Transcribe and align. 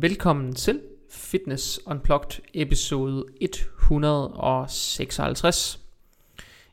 Velkommen 0.00 0.54
til 0.54 0.80
Fitness 1.10 1.80
Unplugged 1.86 2.42
episode 2.54 3.24
156. 3.40 5.80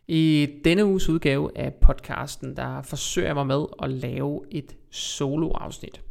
I 0.08 0.48
denne 0.64 0.86
uges 0.86 1.10
udgave 1.10 1.58
af 1.58 1.74
podcasten, 1.74 2.56
der 2.56 2.82
forsøger 2.82 3.28
jeg 3.28 3.36
mig 3.36 3.48
med 3.48 3.66
at 3.84 3.90
lave 3.90 4.42
et 4.52 4.76
solo-afsnit. 4.92 6.02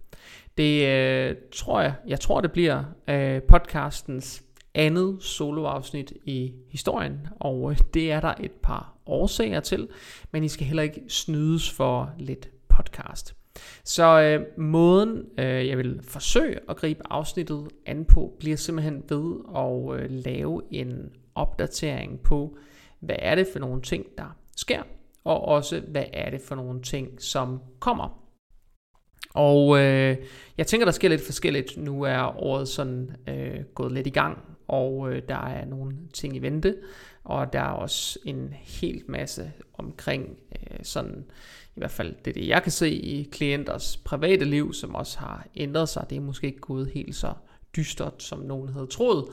Det 0.58 0.86
øh, 0.86 1.36
tror 1.52 1.80
jeg, 1.80 1.94
jeg 2.06 2.20
tror 2.20 2.40
det 2.40 2.52
bliver 2.52 2.84
øh, 3.08 3.42
podcastens 3.42 4.42
andet 4.74 5.22
solo-afsnit 5.22 6.12
i 6.24 6.52
historien, 6.70 7.28
og 7.40 7.70
øh, 7.70 7.78
det 7.94 8.12
er 8.12 8.20
der 8.20 8.34
et 8.40 8.52
par 8.62 8.96
årsager 9.06 9.60
til, 9.60 9.88
men 10.32 10.44
I 10.44 10.48
skal 10.48 10.66
heller 10.66 10.82
ikke 10.82 11.02
snydes 11.08 11.70
for 11.70 12.10
lidt 12.18 12.48
podcast. 12.68 13.36
Så 13.84 14.20
øh, 14.20 14.46
måden, 14.58 15.24
øh, 15.38 15.68
jeg 15.68 15.78
vil 15.78 16.00
forsøge 16.02 16.58
at 16.68 16.76
gribe 16.76 17.02
afsnittet 17.10 17.68
an 17.86 18.04
på, 18.04 18.32
bliver 18.38 18.56
simpelthen 18.56 19.02
ved 19.08 19.34
at 19.56 20.00
øh, 20.00 20.10
lave 20.10 20.62
en 20.70 21.10
opdatering 21.34 22.20
på, 22.20 22.56
hvad 23.00 23.16
er 23.18 23.34
det 23.34 23.46
for 23.52 23.58
nogle 23.58 23.82
ting, 23.82 24.06
der 24.18 24.36
sker, 24.56 24.82
og 25.24 25.44
også 25.44 25.80
hvad 25.80 26.04
er 26.12 26.30
det 26.30 26.40
for 26.40 26.54
nogle 26.54 26.82
ting, 26.82 27.22
som 27.22 27.60
kommer. 27.80 28.22
Og 29.34 29.78
øh, 29.78 30.16
jeg 30.58 30.66
tænker, 30.66 30.84
der 30.84 30.92
sker 30.92 31.08
lidt 31.08 31.26
forskelligt. 31.26 31.76
Nu 31.76 32.02
er 32.02 32.42
året 32.42 32.68
sådan 32.68 33.16
øh, 33.28 33.60
gået 33.74 33.92
lidt 33.92 34.06
i 34.06 34.10
gang, 34.10 34.38
og 34.68 35.12
øh, 35.12 35.22
der 35.28 35.46
er 35.46 35.64
nogle 35.64 35.96
ting 36.14 36.36
i 36.36 36.38
vente, 36.38 36.76
og 37.26 37.52
der 37.52 37.60
er 37.60 37.72
også 37.72 38.18
en 38.24 38.54
helt 38.62 39.08
masse 39.08 39.52
omkring 39.74 40.38
øh, 40.52 40.78
sådan 40.82 41.24
i 41.76 41.78
hvert 41.78 41.90
fald 41.90 42.14
det, 42.24 42.34
det 42.34 42.48
jeg 42.48 42.62
kan 42.62 42.72
se 42.72 42.90
i 42.90 43.28
klienters 43.32 43.96
private 43.96 44.44
liv, 44.44 44.72
som 44.72 44.94
også 44.94 45.18
har 45.18 45.46
ændret 45.56 45.88
sig. 45.88 46.06
Det 46.10 46.16
er 46.16 46.20
måske 46.20 46.46
ikke 46.46 46.60
gået 46.60 46.90
helt 46.94 47.14
så 47.14 47.32
dystert, 47.76 48.22
som 48.22 48.38
nogen 48.38 48.68
havde 48.68 48.86
troet, 48.86 49.24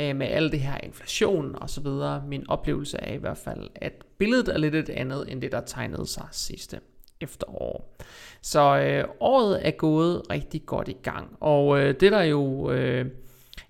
øh, 0.00 0.16
med 0.16 0.26
al 0.26 0.52
det 0.52 0.60
her 0.60 0.78
inflation 0.82 1.54
og 1.54 1.70
så 1.70 1.80
videre. 1.80 2.24
Min 2.26 2.50
oplevelse 2.50 2.98
er 2.98 3.14
i 3.14 3.16
hvert 3.16 3.38
fald, 3.38 3.70
at 3.74 3.92
billedet 4.18 4.48
er 4.48 4.58
lidt 4.58 4.74
et 4.74 4.90
andet, 4.90 5.32
end 5.32 5.42
det, 5.42 5.52
der 5.52 5.60
tegnede 5.60 6.06
sig 6.06 6.26
sidste 6.30 6.80
efterår. 7.20 7.96
Så 8.42 8.78
øh, 8.78 9.04
året 9.20 9.66
er 9.66 9.70
gået 9.70 10.30
rigtig 10.30 10.66
godt 10.66 10.88
i 10.88 10.96
gang, 11.02 11.36
og 11.40 11.80
øh, 11.80 12.00
det 12.00 12.12
der 12.12 12.22
jo 12.22 12.70
øh, 12.70 13.06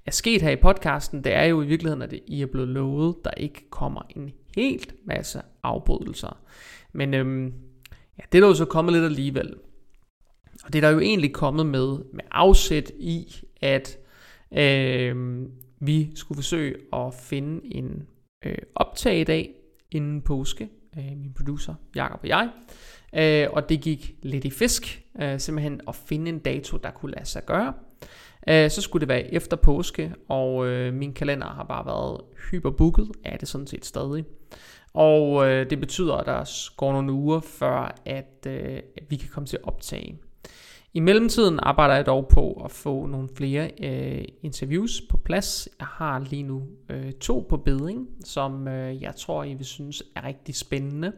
er 0.07 0.11
sket 0.11 0.43
her 0.43 0.51
i 0.51 0.57
podcasten, 0.57 1.25
det 1.25 1.35
er 1.35 1.45
jo 1.45 1.63
i 1.63 1.67
virkeligheden, 1.67 2.03
at 2.03 2.15
I 2.27 2.43
er 2.43 2.47
blevet 2.47 2.69
lovet, 2.69 3.17
der 3.25 3.31
ikke 3.31 3.71
kommer 3.71 4.03
en 4.17 4.33
helt 4.57 4.95
masse 5.07 5.43
afbrydelser. 5.63 6.39
Men 6.93 7.15
øhm, 7.15 7.53
Ja, 8.19 8.23
det 8.33 8.39
er 8.39 8.43
der 8.43 8.49
jo 8.49 8.55
så 8.55 8.65
kommet 8.65 8.93
lidt 8.95 9.05
alligevel. 9.05 9.55
Og 10.65 10.73
det 10.73 10.79
er 10.85 10.89
der 10.89 10.95
jo 10.95 11.01
egentlig 11.01 11.33
kommet 11.33 11.67
med, 11.67 11.99
med 12.13 12.25
afsæt 12.31 12.91
i, 12.99 13.35
at 13.61 13.99
øh, 14.53 15.47
vi 15.81 16.11
skulle 16.15 16.37
forsøge 16.37 16.77
at 16.93 17.15
finde 17.15 17.75
en 17.75 18.09
øh, 18.45 18.59
optag 18.75 19.21
i 19.21 19.25
dag 19.25 19.55
inden 19.91 20.23
påske. 20.23 20.69
Øh, 20.99 21.17
min 21.17 21.33
producer 21.37 21.75
Jakob 21.95 22.21
og 22.23 22.29
jeg. 22.29 22.51
Øh, 23.15 23.49
og 23.53 23.69
det 23.69 23.81
gik 23.81 24.15
lidt 24.23 24.45
i 24.45 24.51
fisk, 24.51 25.03
øh, 25.23 25.41
simpelthen 25.41 25.81
at 25.89 25.95
finde 25.95 26.29
en 26.29 26.39
dato, 26.39 26.77
der 26.77 26.91
kunne 26.91 27.13
lade 27.13 27.25
sig 27.25 27.47
gøre. 27.47 27.73
Øh, 28.49 28.71
så 28.71 28.81
skulle 28.81 29.01
det 29.01 29.09
være 29.09 29.35
efter 29.35 29.57
påske, 29.57 30.15
og 30.29 30.67
øh, 30.67 30.95
min 30.95 31.13
kalender 31.13 31.47
har 31.47 31.65
bare 31.65 31.87
været 31.87 32.21
hyperbooket, 32.51 33.09
er 33.25 33.37
det 33.37 33.49
sådan 33.49 33.67
set 33.67 33.85
stadig. 33.85 34.25
Og 34.95 35.49
øh, 35.49 35.71
det 35.71 35.81
betyder, 35.81 36.15
at 36.15 36.27
der 36.27 36.75
går 36.77 36.93
nogle 36.93 37.13
uger 37.13 37.41
før, 37.41 37.95
at, 38.05 38.47
øh, 38.47 38.81
at 38.97 39.05
vi 39.09 39.17
kan 39.17 39.29
komme 39.29 39.47
til 39.47 39.57
at 39.57 39.65
optage. 39.65 40.19
I 40.95 41.01
mellemtiden 41.01 41.61
arbejder 41.63 41.95
jeg 41.95 42.07
dog 42.07 42.29
på 42.29 42.63
at 42.65 42.71
få 42.71 43.07
nogle 43.07 43.29
flere 43.37 43.71
øh, 43.83 44.25
interviews 44.43 45.03
på 45.11 45.17
plads. 45.17 45.69
Jeg 45.79 45.87
har 45.87 46.19
lige 46.19 46.43
nu 46.43 46.63
øh, 46.91 47.13
to 47.13 47.47
på 47.49 47.57
beding, 47.57 48.09
som 48.25 48.69
øh, 48.69 49.03
jeg 49.03 49.17
tror, 49.17 49.45
I 49.45 49.55
vil 49.55 49.67
synes 49.67 50.03
er 50.17 50.25
rigtig 50.25 50.55
spændende. 50.55 51.13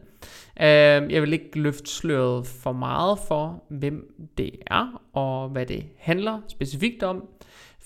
Øh, 0.61 1.11
jeg 1.11 1.21
vil 1.21 1.33
ikke 1.33 1.59
løfte 1.59 1.91
sløret 1.91 2.47
for 2.47 2.71
meget 2.71 3.19
for, 3.27 3.63
hvem 3.69 4.27
det 4.37 4.51
er 4.67 5.01
og 5.13 5.49
hvad 5.49 5.65
det 5.65 5.85
handler 5.97 6.41
specifikt 6.47 7.03
om. 7.03 7.23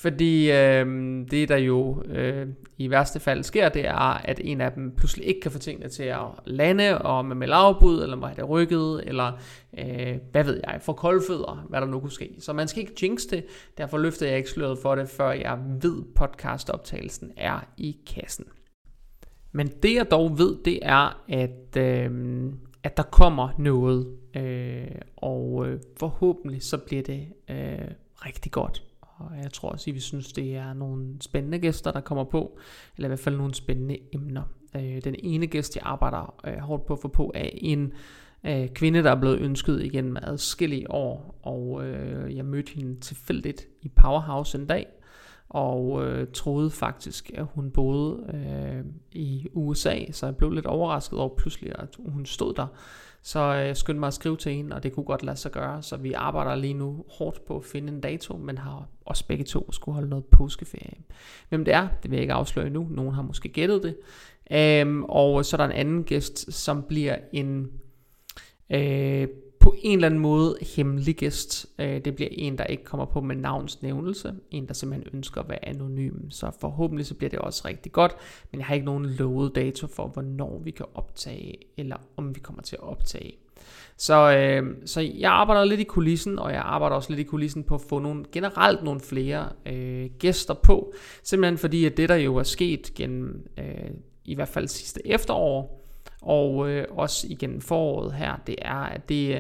Fordi 0.01 0.51
øh, 0.51 0.85
det, 1.31 1.49
der 1.49 1.57
jo 1.57 2.03
øh, 2.05 2.47
i 2.77 2.89
værste 2.89 3.19
fald 3.19 3.43
sker, 3.43 3.69
det 3.69 3.87
er, 3.87 4.25
at 4.25 4.41
en 4.43 4.61
af 4.61 4.71
dem 4.71 4.95
pludselig 4.95 5.27
ikke 5.27 5.41
kan 5.41 5.51
få 5.51 5.59
tingene 5.59 5.89
til 5.89 6.03
at 6.03 6.25
lande, 6.45 6.97
og 6.97 7.25
med 7.25 7.35
melde 7.35 7.55
afbud, 7.55 8.03
eller 8.03 8.15
må 8.15 8.25
have 8.25 8.35
det 8.35 8.49
rykket, 8.49 9.03
eller 9.07 9.31
øh, 9.79 10.17
hvad 10.31 10.43
ved 10.43 10.61
jeg, 10.67 10.79
for 10.81 10.93
koldfødder, 10.93 11.65
hvad 11.69 11.81
der 11.81 11.87
nu 11.87 11.99
kunne 11.99 12.11
ske. 12.11 12.35
Så 12.39 12.53
man 12.53 12.67
skal 12.67 12.81
ikke 12.81 12.95
jinx 13.01 13.21
det, 13.21 13.45
derfor 13.77 13.97
løfter 13.97 14.27
jeg 14.27 14.37
ikke 14.37 14.49
sløret 14.49 14.79
for 14.81 14.95
det, 14.95 15.09
før 15.09 15.31
jeg 15.31 15.59
ved, 15.81 16.03
podcastoptagelsen 16.15 17.31
er 17.37 17.59
i 17.77 17.97
kassen. 18.15 18.45
Men 19.51 19.67
det 19.83 19.95
jeg 19.95 20.11
dog 20.11 20.37
ved, 20.37 20.57
det 20.65 20.79
er, 20.81 21.23
at, 21.29 21.77
øh, 21.77 22.11
at 22.83 22.97
der 22.97 23.03
kommer 23.03 23.49
noget, 23.57 24.17
øh, 24.35 25.01
og 25.17 25.67
øh, 25.67 25.79
forhåbentlig 25.97 26.63
så 26.63 26.77
bliver 26.77 27.03
det 27.03 27.27
øh, 27.49 27.87
rigtig 28.25 28.51
godt. 28.51 28.83
Og 29.19 29.37
jeg 29.43 29.53
tror 29.53 29.69
også, 29.69 29.89
at 29.89 29.95
vi 29.95 29.99
synes, 29.99 30.33
det 30.33 30.55
er 30.55 30.73
nogle 30.73 31.15
spændende 31.21 31.59
gæster, 31.59 31.91
der 31.91 32.01
kommer 32.01 32.23
på. 32.23 32.59
Eller 32.95 33.07
i 33.07 33.09
hvert 33.09 33.19
fald 33.19 33.37
nogle 33.37 33.53
spændende 33.53 33.97
emner. 34.13 34.43
Øh, 34.75 35.03
den 35.03 35.15
ene 35.19 35.47
gæst, 35.47 35.75
jeg 35.75 35.83
arbejder 35.85 36.35
øh, 36.47 36.57
hårdt 36.57 36.85
på 36.85 36.93
at 36.93 36.99
få 36.99 37.07
på, 37.07 37.31
er 37.35 37.49
en 37.53 37.93
øh, 38.43 38.69
kvinde, 38.69 39.03
der 39.03 39.11
er 39.11 39.19
blevet 39.19 39.39
ønsket 39.39 39.83
igennem 39.83 40.17
adskillige 40.21 40.91
år. 40.91 41.39
Og 41.43 41.85
øh, 41.85 42.35
jeg 42.35 42.45
mødte 42.45 42.71
hende 42.75 42.99
tilfældigt 42.99 43.67
i 43.81 43.89
Powerhouse 43.89 44.57
en 44.57 44.65
dag. 44.65 44.87
Og 45.49 46.05
øh, 46.05 46.27
troede 46.33 46.71
faktisk, 46.71 47.31
at 47.35 47.45
hun 47.53 47.71
boede 47.71 48.23
øh, 48.33 48.85
i 49.11 49.47
USA, 49.53 50.11
så 50.11 50.25
jeg 50.25 50.35
blev 50.35 50.51
lidt 50.51 50.65
overrasket 50.65 51.19
over 51.19 51.35
pludselig, 51.37 51.71
at 51.79 51.95
hun 52.07 52.25
stod 52.25 52.53
der. 52.53 52.67
Så 53.21 53.39
øh, 53.39 53.67
jeg 53.89 53.95
mig 53.99 54.07
at 54.07 54.13
skrive 54.13 54.37
til 54.37 54.53
hende, 54.53 54.75
og 54.75 54.83
det 54.83 54.93
kunne 54.93 55.03
godt 55.03 55.23
lade 55.23 55.37
sig 55.37 55.51
gøre. 55.51 55.83
Så 55.83 55.97
vi 55.97 56.13
arbejder 56.13 56.55
lige 56.55 56.73
nu 56.73 57.05
hårdt 57.09 57.45
på 57.45 57.57
at 57.57 57.65
finde 57.65 57.93
en 57.93 58.01
dato, 58.01 58.37
men 58.37 58.57
har 58.57 58.87
også 59.05 59.27
begge 59.27 59.43
to 59.43 59.71
skulle 59.71 59.93
holde 59.93 60.09
noget 60.09 60.25
påskeferie. 60.25 60.97
Hvem 61.49 61.65
det 61.65 61.73
er, 61.73 61.87
det 62.03 62.11
vil 62.11 62.17
jeg 62.17 62.21
ikke 62.21 62.33
afsløre 62.33 62.69
nu. 62.69 62.87
Nogen 62.89 63.13
har 63.13 63.21
måske 63.21 63.49
gættet 63.49 63.83
det. 63.83 63.97
Øhm, 64.51 65.03
og 65.03 65.45
så 65.45 65.55
er 65.55 65.57
der 65.57 65.65
en 65.65 65.71
anden 65.71 66.03
gæst, 66.03 66.53
som 66.53 66.83
bliver 66.83 67.15
en 67.33 67.71
øh, 68.69 69.27
på 69.59 69.75
en 69.81 69.97
eller 69.97 70.05
anden 70.05 70.19
måde 70.19 70.57
hemmelig 70.75 71.15
gæst. 71.15 71.65
Øh, 71.79 72.05
det 72.05 72.15
bliver 72.15 72.29
en, 72.31 72.57
der 72.57 72.63
ikke 72.63 72.83
kommer 72.83 73.05
på 73.05 73.21
med 73.21 73.35
navnsnævnelse. 73.35 74.33
En, 74.51 74.67
der 74.67 74.73
simpelthen 74.73 75.15
ønsker 75.15 75.41
at 75.41 75.49
være 75.49 75.65
anonym. 75.65 76.29
Så 76.29 76.51
forhåbentlig 76.61 77.05
så 77.05 77.15
bliver 77.15 77.29
det 77.29 77.39
også 77.39 77.61
rigtig 77.65 77.91
godt. 77.91 78.15
Men 78.51 78.59
jeg 78.59 78.67
har 78.67 78.73
ikke 78.73 78.85
nogen 78.85 79.05
lovet 79.05 79.55
dato 79.55 79.87
for, 79.87 80.07
hvornår 80.07 80.61
vi 80.63 80.71
kan 80.71 80.85
optage, 80.95 81.55
eller 81.77 81.97
om 82.17 82.35
vi 82.35 82.39
kommer 82.39 82.61
til 82.61 82.75
at 82.75 82.83
optage. 82.83 83.33
Så, 83.97 84.31
øh, 84.37 84.75
så 84.85 85.01
jeg 85.01 85.31
arbejder 85.31 85.63
lidt 85.63 85.79
i 85.79 85.83
kulissen, 85.83 86.39
og 86.39 86.51
jeg 86.51 86.61
arbejder 86.61 86.95
også 86.95 87.09
lidt 87.09 87.19
i 87.19 87.23
kulissen 87.23 87.63
på 87.63 87.75
at 87.75 87.81
få 87.81 87.99
nogle, 87.99 88.25
generelt 88.31 88.83
nogle 88.83 88.99
flere 88.99 89.49
øh, 89.65 90.09
gæster 90.19 90.53
på. 90.53 90.93
Simpelthen 91.23 91.57
fordi, 91.57 91.85
at 91.85 91.97
det 91.97 92.09
der 92.09 92.15
jo 92.15 92.35
er 92.35 92.43
sket 92.43 92.93
gennem 92.95 93.47
øh, 93.57 93.91
i 94.25 94.35
hvert 94.35 94.47
fald 94.47 94.67
sidste 94.67 95.07
efterår, 95.07 95.78
og 96.21 96.69
øh, 96.69 96.85
også 96.89 97.27
igen 97.29 97.61
foråret 97.61 98.13
her, 98.13 98.35
det 98.47 98.55
er, 98.61 98.75
at 98.75 99.09
det 99.09 99.35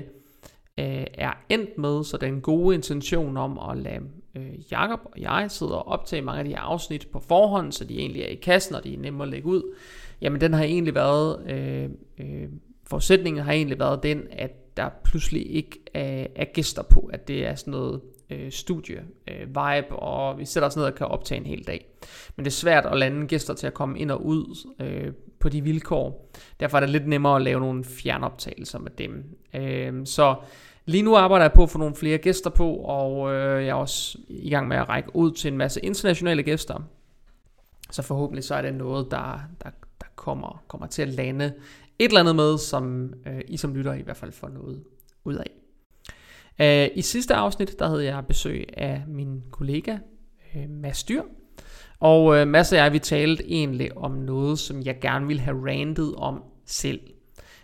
øh, 0.79 1.05
er 1.13 1.33
endt 1.49 1.77
med, 1.77 2.03
så 2.03 2.17
den 2.17 2.41
gode 2.41 2.75
intention 2.75 3.37
om 3.37 3.59
at 3.69 3.77
lade 3.77 4.01
øh, 4.35 4.71
Jakob 4.71 4.99
og 5.03 5.21
jeg 5.21 5.45
sidde 5.49 5.83
og 5.83 5.87
optage 5.87 6.21
mange 6.21 6.39
af 6.39 6.45
de 6.45 6.51
her 6.51 6.59
afsnit 6.59 7.07
på 7.11 7.19
forhånd, 7.19 7.71
så 7.71 7.85
de 7.85 7.99
egentlig 7.99 8.21
er 8.21 8.27
i 8.27 8.35
kassen, 8.35 8.75
og 8.75 8.83
de 8.83 8.93
er 8.93 8.97
nemme 8.97 9.23
at 9.23 9.29
lægge 9.29 9.47
ud, 9.47 9.75
jamen 10.21 10.41
den 10.41 10.53
har 10.53 10.63
egentlig 10.63 10.95
været, 10.95 11.49
øh, 11.51 11.89
øh, 12.19 12.49
forudsætningen 12.87 13.43
har 13.43 13.51
egentlig 13.51 13.79
været 13.79 14.03
den, 14.03 14.23
at 14.31 14.77
der 14.77 14.89
pludselig 15.03 15.55
ikke 15.55 15.79
er, 15.93 16.27
er 16.35 16.45
gæster 16.45 16.83
på, 16.83 17.09
at 17.13 17.27
det 17.27 17.45
er 17.45 17.55
sådan 17.55 17.71
noget 17.71 18.01
øh, 18.29 18.51
studie 18.51 19.03
øh, 19.27 19.47
vibe, 19.47 19.95
og 19.95 20.37
vi 20.37 20.45
sætter 20.45 20.67
os 20.67 20.75
ned 20.75 20.85
og 20.85 20.95
kan 20.95 21.07
optage 21.07 21.39
en 21.39 21.45
hel 21.45 21.67
dag. 21.67 21.85
Men 22.35 22.45
det 22.45 22.51
er 22.51 22.55
svært 22.55 22.85
at 22.85 22.97
lande 22.97 23.27
gæster 23.27 23.53
til 23.53 23.67
at 23.67 23.73
komme 23.73 23.99
ind 23.99 24.11
og 24.11 24.25
ud 24.25 24.67
øh, 24.79 25.13
på 25.39 25.49
de 25.49 25.61
vilkår. 25.61 26.31
Derfor 26.59 26.77
er 26.77 26.81
det 26.81 26.89
lidt 26.89 27.07
nemmere 27.07 27.35
at 27.35 27.41
lave 27.41 27.59
nogle 27.59 27.83
fjernoptagelser 27.83 28.79
med 28.79 28.91
dem. 28.91 29.37
Øh, 29.55 30.05
så 30.05 30.35
lige 30.85 31.03
nu 31.03 31.15
arbejder 31.15 31.45
jeg 31.45 31.53
på 31.53 31.63
at 31.63 31.69
få 31.69 31.77
nogle 31.77 31.95
flere 31.95 32.17
gæster 32.17 32.49
på, 32.49 32.73
og 32.73 33.33
øh, 33.33 33.65
jeg 33.65 33.69
er 33.69 33.73
også 33.73 34.17
i 34.27 34.49
gang 34.49 34.67
med 34.67 34.77
at 34.77 34.89
række 34.89 35.15
ud 35.15 35.31
til 35.31 35.51
en 35.51 35.57
masse 35.57 35.79
internationale 35.79 36.43
gæster. 36.43 36.83
Så 37.91 38.01
forhåbentlig 38.01 38.43
så 38.43 38.55
er 38.55 38.61
det 38.61 38.73
noget, 38.73 39.11
der, 39.11 39.39
der, 39.63 39.69
der 40.01 40.07
kommer, 40.15 40.63
kommer 40.67 40.87
til 40.87 41.01
at 41.01 41.07
lande 41.07 41.53
et 41.99 42.07
eller 42.07 42.19
andet 42.19 42.35
med, 42.35 42.57
som 42.57 43.13
øh, 43.27 43.41
I 43.47 43.57
som 43.57 43.75
lytter 43.75 43.93
i 43.93 44.01
hvert 44.01 44.17
fald 44.17 44.31
får 44.31 44.49
noget 44.49 44.83
ud 45.23 45.35
af. 45.35 45.51
Uh, 46.61 46.97
I 46.97 47.01
sidste 47.01 47.35
afsnit, 47.35 47.79
der 47.79 47.87
havde 47.87 48.05
jeg 48.05 48.25
besøg 48.27 48.65
af 48.77 49.03
min 49.07 49.43
kollega 49.51 49.97
uh, 50.55 50.69
Mads 50.69 51.03
Dyr. 51.03 51.21
Og 51.99 52.37
øh, 52.37 52.47
masser 52.47 52.77
af 52.77 52.83
jeg, 52.83 52.93
vi 52.93 52.99
talte 52.99 53.51
egentlig 53.51 53.97
om 53.97 54.11
noget, 54.11 54.59
som 54.59 54.81
jeg 54.81 54.99
gerne 55.01 55.27
ville 55.27 55.41
have 55.41 55.67
randet 55.67 56.15
om 56.15 56.43
selv. 56.65 56.99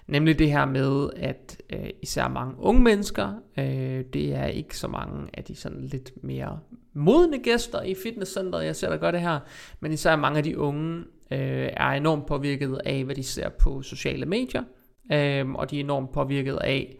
Nemlig 0.07 0.39
det 0.39 0.51
her 0.51 0.65
med, 0.65 1.09
at 1.15 1.61
øh, 1.73 1.89
især 2.01 2.27
mange 2.27 2.53
unge 2.59 2.81
mennesker, 2.81 3.33
øh, 3.57 4.03
det 4.13 4.35
er 4.35 4.45
ikke 4.45 4.77
så 4.77 4.87
mange 4.87 5.29
af 5.33 5.43
de 5.43 5.55
sådan 5.55 5.81
lidt 5.81 6.23
mere 6.23 6.59
modne 6.93 7.39
gæster 7.43 7.81
i 7.81 7.95
fitnesscenteret, 8.03 8.65
jeg 8.65 8.75
ser 8.75 8.89
der 8.89 8.97
gør 8.97 9.11
det 9.11 9.21
her, 9.21 9.39
men 9.79 9.91
især 9.91 10.15
mange 10.15 10.37
af 10.37 10.43
de 10.43 10.57
unge 10.57 10.97
øh, 11.31 11.69
er 11.73 11.89
enormt 11.89 12.25
påvirket 12.25 12.81
af, 12.85 13.03
hvad 13.03 13.15
de 13.15 13.23
ser 13.23 13.49
på 13.49 13.81
sociale 13.81 14.25
medier, 14.25 14.63
øh, 15.11 15.51
og 15.51 15.71
de 15.71 15.75
er 15.75 15.83
enormt 15.83 16.11
påvirket 16.11 16.55
af 16.55 16.95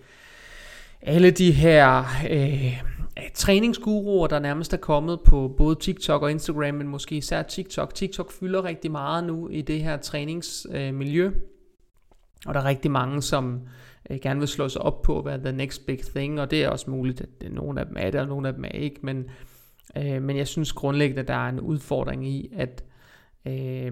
alle 1.01 1.31
de 1.31 1.51
her 1.51 2.03
øh, 2.29 2.81
træningsguruer, 3.33 4.27
der 4.27 4.39
nærmest 4.39 4.73
er 4.73 4.77
kommet 4.77 5.19
på 5.21 5.53
både 5.57 5.75
TikTok 5.75 6.21
og 6.21 6.31
Instagram, 6.31 6.75
men 6.75 6.87
måske 6.87 7.15
især 7.15 7.41
TikTok. 7.41 7.93
TikTok 7.93 8.31
fylder 8.31 8.63
rigtig 8.63 8.91
meget 8.91 9.23
nu 9.23 9.49
i 9.49 9.61
det 9.61 9.83
her 9.83 9.97
træningsmiljø, 9.97 11.25
øh, 11.25 11.33
og 12.45 12.53
der 12.53 12.59
er 12.59 12.65
rigtig 12.65 12.91
mange, 12.91 13.21
som 13.21 13.61
øh, 14.09 14.19
gerne 14.21 14.39
vil 14.39 14.47
slå 14.49 14.69
sig 14.69 14.81
op 14.81 15.01
på, 15.01 15.19
at 15.19 15.25
være 15.25 15.37
the 15.37 15.51
next 15.51 15.85
big 15.85 15.99
thing, 15.99 16.41
og 16.41 16.51
det 16.51 16.63
er 16.63 16.69
også 16.69 16.91
muligt, 16.91 17.21
at 17.21 17.29
det, 17.41 17.51
nogle 17.51 17.79
af 17.79 17.85
dem 17.85 17.95
er 17.99 18.11
det, 18.11 18.21
og 18.21 18.27
nogle 18.27 18.47
af 18.47 18.53
dem 18.53 18.63
er 18.63 18.69
ikke, 18.69 18.99
men, 19.01 19.25
øh, 19.97 20.21
men 20.21 20.37
jeg 20.37 20.47
synes 20.47 20.73
grundlæggende, 20.73 21.21
at 21.21 21.27
der 21.27 21.33
er 21.33 21.49
en 21.49 21.59
udfordring 21.59 22.27
i, 22.27 22.51
at, 22.55 22.83
øh, 23.45 23.91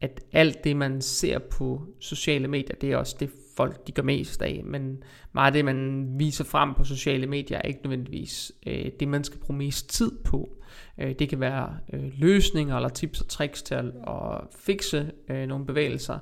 at 0.00 0.20
alt 0.32 0.64
det, 0.64 0.76
man 0.76 1.00
ser 1.00 1.38
på 1.38 1.82
sociale 1.98 2.48
medier, 2.48 2.76
det 2.80 2.92
er 2.92 2.96
også 2.96 3.16
det, 3.20 3.30
folk 3.60 3.86
de 3.86 3.92
gør 3.92 4.02
mest 4.02 4.42
af, 4.42 4.62
men 4.64 5.02
meget 5.32 5.46
af 5.46 5.52
det, 5.52 5.64
man 5.64 6.06
viser 6.18 6.44
frem 6.44 6.74
på 6.74 6.84
sociale 6.84 7.26
medier, 7.26 7.58
er 7.58 7.62
ikke 7.62 7.80
nødvendigvis 7.84 8.52
øh, 8.66 8.86
det, 9.00 9.08
man 9.08 9.24
skal 9.24 9.40
bruge 9.40 9.58
mest 9.58 9.90
tid 9.90 10.12
på. 10.24 10.48
Øh, 10.98 11.14
det 11.18 11.28
kan 11.28 11.40
være 11.40 11.76
øh, 11.92 12.12
løsninger 12.18 12.76
eller 12.76 12.88
tips 12.88 13.20
og 13.20 13.28
tricks 13.28 13.62
til 13.62 13.74
at, 13.74 13.84
at 13.84 14.40
fikse 14.50 15.10
øh, 15.30 15.46
nogle 15.46 15.66
bevægelser, 15.66 16.18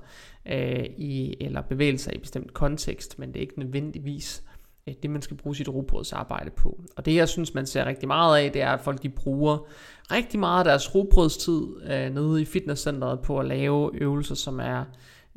øh, 0.46 0.84
i, 0.96 1.34
eller 1.40 1.60
bevægelser 1.60 2.12
i 2.12 2.18
bestemt 2.18 2.54
kontekst, 2.54 3.18
men 3.18 3.28
det 3.28 3.36
er 3.36 3.40
ikke 3.40 3.58
nødvendigvis 3.58 4.44
øh, 4.88 4.94
det, 5.02 5.10
man 5.10 5.22
skal 5.22 5.36
bruge 5.36 5.56
sit 5.56 5.68
robrødsarbejde 5.68 6.50
på. 6.50 6.80
Og 6.96 7.06
det, 7.06 7.14
jeg 7.14 7.28
synes, 7.28 7.54
man 7.54 7.66
ser 7.66 7.86
rigtig 7.86 8.08
meget 8.08 8.38
af, 8.44 8.52
det 8.52 8.62
er, 8.62 8.70
at 8.70 8.80
folk 8.80 9.02
de 9.02 9.08
bruger 9.08 9.66
rigtig 10.10 10.40
meget 10.40 10.58
af 10.58 10.64
deres 10.64 10.94
robrødstid 10.94 11.62
øh, 11.90 12.14
nede 12.14 12.42
i 12.42 12.44
fitnesscenteret 12.44 13.20
på 13.20 13.38
at 13.38 13.46
lave 13.46 13.90
øvelser, 13.94 14.34
som 14.34 14.60
er... 14.60 14.84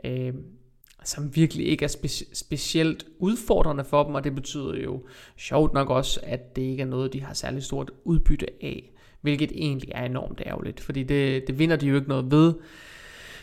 Øh, 0.03 0.33
som 1.03 1.35
virkelig 1.35 1.67
ikke 1.67 1.85
er 1.85 1.89
spe- 1.89 2.35
specielt 2.35 3.05
udfordrende 3.19 3.83
for 3.83 4.03
dem, 4.03 4.15
og 4.15 4.23
det 4.23 4.35
betyder 4.35 4.75
jo 4.83 5.01
sjovt 5.37 5.73
nok 5.73 5.89
også, 5.89 6.19
at 6.23 6.55
det 6.55 6.61
ikke 6.61 6.81
er 6.81 6.87
noget, 6.87 7.13
de 7.13 7.21
har 7.21 7.33
særlig 7.33 7.63
stort 7.63 7.91
udbytte 8.03 8.47
af, 8.61 8.91
hvilket 9.21 9.51
egentlig 9.55 9.89
er 9.95 10.05
enormt 10.05 10.41
ærgerligt, 10.45 10.79
fordi 10.79 11.03
det, 11.03 11.47
det 11.47 11.59
vinder 11.59 11.75
de 11.75 11.87
jo 11.87 11.95
ikke 11.95 12.09
noget 12.09 12.31
ved. 12.31 12.53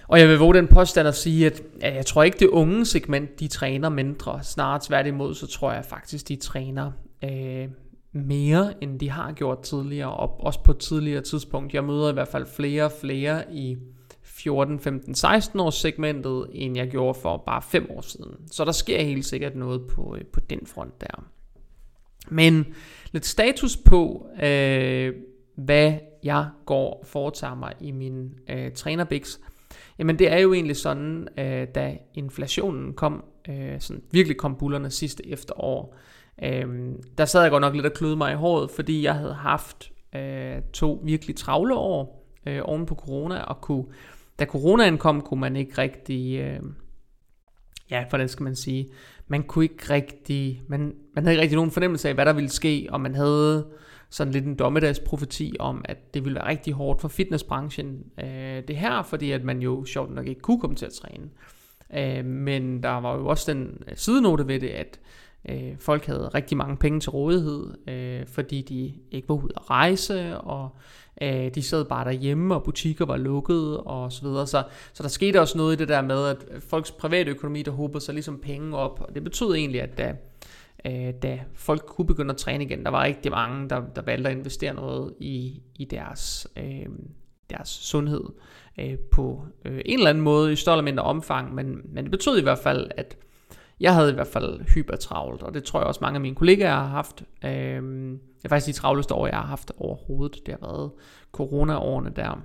Og 0.08 0.20
jeg 0.20 0.28
vil 0.28 0.38
våge 0.38 0.54
den 0.54 0.66
påstand 0.66 1.08
at 1.08 1.14
sige, 1.14 1.46
at 1.46 1.62
jeg 1.82 2.06
tror 2.06 2.22
ikke 2.22 2.38
det 2.38 2.48
unge 2.48 2.86
segment, 2.86 3.40
de 3.40 3.48
træner 3.48 3.88
mindre. 3.88 4.42
Snarere 4.42 4.80
tværtimod, 4.82 5.34
så 5.34 5.46
tror 5.46 5.72
jeg 5.72 5.84
faktisk, 5.84 6.28
de 6.28 6.36
træner 6.36 6.92
øh, 7.24 7.68
mere, 8.12 8.74
end 8.80 9.00
de 9.00 9.10
har 9.10 9.32
gjort 9.32 9.62
tidligere, 9.62 10.12
og 10.12 10.40
også 10.40 10.62
på 10.62 10.70
et 10.70 10.78
tidligere 10.78 11.22
tidspunkt. 11.22 11.74
Jeg 11.74 11.84
møder 11.84 12.10
i 12.10 12.12
hvert 12.12 12.28
fald 12.28 12.46
flere 12.46 12.84
og 12.84 12.92
flere 13.00 13.42
i 13.52 13.76
14, 14.38 14.80
15, 14.80 15.14
16 15.14 15.60
års 15.60 15.74
segmentet, 15.74 16.46
end 16.52 16.76
jeg 16.76 16.88
gjorde 16.88 17.18
for 17.22 17.36
bare 17.36 17.62
5 17.62 17.86
år 17.90 18.00
siden. 18.00 18.34
Så 18.50 18.64
der 18.64 18.72
sker 18.72 19.02
helt 19.02 19.24
sikkert 19.24 19.56
noget 19.56 19.86
på, 19.86 20.16
øh, 20.18 20.24
på 20.24 20.40
den 20.40 20.66
front 20.66 21.00
der. 21.00 21.24
Men 22.28 22.66
lidt 23.12 23.26
status 23.26 23.76
på, 23.76 24.26
øh, 24.42 25.14
hvad 25.56 25.94
jeg 26.24 26.48
går 26.66 26.94
og 27.00 27.06
foretager 27.06 27.54
mig 27.54 27.72
i 27.80 27.90
min 27.90 28.34
øh, 28.50 28.72
trænerbiks. 28.72 29.40
Jamen 29.98 30.18
det 30.18 30.32
er 30.32 30.38
jo 30.38 30.52
egentlig 30.52 30.76
sådan, 30.76 31.28
øh, 31.38 31.66
da 31.74 31.96
inflationen 32.14 32.92
kom, 32.92 33.24
øh, 33.48 33.80
sådan 33.80 34.02
virkelig 34.10 34.36
kom 34.36 34.56
bullerne 34.56 34.90
sidste 34.90 35.28
efterår, 35.28 35.96
øh, 36.42 36.92
der 37.18 37.24
sad 37.24 37.42
jeg 37.42 37.50
godt 37.50 37.60
nok 37.60 37.74
lidt 37.74 37.86
og 37.86 37.92
kløde 37.92 38.16
mig 38.16 38.32
i 38.32 38.36
håret, 38.36 38.70
fordi 38.70 39.02
jeg 39.02 39.14
havde 39.14 39.34
haft 39.34 39.92
øh, 40.14 40.62
to 40.72 41.00
virkelig 41.04 41.36
travle 41.36 41.74
år 41.74 42.18
øh, 42.46 42.60
oven 42.64 42.86
på 42.86 42.94
corona, 42.94 43.40
og 43.40 43.60
kunne, 43.60 43.84
da 44.38 44.44
coronaen 44.44 44.98
kom, 44.98 45.20
kunne 45.20 45.40
man 45.40 45.56
ikke 45.56 45.78
rigtig, 45.78 46.38
øh, 46.38 46.60
ja, 47.90 48.04
hvordan 48.08 48.28
skal 48.28 48.44
man 48.44 48.56
sige, 48.56 48.88
man 49.28 49.42
kunne 49.42 49.64
ikke 49.64 49.90
rigtig, 49.90 50.62
man, 50.68 50.94
man 51.14 51.24
havde 51.24 51.34
ikke 51.34 51.42
rigtig 51.42 51.56
nogen 51.56 51.70
fornemmelse 51.70 52.08
af, 52.08 52.14
hvad 52.14 52.26
der 52.26 52.32
ville 52.32 52.50
ske, 52.50 52.86
og 52.90 53.00
man 53.00 53.14
havde 53.14 53.66
sådan 54.10 54.32
lidt 54.32 54.44
en 54.44 54.54
dommedagsprofeti 54.54 55.56
om, 55.58 55.84
at 55.84 56.14
det 56.14 56.24
ville 56.24 56.34
være 56.34 56.48
rigtig 56.48 56.72
hårdt 56.72 57.00
for 57.00 57.08
fitnessbranchen 57.08 58.04
øh, 58.18 58.62
det 58.68 58.76
her, 58.76 59.02
fordi 59.02 59.30
at 59.30 59.44
man 59.44 59.62
jo 59.62 59.84
sjovt 59.84 60.14
nok 60.14 60.26
ikke 60.26 60.40
kunne 60.40 60.60
komme 60.60 60.76
til 60.76 60.86
at 60.86 60.92
træne. 60.92 61.28
Øh, 61.94 62.24
men 62.24 62.82
der 62.82 63.00
var 63.00 63.16
jo 63.16 63.26
også 63.26 63.52
den 63.52 63.82
øh, 63.88 63.96
sidenote 63.96 64.48
ved 64.48 64.60
det, 64.60 64.68
at 64.68 65.00
øh, 65.48 65.78
folk 65.78 66.06
havde 66.06 66.28
rigtig 66.34 66.56
mange 66.56 66.76
penge 66.76 67.00
til 67.00 67.10
rådighed, 67.10 67.88
øh, 67.88 68.26
fordi 68.26 68.62
de 68.62 68.94
ikke 69.10 69.28
var 69.28 69.34
ude 69.34 69.52
at 69.56 69.70
rejse, 69.70 70.38
og 70.38 70.76
øh, 71.22 71.54
de 71.54 71.62
sad 71.62 71.84
bare 71.84 72.04
derhjemme, 72.04 72.54
og 72.54 72.62
butikker 72.64 73.06
var 73.06 73.16
lukkede 73.16 73.80
og 73.80 74.12
så 74.12 74.22
videre. 74.22 74.46
Så, 74.46 74.62
så 74.92 75.02
der 75.02 75.08
skete 75.08 75.40
også 75.40 75.58
noget 75.58 75.76
i 75.76 75.78
det 75.78 75.88
der 75.88 76.02
med, 76.02 76.26
at 76.26 76.62
folks 76.68 76.90
private 76.90 77.30
økonomi, 77.30 77.62
der 77.62 77.70
håbede 77.70 78.04
sig 78.04 78.14
ligesom 78.14 78.38
penge 78.38 78.76
op, 78.76 79.00
og 79.08 79.14
det 79.14 79.24
betød 79.24 79.54
egentlig, 79.54 79.82
at 79.82 79.98
da 79.98 80.14
øh, 80.86 81.14
da 81.22 81.40
folk 81.54 81.82
kunne 81.86 82.06
begynde 82.06 82.30
at 82.30 82.36
træne 82.36 82.64
igen. 82.64 82.84
Der 82.84 82.90
var 82.90 83.04
rigtig 83.04 83.30
mange, 83.30 83.68
der, 83.68 83.82
der 83.96 84.02
valgte 84.02 84.30
at 84.30 84.36
investere 84.36 84.74
noget 84.74 85.14
i, 85.20 85.62
i 85.78 85.84
deres, 85.84 86.46
øh, 86.56 86.86
deres 87.50 87.68
sundhed 87.68 88.24
øh, 88.78 88.98
på 88.98 89.44
øh, 89.64 89.80
en 89.84 89.98
eller 89.98 90.10
anden 90.10 90.24
måde 90.24 90.52
i 90.52 90.56
større 90.56 90.76
eller 90.76 90.84
mindre 90.84 91.02
omfang, 91.02 91.54
men, 91.54 91.80
men 91.84 92.04
det 92.04 92.10
betød 92.10 92.38
i 92.38 92.42
hvert 92.42 92.58
fald, 92.58 92.90
at 92.96 93.16
jeg 93.80 93.94
havde 93.94 94.10
i 94.10 94.14
hvert 94.14 94.26
fald 94.26 94.60
hypertravlt, 94.74 95.42
og 95.42 95.54
det 95.54 95.64
tror 95.64 95.80
jeg 95.80 95.86
også 95.86 96.00
mange 96.02 96.14
af 96.14 96.20
mine 96.20 96.34
kollegaer 96.34 96.74
har 96.74 96.86
haft. 96.86 97.22
Øh, 97.44 98.12
det 98.38 98.44
er 98.44 98.48
faktisk 98.48 98.76
de 98.76 98.80
travleste 98.80 99.14
år, 99.14 99.26
jeg 99.26 99.36
har 99.36 99.46
haft 99.46 99.72
overhovedet. 99.78 100.46
Det 100.46 100.54
har 100.60 100.66
været 100.66 100.90
corona-årene 101.32 102.10
der. 102.16 102.42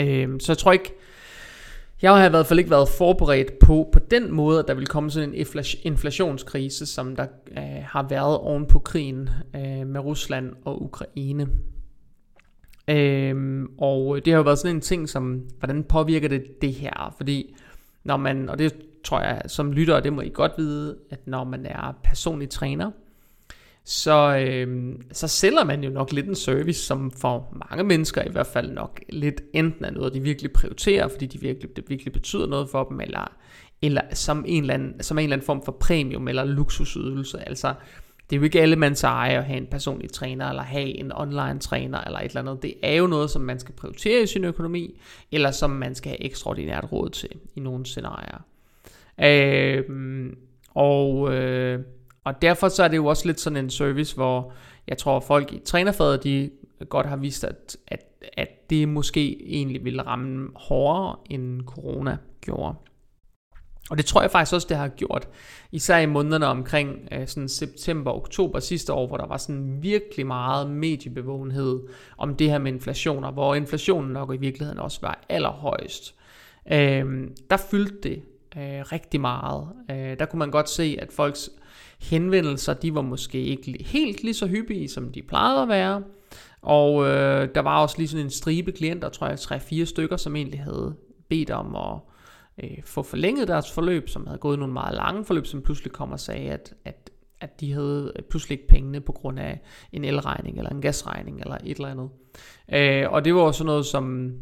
Øh, 0.00 0.40
så 0.40 0.52
jeg 0.52 0.58
tror 0.58 0.72
ikke, 0.72 0.94
jeg 2.02 2.16
har 2.16 2.26
i 2.26 2.30
hvert 2.30 2.46
fald 2.46 2.58
ikke 2.58 2.70
været 2.70 2.88
forberedt 2.88 3.58
på, 3.58 3.88
på 3.92 3.98
den 3.98 4.32
måde, 4.32 4.58
at 4.58 4.68
der 4.68 4.74
vil 4.74 4.86
komme 4.86 5.10
sådan 5.10 5.28
en 5.28 5.46
inflationskrise, 5.82 6.86
som 6.86 7.16
der 7.16 7.26
øh, 7.50 7.84
har 7.84 8.06
været 8.08 8.38
oven 8.38 8.66
på 8.66 8.78
krigen 8.78 9.28
øh, 9.56 9.86
med 9.86 10.00
Rusland 10.00 10.52
og 10.64 10.82
Ukraine. 10.82 11.48
Øhm, 12.88 13.66
og 13.78 14.24
det 14.24 14.32
har 14.32 14.38
jo 14.38 14.42
været 14.42 14.58
sådan 14.58 14.76
en 14.76 14.80
ting, 14.80 15.08
som, 15.08 15.48
hvordan 15.58 15.84
påvirker 15.84 16.28
det 16.28 16.62
det 16.62 16.72
her? 16.72 17.14
Fordi 17.16 17.54
når 18.04 18.16
man, 18.16 18.48
og 18.48 18.58
det 18.58 18.74
tror 19.04 19.20
jeg 19.20 19.42
som 19.46 19.72
lytter, 19.72 20.00
det 20.00 20.12
må 20.12 20.20
I 20.20 20.30
godt 20.34 20.52
vide, 20.56 20.96
at 21.10 21.26
når 21.26 21.44
man 21.44 21.66
er 21.66 21.98
personlig 22.04 22.50
træner, 22.50 22.90
så, 23.84 24.36
øh, 24.36 24.94
så 25.12 25.28
sælger 25.28 25.64
man 25.64 25.84
jo 25.84 25.90
nok 25.90 26.12
lidt 26.12 26.26
en 26.26 26.34
service, 26.34 26.80
som 26.80 27.10
for 27.10 27.56
mange 27.70 27.84
mennesker 27.84 28.22
i 28.22 28.30
hvert 28.30 28.46
fald 28.46 28.70
nok 28.70 29.00
lidt 29.08 29.42
enten 29.52 29.84
er 29.84 29.90
noget, 29.90 30.14
de 30.14 30.20
virkelig 30.20 30.52
prioriterer, 30.52 31.08
fordi 31.08 31.26
de 31.26 31.40
virkelig, 31.40 31.76
det 31.76 31.84
virkelig 31.88 32.12
betyder 32.12 32.46
noget 32.46 32.68
for 32.70 32.84
dem, 32.84 33.00
eller, 33.00 33.32
eller 33.82 34.02
som, 34.12 34.44
en 34.48 34.62
eller 34.62 34.74
anden, 34.74 35.02
som 35.02 35.18
en 35.18 35.22
eller 35.22 35.36
anden 35.36 35.46
form 35.46 35.62
for 35.64 35.72
premium 35.72 36.28
eller 36.28 36.44
luksusydelse. 36.44 37.48
Altså, 37.48 37.74
det 38.30 38.36
er 38.36 38.40
jo 38.40 38.44
ikke 38.44 38.60
alle 38.60 38.76
man 38.76 38.96
eje 39.04 39.38
at 39.38 39.44
have 39.44 39.56
en 39.56 39.66
personlig 39.66 40.12
træner, 40.12 40.48
eller 40.48 40.62
have 40.62 40.98
en 40.98 41.12
online 41.12 41.58
træner, 41.58 42.00
eller 42.00 42.18
et 42.18 42.24
eller 42.24 42.40
andet. 42.40 42.62
Det 42.62 42.74
er 42.82 42.94
jo 42.94 43.06
noget, 43.06 43.30
som 43.30 43.42
man 43.42 43.58
skal 43.58 43.74
prioritere 43.74 44.22
i 44.22 44.26
sin 44.26 44.44
økonomi, 44.44 45.00
eller 45.32 45.50
som 45.50 45.70
man 45.70 45.94
skal 45.94 46.10
have 46.10 46.22
ekstraordinært 46.22 46.92
råd 46.92 47.10
til 47.10 47.30
i 47.56 47.60
nogle 47.60 47.86
scenarier. 47.86 48.44
Øh, 49.20 50.32
og... 50.74 51.34
Øh, 51.34 51.80
og 52.24 52.42
derfor 52.42 52.68
så 52.68 52.84
er 52.84 52.88
det 52.88 52.96
jo 52.96 53.06
også 53.06 53.26
lidt 53.26 53.40
sådan 53.40 53.56
en 53.56 53.70
service, 53.70 54.16
hvor 54.16 54.52
jeg 54.88 54.98
tror 54.98 55.20
folk 55.20 55.52
i 55.52 55.58
trænerfaget, 55.58 56.24
de 56.24 56.50
godt 56.88 57.06
har 57.06 57.16
vist, 57.16 57.44
at, 57.44 57.76
at, 57.88 58.00
at 58.32 58.70
det 58.70 58.88
måske 58.88 59.46
egentlig 59.46 59.84
ville 59.84 60.02
ramme 60.02 60.48
hårdere, 60.54 61.16
end 61.30 61.62
corona 61.62 62.16
gjorde. 62.40 62.74
Og 63.90 63.98
det 63.98 64.06
tror 64.06 64.20
jeg 64.20 64.30
faktisk 64.30 64.54
også, 64.54 64.66
det 64.68 64.76
har 64.76 64.88
gjort, 64.88 65.28
især 65.72 65.98
i 65.98 66.06
månederne 66.06 66.46
omkring 66.46 67.08
øh, 67.12 67.26
sådan 67.26 67.48
september 67.48 68.12
oktober 68.12 68.60
sidste 68.60 68.92
år, 68.92 69.06
hvor 69.06 69.16
der 69.16 69.26
var 69.26 69.36
sådan 69.36 69.82
virkelig 69.82 70.26
meget 70.26 70.70
mediebevågenhed 70.70 71.80
om 72.18 72.36
det 72.36 72.50
her 72.50 72.58
med 72.58 72.72
inflationer, 72.72 73.30
hvor 73.30 73.54
inflationen 73.54 74.12
nok 74.12 74.34
i 74.34 74.36
virkeligheden 74.36 74.78
også 74.78 74.98
var 75.02 75.24
allerhøjst. 75.28 76.14
Øh, 76.72 77.28
der 77.50 77.56
fyldte 77.70 78.08
det 78.08 78.22
øh, 78.56 78.80
rigtig 78.92 79.20
meget. 79.20 79.68
Øh, 79.90 80.18
der 80.18 80.26
kunne 80.26 80.38
man 80.38 80.50
godt 80.50 80.70
se, 80.70 80.96
at 81.00 81.12
folks 81.12 81.50
henvendelser, 82.00 82.74
de 82.74 82.94
var 82.94 83.02
måske 83.02 83.42
ikke 83.42 83.84
helt 83.84 84.22
lige 84.22 84.34
så 84.34 84.46
hyppige, 84.46 84.88
som 84.88 85.12
de 85.12 85.22
plejede 85.22 85.62
at 85.62 85.68
være. 85.68 86.02
Og 86.62 87.04
øh, 87.06 87.48
der 87.54 87.60
var 87.60 87.82
også 87.82 87.98
lige 87.98 88.08
sådan 88.08 88.26
en 88.26 88.30
stribe 88.30 88.72
klienter, 88.72 89.08
tror 89.08 89.26
jeg, 89.26 89.38
tre-fire 89.38 89.86
stykker, 89.86 90.16
som 90.16 90.36
egentlig 90.36 90.60
havde 90.60 90.94
bedt 91.28 91.50
om 91.50 91.76
at 91.76 91.98
øh, 92.64 92.82
få 92.84 93.02
forlænget 93.02 93.48
deres 93.48 93.72
forløb, 93.72 94.08
som 94.08 94.26
havde 94.26 94.38
gået 94.38 94.58
nogle 94.58 94.72
meget 94.72 94.94
lange 94.94 95.24
forløb, 95.24 95.46
som 95.46 95.62
pludselig 95.62 95.92
kom 95.92 96.12
og 96.12 96.20
sagde, 96.20 96.50
at, 96.50 96.74
at, 96.84 97.10
at 97.40 97.60
de 97.60 97.72
havde 97.72 98.12
pludselig 98.30 98.54
ikke 98.54 98.68
pengene 98.68 99.00
på 99.00 99.12
grund 99.12 99.38
af 99.38 99.60
en 99.92 100.04
elregning 100.04 100.58
eller 100.58 100.70
en 100.70 100.80
gasregning 100.80 101.40
eller 101.40 101.56
et 101.64 101.76
eller 101.76 101.88
andet. 101.88 102.08
Øh, 102.72 103.12
og 103.12 103.24
det 103.24 103.34
var 103.34 103.40
også 103.40 103.64
noget, 103.64 103.86
som 103.86 104.32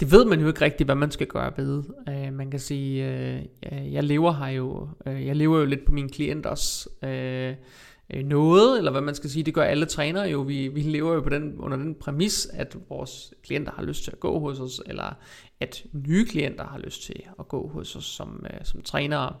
det 0.00 0.12
ved 0.12 0.24
man 0.24 0.40
jo 0.40 0.46
ikke 0.46 0.60
rigtigt, 0.60 0.86
hvad 0.86 0.94
man 0.94 1.10
skal 1.10 1.26
gøre 1.26 1.52
ved. 1.56 1.82
Uh, 2.08 2.34
man 2.34 2.50
kan 2.50 2.60
sige, 2.60 3.04
uh, 3.72 3.92
jeg 3.92 4.04
lever 4.04 4.32
her 4.32 4.46
jo, 4.46 4.88
uh, 5.06 5.26
jeg 5.26 5.36
lever 5.36 5.58
jo 5.58 5.64
lidt 5.64 5.84
på 5.86 5.92
mine 5.92 6.08
klienters 6.08 6.88
uh, 7.02 7.54
Øh, 8.14 8.24
noget, 8.24 8.78
eller 8.78 8.90
hvad 8.90 9.00
man 9.00 9.14
skal 9.14 9.30
sige, 9.30 9.42
det 9.42 9.54
gør 9.54 9.62
alle 9.62 9.86
trænere 9.86 10.28
jo. 10.28 10.40
Vi, 10.40 10.68
vi 10.68 10.80
lever 10.80 11.14
jo 11.14 11.20
på 11.20 11.28
den, 11.28 11.54
under 11.58 11.76
den 11.76 11.94
præmis, 11.94 12.46
at 12.52 12.76
vores 12.88 13.34
klienter 13.44 13.72
har 13.72 13.82
lyst 13.82 14.04
til 14.04 14.10
at 14.10 14.20
gå 14.20 14.38
hos 14.38 14.60
os, 14.60 14.82
eller 14.86 15.14
at 15.60 15.84
nye 15.92 16.26
klienter 16.26 16.64
har 16.64 16.78
lyst 16.78 17.02
til 17.02 17.22
at 17.38 17.48
gå 17.48 17.68
hos 17.68 17.96
os 17.96 18.04
som, 18.04 18.46
øh, 18.54 18.60
som 18.62 18.82
trænere. 18.82 19.34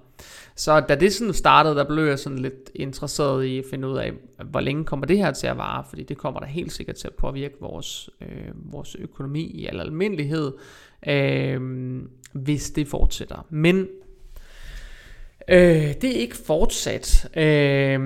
Så 0.56 0.80
da 0.80 0.94
det 0.94 1.12
sådan 1.12 1.34
startede, 1.34 1.74
der 1.74 1.84
blev 1.84 2.04
jeg 2.04 2.18
sådan 2.18 2.38
lidt 2.38 2.70
interesseret 2.74 3.44
i 3.44 3.58
at 3.58 3.64
finde 3.70 3.88
ud 3.88 3.98
af, 3.98 4.12
hvor 4.44 4.60
længe 4.60 4.84
kommer 4.84 5.06
det 5.06 5.18
her 5.18 5.32
til 5.32 5.46
at 5.46 5.56
vare, 5.56 5.84
fordi 5.88 6.02
det 6.02 6.18
kommer 6.18 6.40
der 6.40 6.46
helt 6.46 6.72
sikkert 6.72 6.96
til 6.96 7.08
at 7.08 7.14
påvirke 7.14 7.54
vores, 7.60 8.10
øh, 8.20 8.72
vores 8.72 8.94
økonomi 8.94 9.42
i 9.42 9.66
al 9.66 9.80
almindelighed, 9.80 10.52
øh, 11.08 11.60
hvis 12.32 12.70
det 12.70 12.88
fortsætter. 12.88 13.46
Men 13.50 13.88
Øh, 15.48 15.94
det 16.00 16.04
er 16.04 16.20
ikke 16.20 16.36
fortsat. 16.36 17.28
Øh, 17.36 18.00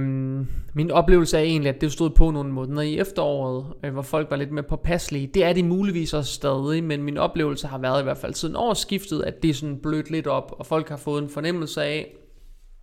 min 0.75 0.91
oplevelse 0.91 1.37
er 1.37 1.43
egentlig, 1.43 1.75
at 1.75 1.81
det 1.81 1.93
stod 1.93 2.11
på 2.11 2.31
nogle 2.31 2.53
måneder 2.53 2.83
i 2.83 2.99
efteråret, 2.99 3.67
øh, 3.85 3.93
hvor 3.93 4.03
folk 4.03 4.31
var 4.31 4.37
lidt 4.37 4.53
mere 4.53 4.65
påpasselige. 4.65 5.27
Det 5.27 5.45
er 5.45 5.53
de 5.53 5.63
muligvis 5.63 6.15
også 6.15 6.33
stadig, 6.33 6.85
men 6.85 7.03
min 7.03 7.19
oplevelse 7.19 7.67
har 7.67 7.79
været 7.79 8.01
i 8.01 8.03
hvert 8.03 8.19
fald 8.19 8.35
siden 8.35 8.57
årsskiftet, 8.57 9.23
at 9.23 9.43
det 9.43 9.51
er 9.51 9.55
sådan 9.55 9.79
blødt 9.79 10.11
lidt 10.11 10.27
op, 10.27 10.55
og 10.59 10.67
folk 10.67 10.89
har 10.89 10.97
fået 10.97 11.23
en 11.23 11.29
fornemmelse 11.29 11.83
af, 11.83 12.17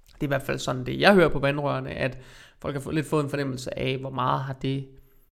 det 0.05 0.21
er 0.21 0.27
i 0.27 0.27
hvert 0.27 0.41
fald 0.41 0.59
sådan 0.59 0.85
det, 0.85 0.99
jeg 0.99 1.13
hører 1.13 1.29
på 1.29 1.39
vandrørene, 1.39 1.89
at 1.89 2.17
folk 2.61 2.83
har 2.83 2.91
lidt 2.91 3.05
fået 3.05 3.23
en 3.23 3.29
fornemmelse 3.29 3.79
af, 3.79 3.97
hvor 3.97 4.09
meget 4.09 4.41
har 4.41 4.53
det 4.53 4.87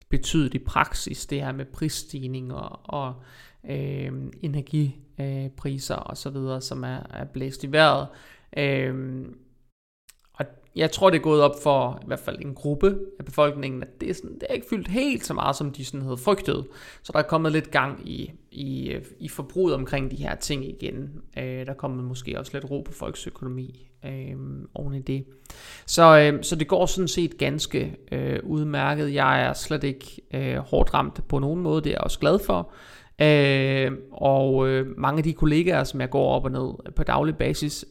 betydet 0.10 0.54
i 0.54 0.60
praksis, 0.60 1.26
det 1.26 1.42
her 1.42 1.52
med 1.52 1.66
prisstigninger 1.66 2.90
og 2.94 3.14
øh, 3.70 4.12
energipriser 4.42 5.96
øh, 5.96 6.06
og 6.06 6.18
så 6.18 6.30
videre, 6.30 6.62
som 6.62 6.84
er, 6.84 7.00
er 7.10 7.26
blæst 7.26 7.64
i 7.64 7.72
vejret. 7.72 8.08
Øhm, 8.58 9.36
og 10.34 10.46
jeg 10.76 10.92
tror, 10.92 11.10
det 11.10 11.18
er 11.18 11.22
gået 11.22 11.42
op 11.42 11.64
for 11.64 12.00
i 12.04 12.06
hvert 12.08 12.20
fald 12.20 12.40
en 12.42 12.54
gruppe 12.54 13.00
af 13.20 13.26
befolkningen, 13.26 13.84
at 13.84 14.02
det 14.02 14.10
er, 14.10 14.14
sådan, 14.14 14.34
det 14.34 14.46
er 14.50 14.54
ikke 14.54 14.68
fyldt 14.70 14.88
helt 14.88 15.26
så 15.26 15.34
meget, 15.34 15.56
som 15.56 15.72
de 15.72 15.86
sådan 15.86 16.02
havde 16.02 16.18
frygtet. 16.18 16.68
Så 17.04 17.12
der 17.14 17.20
er 17.20 17.24
kommet 17.24 17.52
lidt 17.52 17.72
gang 17.72 18.10
i, 18.10 18.32
i, 18.52 18.96
i 19.20 19.30
forbruget 19.30 19.76
omkring 19.76 20.12
de 20.12 20.16
her 20.16 20.36
ting 20.36 20.66
igen. 20.66 21.22
Øh, 21.38 21.44
der 21.44 21.70
er 21.72 21.74
kommet 21.74 22.04
måske 22.04 22.40
også 22.40 22.52
lidt 22.54 22.72
ro 22.72 22.82
på 22.82 22.94
folks 22.94 23.28
økonomi 23.28 23.90
øh, 24.06 24.36
oven 24.74 24.96
i 24.96 25.02
det. 25.02 25.26
Så, 25.86 26.20
øh, 26.20 26.44
så 26.44 26.56
det 26.56 26.68
går 26.68 26.86
sådan 26.86 27.08
set 27.08 27.38
ganske 27.38 27.98
øh, 28.12 28.40
udmærket. 28.44 29.14
Jeg 29.14 29.42
er 29.42 29.54
slet 29.54 29.84
ikke 29.84 30.22
øh, 30.34 30.58
hårdt 30.58 30.94
ramt 30.94 31.28
på 31.28 31.40
nogen 31.40 31.62
måde, 31.62 31.82
det 31.82 31.90
er 31.90 31.94
jeg 31.94 32.02
også 32.02 32.20
glad 32.20 32.40
for. 32.40 32.72
Øh, 33.22 33.92
og 34.12 34.68
øh, 34.68 34.98
mange 34.98 35.18
af 35.18 35.24
de 35.24 35.34
kollegaer, 35.34 35.84
som 35.84 36.02
jeg 36.02 36.10
går 36.10 36.34
op 36.34 36.46
og 36.46 36.52
ned 36.52 36.94
på 36.96 37.04
daglig 37.04 37.38
basis, 37.38 37.86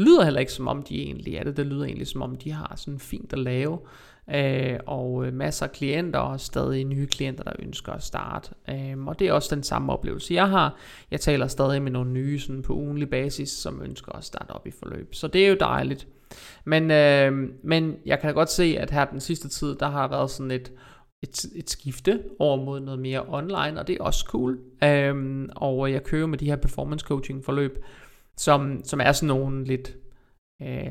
lyder 0.00 0.24
heller 0.24 0.40
ikke 0.40 0.52
som 0.52 0.68
om 0.68 0.82
de 0.82 1.02
egentlig 1.02 1.36
er 1.36 1.44
det. 1.44 1.56
Det 1.56 1.66
lyder 1.66 1.84
egentlig 1.84 2.06
som 2.06 2.22
om 2.22 2.36
de 2.36 2.52
har 2.52 2.74
sådan 2.76 3.00
fint 3.00 3.32
at 3.32 3.38
lave. 3.38 3.78
Øh, 4.34 4.78
og 4.86 5.26
øh, 5.26 5.32
masser 5.32 5.66
af 5.66 5.72
klienter 5.72 6.18
og 6.18 6.40
stadig 6.40 6.84
nye 6.84 7.06
klienter, 7.06 7.44
der 7.44 7.52
ønsker 7.58 7.92
at 7.92 8.02
starte. 8.02 8.50
Øh, 8.70 9.06
og 9.06 9.18
det 9.18 9.28
er 9.28 9.32
også 9.32 9.54
den 9.54 9.62
samme 9.62 9.92
oplevelse, 9.92 10.34
jeg 10.34 10.48
har. 10.48 10.76
Jeg 11.10 11.20
taler 11.20 11.46
stadig 11.46 11.82
med 11.82 11.90
nogle 11.90 12.10
nye 12.10 12.38
sådan 12.38 12.62
på 12.62 12.74
ugenlig 12.74 13.10
basis, 13.10 13.48
som 13.48 13.82
ønsker 13.82 14.12
at 14.12 14.24
starte 14.24 14.50
op 14.50 14.66
i 14.66 14.70
forløb. 14.70 15.14
Så 15.14 15.28
det 15.28 15.44
er 15.44 15.48
jo 15.48 15.56
dejligt. 15.60 16.08
Men, 16.64 16.90
øh, 16.90 17.48
men 17.62 17.96
jeg 18.06 18.20
kan 18.20 18.34
godt 18.34 18.50
se, 18.50 18.76
at 18.78 18.90
her 18.90 19.04
den 19.04 19.20
sidste 19.20 19.48
tid, 19.48 19.74
der 19.74 19.88
har 19.88 20.08
været 20.08 20.30
sådan 20.30 20.50
et, 20.50 20.72
et, 21.22 21.44
et 21.56 21.70
skifte 21.70 22.22
over 22.38 22.64
mod 22.64 22.80
noget 22.80 23.00
mere 23.00 23.24
online, 23.28 23.80
og 23.80 23.86
det 23.86 23.96
er 24.00 24.04
også 24.04 24.24
cool. 24.28 24.58
Øh, 24.84 25.48
og 25.56 25.92
jeg 25.92 26.04
kører 26.04 26.26
med 26.26 26.38
de 26.38 26.46
her 26.46 26.56
performance 26.56 27.06
coaching 27.06 27.44
forløb, 27.44 27.84
som, 28.40 28.80
som 28.84 29.00
er 29.00 29.12
sådan 29.12 29.26
nogle 29.26 29.64
lidt, 29.64 29.96
øh, 30.62 30.88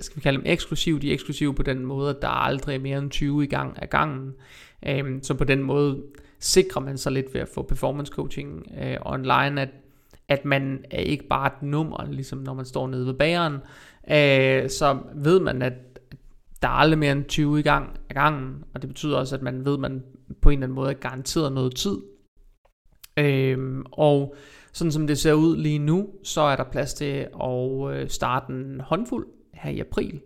skal 0.00 0.16
vi 0.16 0.20
kalde 0.20 0.38
dem 0.38 0.46
eksklusive, 0.46 0.98
de 0.98 1.08
er 1.08 1.12
eksklusive 1.12 1.54
på 1.54 1.62
den 1.62 1.84
måde, 1.84 2.10
at 2.10 2.22
der 2.22 2.28
er 2.28 2.32
aldrig 2.32 2.80
mere 2.80 2.98
end 2.98 3.10
20 3.10 3.44
i 3.44 3.46
gang 3.46 3.82
af 3.82 3.90
gangen, 3.90 4.32
øh, 4.86 5.22
så 5.22 5.34
på 5.34 5.44
den 5.44 5.62
måde 5.62 6.02
sikrer 6.38 6.80
man 6.80 6.98
sig 6.98 7.12
lidt 7.12 7.34
ved 7.34 7.40
at 7.40 7.48
få 7.48 7.62
performance 7.62 8.12
coaching 8.12 8.66
øh, 8.82 8.96
online, 9.00 9.62
at, 9.62 9.68
at 10.28 10.44
man 10.44 10.84
er 10.90 11.00
ikke 11.00 11.28
bare 11.28 11.46
et 11.46 11.62
nummer, 11.62 12.06
ligesom 12.10 12.38
når 12.38 12.54
man 12.54 12.64
står 12.64 12.88
nede 12.88 13.06
ved 13.06 13.14
bageren, 13.14 13.54
øh, 14.10 14.70
så 14.70 14.98
ved 15.14 15.40
man, 15.40 15.62
at 15.62 15.72
der 16.62 16.68
er 16.68 16.72
aldrig 16.72 16.98
mere 16.98 17.12
end 17.12 17.24
20 17.24 17.58
i 17.58 17.62
gang 17.62 17.98
af 18.08 18.14
gangen, 18.14 18.64
og 18.74 18.82
det 18.82 18.88
betyder 18.88 19.16
også, 19.16 19.36
at 19.36 19.42
man 19.42 19.64
ved, 19.64 19.74
at 19.74 19.80
man 19.80 20.02
på 20.42 20.50
en 20.50 20.58
eller 20.58 20.66
anden 20.66 20.76
måde 20.76 20.90
er 20.90 20.94
garanteret 20.94 21.52
noget 21.52 21.74
tid. 21.74 21.96
Øh, 23.16 23.84
og 23.92 24.34
sådan 24.74 24.92
som 24.92 25.06
det 25.06 25.18
ser 25.18 25.32
ud 25.32 25.56
lige 25.56 25.78
nu, 25.78 26.08
så 26.22 26.40
er 26.40 26.56
der 26.56 26.64
plads 26.64 26.94
til 26.94 27.28
at 27.44 27.92
øh, 27.92 28.08
starte 28.08 28.52
en 28.52 28.80
håndfuld 28.80 29.26
her 29.52 29.70
i 29.70 29.80
april. 29.80 30.20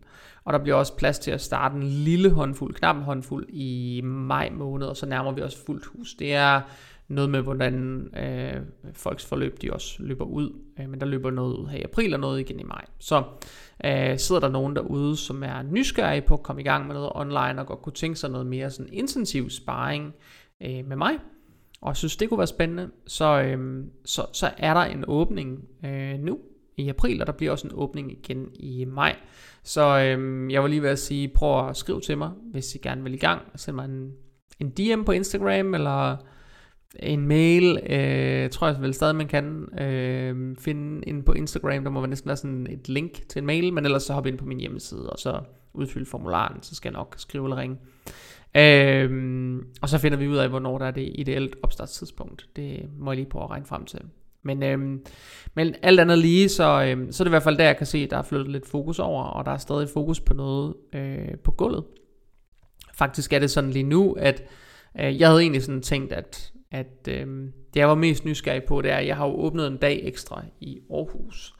Og 0.44 0.52
der 0.52 0.58
bliver 0.58 0.76
også 0.76 0.96
plads 0.96 1.18
til 1.18 1.30
at 1.30 1.40
starte 1.40 1.76
en 1.76 1.82
lille 1.82 2.30
håndfuld, 2.30 2.74
knap 2.74 2.96
en 2.96 3.02
håndfuld 3.02 3.48
i 3.48 4.00
maj 4.04 4.50
måned, 4.50 4.86
og 4.86 4.96
så 4.96 5.06
nærmer 5.06 5.32
vi 5.32 5.42
os 5.42 5.64
fuldt 5.66 5.86
hus. 5.86 6.14
Det 6.14 6.34
er 6.34 6.60
noget 7.08 7.30
med, 7.30 7.40
hvordan 7.40 8.08
øh, 8.16 8.62
folks 8.92 9.26
forløb 9.26 9.62
de 9.62 9.72
også 9.72 10.02
løber 10.02 10.24
ud. 10.24 10.52
Øh, 10.80 10.88
men 10.88 11.00
der 11.00 11.06
løber 11.06 11.30
noget 11.30 11.56
ud 11.56 11.66
her 11.66 11.78
i 11.78 11.82
april 11.82 12.14
og 12.14 12.20
noget 12.20 12.40
igen 12.40 12.60
i 12.60 12.62
maj. 12.62 12.84
Så 12.98 13.22
øh, 13.84 14.18
sidder 14.18 14.40
der 14.40 14.48
nogen 14.48 14.76
derude, 14.76 15.16
som 15.16 15.42
er 15.42 15.62
nysgerrige 15.62 16.22
på 16.22 16.34
at 16.34 16.42
komme 16.42 16.62
i 16.62 16.64
gang 16.64 16.86
med 16.86 16.94
noget 16.94 17.10
online 17.14 17.60
og 17.60 17.66
godt 17.66 17.82
kunne 17.82 17.92
tænke 17.92 18.18
sig 18.18 18.30
noget 18.30 18.46
mere 18.46 18.70
sådan 18.70 18.92
intensiv 18.92 19.50
sparring 19.50 20.14
øh, 20.62 20.86
med 20.86 20.96
mig, 20.96 21.14
og 21.80 21.96
synes 21.96 22.16
det 22.16 22.28
kunne 22.28 22.38
være 22.38 22.46
spændende, 22.46 22.90
så, 23.06 23.42
øhm, 23.42 23.90
så, 24.04 24.26
så 24.32 24.50
er 24.56 24.74
der 24.74 24.80
en 24.80 25.04
åbning 25.08 25.64
øh, 25.84 26.18
nu 26.18 26.38
i 26.76 26.88
april, 26.88 27.20
og 27.20 27.26
der 27.26 27.32
bliver 27.32 27.52
også 27.52 27.66
en 27.66 27.74
åbning 27.74 28.12
igen 28.12 28.46
i 28.54 28.84
maj. 28.84 29.16
Så 29.62 29.98
øhm, 29.98 30.50
jeg 30.50 30.62
vil 30.62 30.70
lige 30.70 30.82
ved 30.82 30.90
at 30.90 30.98
sige, 30.98 31.28
prøv 31.28 31.68
at 31.68 31.76
skrive 31.76 32.00
til 32.00 32.18
mig, 32.18 32.30
hvis 32.50 32.74
I 32.74 32.78
gerne 32.78 33.02
vil 33.02 33.14
i 33.14 33.18
gang. 33.18 33.42
Send 33.56 33.76
mig 33.76 33.84
en, 33.84 34.12
en 34.60 34.70
DM 34.70 35.04
på 35.04 35.12
Instagram, 35.12 35.74
eller 35.74 36.16
en 36.96 37.28
mail, 37.28 37.78
øh, 37.90 38.50
tror 38.50 38.66
jeg 38.66 38.76
vel 38.80 38.94
stadig 38.94 39.16
man 39.16 39.28
kan 39.28 39.68
øh, 39.80 40.56
finde 40.56 41.04
ind 41.06 41.24
på 41.24 41.32
Instagram, 41.32 41.84
der 41.84 41.90
må 41.90 42.06
næsten 42.06 42.28
være 42.28 42.36
sådan 42.36 42.66
et 42.70 42.88
link 42.88 43.28
til 43.28 43.40
en 43.40 43.46
mail, 43.46 43.72
men 43.72 43.84
ellers 43.84 44.02
så 44.02 44.12
hop 44.12 44.26
ind 44.26 44.38
på 44.38 44.44
min 44.44 44.60
hjemmeside, 44.60 45.10
og 45.10 45.18
så 45.18 45.40
udfylde 45.74 46.06
formularen, 46.06 46.62
så 46.62 46.74
skal 46.74 46.88
jeg 46.88 46.98
nok 46.98 47.14
skrive 47.18 47.44
eller 47.44 47.56
ringe. 47.56 47.76
Øhm, 48.54 49.66
og 49.82 49.88
så 49.88 49.98
finder 49.98 50.18
vi 50.18 50.28
ud 50.28 50.36
af, 50.36 50.48
hvornår 50.48 50.78
der 50.78 50.86
er 50.86 50.90
det 50.90 51.12
ideelt 51.14 51.56
opstartstidspunkt. 51.62 52.48
Det 52.56 52.88
må 52.98 53.10
jeg 53.10 53.16
lige 53.16 53.28
prøve 53.28 53.44
at 53.44 53.50
regne 53.50 53.66
frem 53.66 53.84
til. 53.84 54.00
Men, 54.42 54.62
øhm, 54.62 55.06
men 55.54 55.74
alt 55.82 56.00
andet 56.00 56.18
lige, 56.18 56.48
så, 56.48 56.82
øhm, 56.82 57.12
så 57.12 57.22
er 57.22 57.24
det 57.24 57.28
i 57.28 57.32
hvert 57.32 57.42
fald 57.42 57.58
der, 57.58 57.64
jeg 57.64 57.76
kan 57.76 57.86
se, 57.86 57.98
at 57.98 58.10
der 58.10 58.18
er 58.18 58.22
flyttet 58.22 58.48
lidt 58.48 58.66
fokus 58.68 58.98
over, 58.98 59.22
og 59.22 59.44
der 59.44 59.50
er 59.50 59.58
stadig 59.58 59.88
fokus 59.88 60.20
på 60.20 60.34
noget 60.34 60.74
øh, 60.92 61.38
på 61.44 61.50
gulvet. 61.50 61.84
Faktisk 62.94 63.32
er 63.32 63.38
det 63.38 63.50
sådan 63.50 63.70
lige 63.70 63.82
nu, 63.82 64.12
at 64.12 64.42
øh, 65.00 65.20
jeg 65.20 65.28
havde 65.28 65.40
egentlig 65.40 65.62
sådan 65.62 65.82
tænkt, 65.82 66.12
at, 66.12 66.52
at 66.70 67.08
øh, 67.08 67.26
det 67.74 67.80
jeg 67.80 67.88
var 67.88 67.94
mest 67.94 68.24
nysgerrig 68.24 68.64
på, 68.64 68.82
det 68.82 68.90
er, 68.90 68.96
at 68.96 69.06
jeg 69.06 69.16
har 69.16 69.26
jo 69.26 69.34
åbnet 69.34 69.66
en 69.66 69.76
dag 69.76 70.00
ekstra 70.04 70.44
i 70.60 70.78
Aarhus 70.90 71.54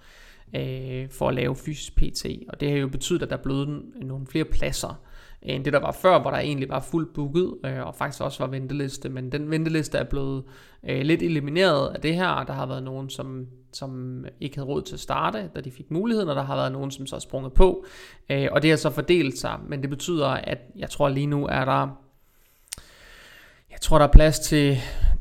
øh, 0.57 1.11
for 1.11 1.29
at 1.29 1.35
lave 1.35 1.57
fysisk 1.57 1.97
PT, 1.97 2.27
og 2.49 2.61
det 2.61 2.71
har 2.71 2.79
jo 2.79 2.89
betydet, 2.89 3.23
at 3.23 3.31
der 3.31 3.37
er 3.37 3.43
blevet 3.43 3.83
nogle 4.03 4.27
flere 4.27 4.45
pladser 4.45 5.01
end 5.43 5.65
det 5.65 5.73
der 5.73 5.79
var 5.79 5.93
før, 5.93 6.21
hvor 6.21 6.31
der 6.31 6.39
egentlig 6.39 6.69
var 6.69 6.81
fuldt 6.81 7.13
booket, 7.13 7.55
øh, 7.65 7.87
og 7.87 7.95
faktisk 7.95 8.23
også 8.23 8.43
var 8.43 8.51
venteliste, 8.51 9.09
men 9.09 9.33
den 9.33 9.51
venteliste 9.51 9.99
er 9.99 10.05
blevet 10.05 10.45
øh, 10.89 11.01
lidt 11.01 11.23
elimineret 11.23 11.95
af 11.95 12.01
det 12.01 12.15
her, 12.15 12.45
der 12.45 12.53
har 12.53 12.67
været 12.67 12.83
nogen, 12.83 13.11
som, 13.11 13.47
som 13.73 14.25
ikke 14.41 14.57
havde 14.57 14.69
råd 14.69 14.83
til 14.83 14.95
at 14.95 15.01
starte, 15.01 15.51
da 15.57 15.61
de 15.61 15.71
fik 15.71 15.91
muligheden, 15.91 16.29
og 16.29 16.37
der 16.37 16.43
har 16.43 16.57
været 16.57 16.73
nogen, 16.73 16.91
som 16.91 17.07
så 17.07 17.17
er 17.17 17.21
sprunget 17.21 17.53
på, 17.53 17.85
øh, 18.31 18.49
og 18.53 18.63
det 18.63 18.71
har 18.71 18.77
så 18.77 18.91
fordelt 18.91 19.39
sig, 19.39 19.59
men 19.69 19.83
det 19.83 19.91
betyder, 19.91 20.29
at 20.29 20.59
jeg 20.77 20.91
tror 20.91 21.09
lige 21.09 21.27
nu 21.27 21.47
er 21.47 21.65
der, 21.65 21.89
jeg 23.71 23.81
tror 23.81 23.99
der 23.99 24.07
er 24.07 24.13
plads 24.13 24.39
til 24.39 24.79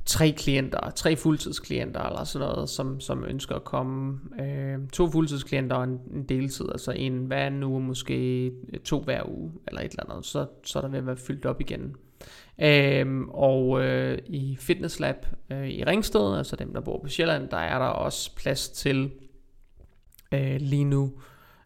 tre 0.08 0.32
klienter, 0.32 0.90
tre 0.90 1.16
fuldtidsklienter 1.16 2.04
eller 2.04 2.24
sådan 2.24 2.48
noget, 2.48 2.70
som, 2.70 3.00
som 3.00 3.26
ønsker 3.28 3.56
at 3.56 3.64
komme. 3.64 4.20
Øh, 4.42 4.78
to 4.94 5.12
fuldtidsklienter 5.12 5.76
og 5.76 5.84
en, 5.84 6.00
en 6.14 6.24
deltid, 6.24 6.66
altså 6.72 6.92
en 6.92 7.26
hver 7.26 7.50
nu 7.50 7.68
uge, 7.68 7.82
måske 7.82 8.52
to 8.86 9.00
hver 9.00 9.30
uge 9.30 9.52
eller 9.68 9.82
et 9.82 9.92
eller 9.92 10.12
andet, 10.12 10.26
så, 10.26 10.46
så 10.64 10.80
er 10.80 10.82
der 10.82 10.90
ved 10.90 11.00
at 11.00 11.06
være 11.06 11.18
fyldt 11.18 11.46
op 11.46 11.62
igen. 11.62 11.96
Øh, 12.62 13.22
og 13.28 13.84
øh, 13.84 14.18
i 14.26 14.58
Fitness 14.60 15.00
Lab 15.00 15.26
øh, 15.52 15.68
i 15.68 15.84
Ringsted, 15.84 16.38
altså 16.38 16.56
dem 16.56 16.74
der 16.74 16.82
bor 16.82 17.00
på 17.02 17.10
Sjælland, 17.10 17.50
der 17.50 17.58
er 17.58 17.80
der 17.80 17.86
også 17.86 18.36
plads 18.36 18.70
til 18.70 19.12
øh, 20.34 20.58
lige 20.60 20.84
nu 20.84 21.12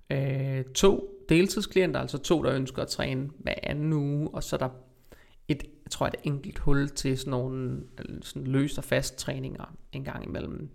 øh, 0.09 0.63
to 0.63 1.07
deltidsklienter, 1.29 1.99
altså 1.99 2.17
to 2.17 2.43
der 2.43 2.53
ønsker 2.53 2.81
at 2.81 2.87
træne 2.87 3.29
hver 3.39 3.55
anden 3.63 3.93
uge, 3.93 4.29
og 4.33 4.43
så 4.43 4.55
er 4.55 4.57
der 4.57 4.69
et, 5.47 5.63
jeg 5.91 5.93
tror, 5.93 6.07
et 6.07 6.15
enkelt 6.23 6.59
hul 6.59 6.89
til 6.89 7.17
sådan 7.17 7.31
nogle 7.31 7.79
sådan 8.21 8.47
løs 8.47 8.77
og 8.77 8.83
fast 8.83 9.17
træninger 9.17 9.73
en 9.91 10.03
gang 10.03 10.25
imellem. 10.25 10.69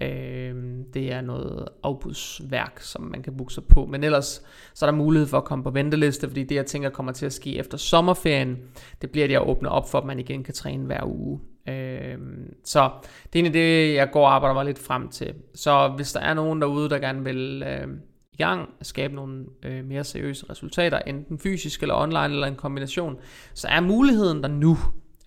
Øh, 0.00 0.54
det 0.94 1.12
er 1.12 1.20
noget 1.20 1.68
afbudsværk, 1.82 2.80
som 2.80 3.02
man 3.02 3.22
kan 3.22 3.36
booke 3.36 3.54
sig 3.54 3.64
på. 3.64 3.86
Men 3.86 4.04
ellers 4.04 4.42
så 4.74 4.86
er 4.86 4.90
der 4.90 4.98
mulighed 4.98 5.28
for 5.28 5.38
at 5.38 5.44
komme 5.44 5.64
på 5.64 5.70
venteliste, 5.70 6.28
fordi 6.28 6.44
det 6.44 6.54
jeg 6.54 6.66
tænker 6.66 6.90
kommer 6.90 7.12
til 7.12 7.26
at 7.26 7.32
ske 7.32 7.58
efter 7.58 7.78
sommerferien, 7.78 8.58
det 9.02 9.10
bliver 9.10 9.26
det 9.26 9.34
at 9.34 9.48
åbne 9.48 9.68
op 9.68 9.90
for, 9.90 9.98
at 9.98 10.04
man 10.04 10.18
igen 10.18 10.44
kan 10.44 10.54
træne 10.54 10.86
hver 10.86 11.04
uge. 11.04 11.40
Øh, 11.68 12.18
så 12.64 12.90
det 13.32 13.38
er 13.38 13.42
egentlig 13.42 13.54
det, 13.54 13.94
jeg 13.94 14.10
går 14.12 14.26
og 14.26 14.34
arbejder 14.34 14.54
mig 14.54 14.64
lidt 14.64 14.78
frem 14.78 15.08
til. 15.08 15.34
Så 15.54 15.92
hvis 15.96 16.12
der 16.12 16.20
er 16.20 16.34
nogen 16.34 16.60
derude, 16.60 16.88
der 16.88 16.98
gerne 16.98 17.24
vil 17.24 17.62
øh, 17.66 17.88
i 18.32 18.36
gang 18.36 18.68
skabe 18.82 19.14
nogle 19.14 19.46
øh, 19.62 19.84
mere 19.84 20.04
seriøse 20.04 20.46
resultater, 20.50 20.98
enten 20.98 21.38
fysisk 21.38 21.82
eller 21.82 21.94
online 21.94 22.34
eller 22.34 22.46
en 22.46 22.56
kombination, 22.56 23.16
så 23.54 23.68
er 23.68 23.80
muligheden 23.80 24.42
der 24.42 24.48
nu. 24.48 24.76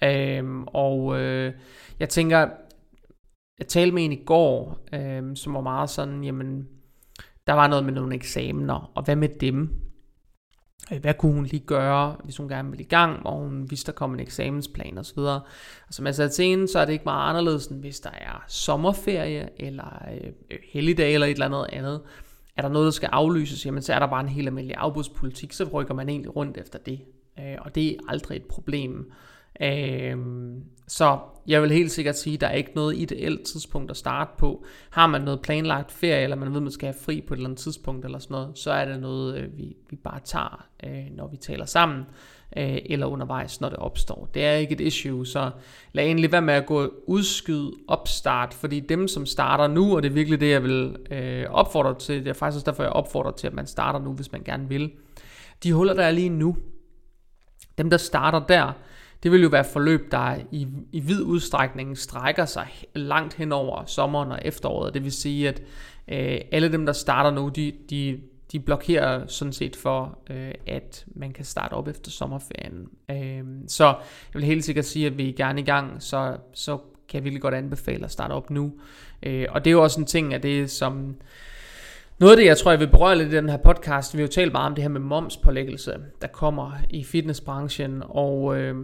Øhm, 0.04 0.64
og 0.68 1.20
øh, 1.20 1.54
jeg 2.00 2.10
tænker, 2.10 2.50
jeg 3.60 3.68
talte 3.68 3.96
med 3.96 4.06
en 4.06 4.12
i 4.12 4.24
går, 4.26 4.80
øh, 4.94 5.36
som 5.36 5.54
var 5.54 5.62
meget 5.62 5.90
sådan, 5.90 6.24
jamen, 6.24 6.68
der 7.48 7.54
var 7.54 7.68
noget 7.68 7.86
med 7.86 7.94
nogle 7.94 8.16
eksamener, 8.16 8.92
og 8.96 9.04
hvad 9.04 9.16
med 9.16 9.30
dem? 9.30 9.70
Øh, 10.94 11.02
hvad 11.02 11.14
kunne 11.14 11.34
hun 11.34 11.46
lige 11.46 11.66
gøre, 11.66 12.16
hvis 12.24 12.38
hun 12.38 12.50
gerne 12.50 12.70
ville 12.70 12.84
i 12.84 12.88
gang, 12.88 13.26
og 13.26 13.40
hun 13.40 13.70
vidste, 13.70 13.92
der 13.92 13.96
kom 13.96 14.14
en 14.14 14.20
eksamensplan 14.20 14.98
osv. 14.98 15.20
Og 15.20 15.42
som 15.90 16.06
jeg 16.06 16.16
sagde 16.16 16.30
til 16.30 16.46
hende, 16.46 16.68
så 16.68 16.80
er 16.80 16.86
det 16.86 16.94
ikke 16.94 17.06
meget 17.06 17.30
anderledes, 17.30 17.68
end 17.68 17.80
hvis 17.80 18.00
der 18.00 18.10
er 18.10 18.44
sommerferie, 18.48 19.50
eller 19.62 20.06
øh, 20.12 20.58
helligdag, 20.74 21.14
eller 21.14 21.28
et 21.28 21.32
eller 21.32 21.46
andet 21.46 21.66
andet. 21.72 22.02
Er 22.58 22.62
der 22.62 22.70
noget, 22.70 22.86
der 22.86 22.92
skal 22.92 23.10
aflyses, 23.12 23.66
jamen 23.66 23.82
så 23.82 23.94
er 23.94 24.00
der 24.00 24.08
bare 24.08 24.22
en 24.22 24.30
helt 24.30 24.48
almindelig 24.48 24.76
afbudspolitik, 24.78 25.54
så 25.54 25.64
rykker 25.64 25.94
man 25.94 26.10
egentlig 26.10 26.36
rundt 26.36 26.58
efter 26.58 26.80
det. 26.80 27.02
Øh, 27.40 27.56
og 27.62 27.76
det 27.76 27.92
er 27.92 27.96
aldrig 28.08 28.36
et 28.36 28.46
problem. 28.46 29.12
Øh, 29.62 30.18
så 30.88 31.20
jeg 31.48 31.62
vil 31.62 31.72
helt 31.72 31.92
sikkert 31.92 32.18
sige, 32.18 32.34
at 32.34 32.42
der 32.42 32.48
er 32.48 32.54
ikke 32.56 32.72
noget 32.76 32.98
ideelt 32.98 33.44
tidspunkt 33.44 33.92
at 33.92 33.98
starte 33.98 34.32
på. 34.38 34.66
Har 34.90 35.08
man 35.08 35.22
noget 35.22 35.42
planlagt 35.42 35.92
ferie, 35.92 36.24
eller 36.24 36.36
man 36.36 36.50
ved, 36.50 36.58
at 36.58 36.64
man 36.64 36.72
skal 36.72 36.88
have 36.88 37.02
fri 37.02 37.22
på 37.22 37.34
et 37.34 37.38
eller 37.38 37.50
andet 37.50 37.60
tidspunkt, 37.60 38.06
eller 38.06 38.20
sådan 38.20 38.36
noget, 38.36 38.58
så 38.58 38.72
er 38.72 38.86
det 38.86 39.00
noget, 39.00 39.38
øh, 39.38 39.58
vi, 39.58 39.76
vi 39.90 39.96
bare 39.96 40.20
tager, 40.24 40.68
øh, 40.84 41.06
når 41.16 41.28
vi 41.28 41.38
taler 41.38 41.66
sammen, 41.66 42.04
øh, 42.58 42.78
eller 42.86 43.06
undervejs, 43.06 43.62
når 43.62 43.70
det 43.70 43.78
opstår. 43.78 44.30
Det 44.34 44.46
er 44.46 44.54
ikke 44.54 44.74
et 44.74 44.82
issue, 44.82 45.26
så 45.26 45.52
lad 45.94 46.06
egentlig 46.06 46.32
være 46.32 46.42
med 46.42 46.54
at 46.54 46.66
gå 46.66 46.94
udskyd 47.08 47.72
opstart, 47.88 48.54
fordi 48.54 48.80
dem, 48.80 49.08
som 49.08 49.26
starter 49.26 49.68
nu, 49.68 49.96
og 49.96 50.04
det 50.04 50.10
er 50.10 50.14
virkelig 50.14 50.40
det, 50.40 50.50
jeg 50.50 50.64
vil 50.64 50.96
øh, 51.12 51.46
opfordre 51.50 52.00
til, 52.00 52.20
det 52.20 52.28
er 52.28 52.34
faktisk 52.34 52.56
også 52.56 52.72
derfor, 52.72 52.84
jeg 52.84 52.92
opfordrer 52.92 53.32
til, 53.32 53.48
at 53.48 53.54
man 53.54 53.68
starter 53.68 54.00
nu, 54.00 54.14
hvis 54.14 54.32
man 54.32 54.44
gerne 54.44 54.70
vil. 54.70 54.92
De 55.64 55.74
huller, 55.74 55.94
der 55.94 56.04
er 56.04 56.12
lige 56.12 56.30
nu, 56.30 56.58
dem, 57.78 57.90
der 57.90 57.98
starter 57.98 58.40
der, 58.40 58.72
det 59.24 59.32
vil 59.32 59.42
jo 59.42 59.50
være 59.50 59.64
forløb, 59.64 60.12
der 60.12 60.36
i, 60.52 60.68
i 60.92 61.00
vid 61.00 61.22
udstrækning 61.22 61.98
strækker 61.98 62.46
sig 62.46 62.68
langt 62.96 63.34
hen 63.34 63.52
over 63.52 63.86
sommeren 63.86 64.32
og 64.32 64.40
efteråret. 64.42 64.94
Det 64.94 65.04
vil 65.04 65.12
sige, 65.12 65.48
at 65.48 65.62
øh, 66.08 66.42
alle 66.52 66.72
dem, 66.72 66.86
der 66.86 66.94
starter 66.94 67.32
nu, 67.32 67.50
de, 67.50 67.74
de, 67.90 68.20
de 68.52 68.60
blokerer 68.60 69.28
sådan 69.28 69.54
set 69.54 69.76
for, 69.76 70.20
øh, 70.30 70.52
at 70.68 71.06
man 71.16 71.34
kan 71.34 71.46
starte 71.46 71.74
op 71.74 71.88
efter 71.88 72.12
sommerferien. 72.12 72.88
Øh, 73.12 73.44
så 73.68 73.86
jeg 73.86 74.34
vil 74.34 74.44
helt 74.44 74.64
sikkert 74.64 74.86
sige, 74.86 75.06
at 75.06 75.18
vi 75.18 75.30
er 75.30 75.34
gerne 75.34 75.62
i 75.62 75.64
gang, 75.64 76.04
så, 76.04 76.38
så 76.54 76.78
kan 77.10 77.18
jeg 77.18 77.24
virkelig 77.24 77.42
godt 77.42 77.54
anbefale 77.54 78.06
at 78.06 78.12
starte 78.12 78.32
op 78.32 78.50
nu. 78.50 78.74
Øh, 79.24 79.48
og 79.50 79.66
det 79.66 79.70
er 79.70 79.72
jo 79.72 79.84
også 79.84 80.00
en 80.00 80.06
ting 80.06 80.34
af 80.34 80.42
det, 80.42 80.72
som... 80.72 81.16
Noget 82.20 82.34
af 82.34 82.38
det, 82.38 82.46
jeg 82.46 82.58
tror, 82.58 82.72
jeg 82.72 82.80
vil 82.80 82.88
berøre 82.88 83.18
lidt 83.18 83.34
i 83.34 83.36
den 83.36 83.50
her 83.50 83.58
podcast, 83.58 84.14
vi 84.14 84.18
har 84.18 84.28
jo 84.28 84.32
talt 84.32 84.52
meget 84.52 84.66
om 84.66 84.76
det 84.76 84.84
her 84.84 84.90
med 84.90 85.02
momspålæggelse, 85.02 86.00
der 86.22 86.28
kommer 86.28 86.72
i 86.90 87.04
fitnessbranchen, 87.04 88.04
og 88.06 88.58
øh, 88.58 88.76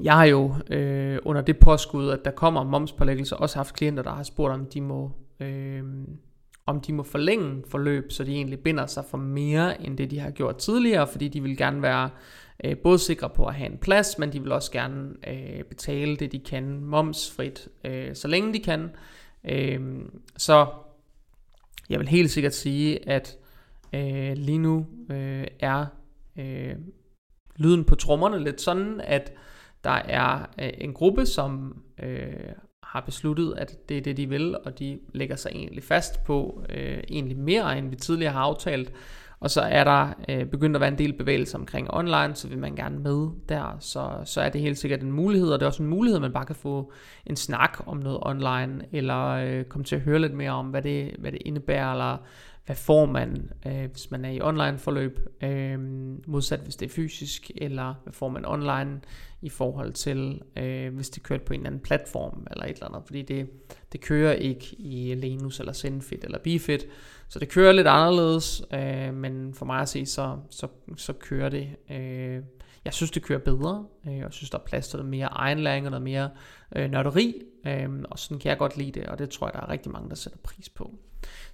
jeg 0.00 0.14
har 0.14 0.24
jo 0.24 0.54
øh, 0.70 1.18
under 1.24 1.42
det 1.42 1.58
påskud, 1.58 2.10
at 2.10 2.24
der 2.24 2.30
kommer 2.30 2.64
momspålæggelse, 2.64 3.36
også 3.36 3.56
haft 3.56 3.74
klienter, 3.74 4.02
der 4.02 4.10
har 4.10 4.22
spurgt, 4.22 4.54
om 4.54 4.66
de 4.66 4.80
må, 4.80 5.10
øh, 5.40 5.82
om 6.66 6.80
de 6.80 6.92
må 6.92 7.02
forlænge 7.02 7.62
forløb, 7.68 8.12
så 8.12 8.24
de 8.24 8.32
egentlig 8.32 8.60
binder 8.60 8.86
sig 8.86 9.04
for 9.04 9.18
mere, 9.18 9.82
end 9.82 9.98
det 9.98 10.10
de 10.10 10.18
har 10.18 10.30
gjort 10.30 10.56
tidligere, 10.56 11.06
fordi 11.06 11.28
de 11.28 11.42
vil 11.42 11.56
gerne 11.56 11.82
være 11.82 12.10
øh, 12.64 12.76
både 12.76 12.98
sikre 12.98 13.30
på 13.30 13.44
at 13.44 13.54
have 13.54 13.70
en 13.70 13.78
plads, 13.78 14.18
men 14.18 14.32
de 14.32 14.42
vil 14.42 14.52
også 14.52 14.72
gerne 14.72 15.08
øh, 15.28 15.64
betale 15.64 16.16
det, 16.16 16.32
de 16.32 16.38
kan 16.38 16.80
momsfrit, 16.80 17.68
øh, 17.84 18.14
så 18.14 18.28
længe 18.28 18.54
de 18.54 18.58
kan. 18.58 18.90
Øh, 19.44 19.80
så 20.36 20.66
jeg 21.90 21.98
vil 21.98 22.08
helt 22.08 22.30
sikkert 22.30 22.54
sige, 22.54 23.08
at 23.08 23.38
øh, 23.92 24.32
lige 24.36 24.58
nu 24.58 24.86
øh, 25.10 25.46
er 25.60 25.86
øh, 26.36 26.74
lyden 27.56 27.84
på 27.84 27.94
trommerne 27.94 28.44
lidt 28.44 28.60
sådan, 28.60 29.00
at 29.04 29.32
der 29.84 29.90
er 29.90 30.46
øh, 30.62 30.70
en 30.78 30.92
gruppe, 30.92 31.26
som 31.26 31.82
øh, 32.02 32.52
har 32.96 33.02
besluttet, 33.02 33.54
at 33.56 33.88
det 33.88 33.96
er 33.96 34.00
det, 34.00 34.16
de 34.16 34.28
vil, 34.28 34.56
og 34.64 34.78
de 34.78 34.98
lægger 35.12 35.36
sig 35.36 35.50
egentlig 35.54 35.82
fast 35.82 36.24
på 36.24 36.64
øh, 36.68 36.98
egentlig 37.08 37.36
mere, 37.36 37.78
end 37.78 37.90
vi 37.90 37.96
tidligere 37.96 38.32
har 38.32 38.40
aftalt. 38.40 38.92
Og 39.40 39.50
så 39.50 39.60
er 39.60 39.84
der 39.84 40.08
øh, 40.28 40.46
begyndt 40.46 40.76
at 40.76 40.80
være 40.80 40.90
en 40.90 40.98
del 40.98 41.12
bevægelse 41.12 41.56
omkring 41.56 41.94
online, 41.94 42.34
så 42.34 42.48
vil 42.48 42.58
man 42.58 42.76
gerne 42.76 42.98
med 42.98 43.28
der, 43.48 43.76
så, 43.80 44.10
så 44.24 44.40
er 44.40 44.48
det 44.48 44.60
helt 44.60 44.78
sikkert 44.78 45.00
en 45.00 45.12
mulighed, 45.12 45.48
og 45.48 45.60
det 45.60 45.62
er 45.62 45.70
også 45.70 45.82
en 45.82 45.88
mulighed, 45.88 46.16
at 46.16 46.22
man 46.22 46.32
bare 46.32 46.44
kan 46.44 46.54
få 46.54 46.92
en 47.26 47.36
snak 47.36 47.78
om 47.86 47.96
noget 47.96 48.18
online, 48.22 48.84
eller 48.92 49.26
øh, 49.26 49.64
komme 49.64 49.84
til 49.84 49.96
at 49.96 50.02
høre 50.02 50.18
lidt 50.18 50.34
mere 50.34 50.50
om, 50.50 50.66
hvad 50.66 50.82
det, 50.82 51.16
hvad 51.18 51.32
det 51.32 51.42
indebærer, 51.44 51.92
eller 51.92 52.16
hvad 52.66 52.76
får 52.76 53.06
man, 53.06 53.50
øh, 53.66 53.90
hvis 53.90 54.10
man 54.10 54.24
er 54.24 54.30
i 54.30 54.40
online 54.40 54.78
forløb, 54.78 55.20
øh, 55.42 55.78
modsat 56.26 56.60
hvis 56.60 56.76
det 56.76 56.86
er 56.86 56.94
fysisk, 56.94 57.50
eller 57.56 57.94
hvad 58.02 58.12
får 58.12 58.28
man 58.28 58.44
online 58.46 59.00
i 59.42 59.48
forhold 59.48 59.92
til, 59.92 60.42
øh, 60.56 60.94
hvis 60.94 61.10
det 61.10 61.22
kører 61.22 61.38
på 61.38 61.52
en 61.52 61.60
eller 61.60 61.70
anden 61.70 61.80
platform, 61.80 62.46
eller 62.50 62.64
et 62.64 62.70
eller 62.70 62.88
andet, 62.88 63.02
fordi 63.06 63.22
det, 63.22 63.50
det 63.92 64.00
kører 64.00 64.32
ikke 64.32 64.76
i 64.78 65.14
Lenus, 65.14 65.60
eller 65.60 65.72
Zenfit, 65.72 66.24
eller 66.24 66.38
Bifit, 66.38 66.86
så 67.28 67.38
det 67.38 67.48
kører 67.48 67.72
lidt 67.72 67.86
anderledes, 67.86 68.62
øh, 68.74 69.14
men 69.14 69.54
for 69.54 69.66
mig 69.66 69.80
at 69.80 69.88
se, 69.88 70.06
så, 70.06 70.36
så, 70.50 70.68
så 70.96 71.12
kører 71.12 71.48
det, 71.48 71.68
øh, 71.90 72.42
jeg 72.86 72.94
synes 72.94 73.10
det 73.10 73.22
kører 73.22 73.38
bedre, 73.38 73.86
øh, 74.06 74.18
jeg 74.18 74.32
synes 74.32 74.50
der 74.50 74.58
er 74.58 74.62
plads 74.62 74.88
til 74.88 74.96
noget 74.96 75.10
mere 75.10 75.26
egenlæring, 75.26 75.86
og 75.86 75.90
noget 75.90 76.02
mere 76.02 76.30
øh, 76.76 76.90
nørderi, 76.90 77.42
øh, 77.66 77.90
og 78.10 78.18
sådan 78.18 78.38
kan 78.38 78.48
jeg 78.48 78.58
godt 78.58 78.76
lide 78.76 79.00
det, 79.00 79.06
og 79.06 79.18
det 79.18 79.30
tror 79.30 79.46
jeg, 79.46 79.54
der 79.54 79.60
er 79.60 79.68
rigtig 79.68 79.92
mange, 79.92 80.08
der 80.08 80.14
sætter 80.14 80.38
pris 80.42 80.68
på. 80.68 80.94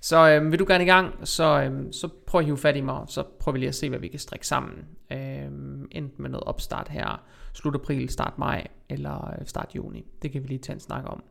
Så 0.00 0.28
øh, 0.28 0.50
vil 0.50 0.58
du 0.58 0.64
gerne 0.68 0.84
i 0.84 0.86
gang, 0.86 1.28
så, 1.28 1.62
øh, 1.62 1.92
så 1.92 2.08
prøv 2.26 2.38
at 2.38 2.44
hive 2.44 2.58
fat 2.58 2.76
i 2.76 2.80
mig, 2.80 3.04
så 3.08 3.22
prøver 3.40 3.52
vi 3.52 3.58
lige 3.58 3.68
at 3.68 3.74
se, 3.74 3.88
hvad 3.88 3.98
vi 3.98 4.08
kan 4.08 4.18
strikke 4.18 4.46
sammen. 4.46 4.84
Øh, 5.12 5.18
enten 5.90 6.22
med 6.22 6.30
noget 6.30 6.44
opstart 6.44 6.88
her, 6.88 7.24
slut 7.52 7.74
april, 7.74 8.08
start 8.08 8.38
maj, 8.38 8.66
eller 8.88 9.30
øh, 9.40 9.46
start 9.46 9.74
juni. 9.76 10.04
Det 10.22 10.32
kan 10.32 10.42
vi 10.42 10.48
lige 10.48 10.58
tage 10.58 10.74
en 10.74 10.80
snak 10.80 11.04
om. 11.06 11.22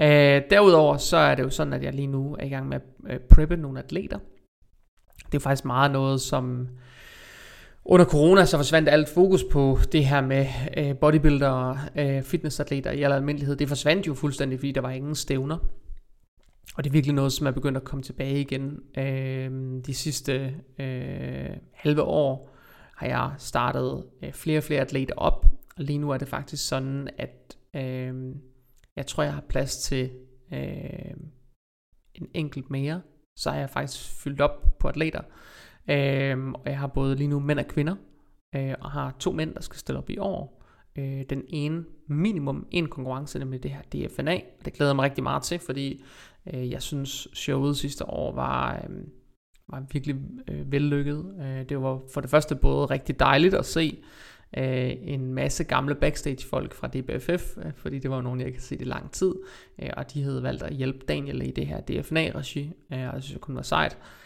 Øh, 0.00 0.42
derudover 0.50 0.96
så 0.96 1.16
er 1.16 1.34
det 1.34 1.42
jo 1.42 1.50
sådan, 1.50 1.72
at 1.72 1.82
jeg 1.82 1.92
lige 1.92 2.06
nu 2.06 2.36
er 2.38 2.44
i 2.44 2.48
gang 2.48 2.68
med 2.68 2.80
at 3.06 3.14
øh, 3.14 3.20
preppe 3.20 3.56
nogle 3.56 3.78
atleter. 3.78 4.18
Det 5.26 5.34
er 5.34 5.42
faktisk 5.42 5.64
meget 5.64 5.90
noget, 5.90 6.20
som 6.20 6.68
under 7.84 8.06
corona 8.06 8.44
så 8.44 8.56
forsvandt 8.56 8.88
alt 8.88 9.08
fokus 9.08 9.44
på 9.52 9.78
det 9.92 10.06
her 10.06 10.20
med 10.20 10.46
øh, 10.76 10.96
bodybuilder, 10.96 11.76
øh, 11.96 12.22
fitnessatleter 12.22 12.90
i 12.90 13.02
al 13.02 13.12
almindelighed. 13.12 13.56
Det 13.56 13.68
forsvandt 13.68 14.06
jo 14.06 14.14
fuldstændig, 14.14 14.58
fordi 14.58 14.72
der 14.72 14.80
var 14.80 14.90
ingen 14.90 15.14
stævner. 15.14 15.58
Og 16.76 16.84
det 16.84 16.90
er 16.90 16.92
virkelig 16.92 17.14
noget, 17.14 17.32
som 17.32 17.46
er 17.46 17.50
begyndt 17.50 17.76
at 17.76 17.84
komme 17.84 18.02
tilbage 18.02 18.40
igen. 18.40 18.80
Øh, 18.98 19.50
de 19.86 19.94
sidste 19.94 20.54
øh, 20.78 21.56
halve 21.72 22.02
år 22.02 22.50
har 22.96 23.06
jeg 23.06 23.34
startet 23.38 24.04
øh, 24.22 24.32
flere 24.32 24.58
og 24.58 24.64
flere 24.64 24.80
atleter 24.80 25.14
op. 25.16 25.46
Og 25.76 25.84
lige 25.84 25.98
nu 25.98 26.10
er 26.10 26.18
det 26.18 26.28
faktisk 26.28 26.68
sådan, 26.68 27.08
at 27.18 27.56
øh, 27.76 28.34
jeg 28.96 29.06
tror, 29.06 29.22
jeg 29.22 29.34
har 29.34 29.44
plads 29.48 29.78
til 29.78 30.10
øh, 30.52 31.14
en 32.14 32.28
enkelt 32.34 32.70
mere. 32.70 33.02
Så 33.36 33.50
har 33.50 33.58
jeg 33.58 33.70
faktisk 33.70 34.22
fyldt 34.22 34.40
op 34.40 34.78
på 34.78 34.88
atleter. 34.88 35.20
Øh, 35.90 36.48
og 36.48 36.66
jeg 36.66 36.78
har 36.78 36.86
både 36.86 37.16
lige 37.16 37.28
nu 37.28 37.40
mænd 37.40 37.58
og 37.58 37.68
kvinder. 37.68 37.96
Øh, 38.56 38.74
og 38.80 38.90
har 38.90 39.16
to 39.18 39.32
mænd, 39.32 39.54
der 39.54 39.60
skal 39.60 39.78
stille 39.78 39.98
op 39.98 40.10
i 40.10 40.18
år. 40.18 40.62
Øh, 40.98 41.22
den 41.30 41.42
ene 41.48 41.84
minimum 42.08 42.66
en 42.70 42.88
konkurrence, 42.88 43.38
nemlig 43.38 43.62
det 43.62 43.70
her 43.70 43.82
DFNA. 43.82 44.40
Det 44.64 44.72
glæder 44.72 44.90
jeg 44.90 44.96
mig 44.96 45.04
rigtig 45.04 45.22
meget 45.22 45.42
til, 45.42 45.58
fordi 45.58 46.02
Øh, 46.52 46.70
jeg 46.70 46.82
synes, 46.82 47.28
showet 47.32 47.76
sidste 47.76 48.08
år 48.08 48.32
var, 48.32 48.74
øh, 48.76 48.96
var 49.68 49.84
virkelig 49.92 50.16
øh, 50.48 50.72
vellykket. 50.72 51.34
Øh, 51.40 51.68
det 51.68 51.82
var 51.82 52.00
for 52.12 52.20
det 52.20 52.30
første 52.30 52.56
både 52.56 52.86
rigtig 52.86 53.20
dejligt 53.20 53.54
at 53.54 53.66
se 53.66 53.98
øh, 54.56 54.92
en 55.02 55.34
masse 55.34 55.64
gamle 55.64 55.94
backstage-folk 55.94 56.74
fra 56.74 56.88
DBFF, 56.88 57.58
øh, 57.58 57.72
fordi 57.76 57.98
det 57.98 58.10
var 58.10 58.20
nogen, 58.20 58.40
jeg 58.40 58.48
ikke 58.48 58.62
se 58.62 58.68
set 58.68 58.80
i 58.80 58.84
lang 58.84 59.10
tid, 59.10 59.34
øh, 59.82 59.90
og 59.96 60.14
de 60.14 60.22
havde 60.22 60.42
valgt 60.42 60.62
at 60.62 60.74
hjælpe 60.74 60.98
Daniel 61.08 61.42
i 61.42 61.50
det 61.50 61.66
her 61.66 61.80
DFNA-regi, 61.80 62.72
øh, 62.92 63.08
og 63.08 63.14
det 63.14 63.22
synes 63.22 63.32
jeg 63.32 63.40
kunne 63.40 63.56
være 63.56 63.64
sejt. 63.64 63.98
Øh, 64.00 64.23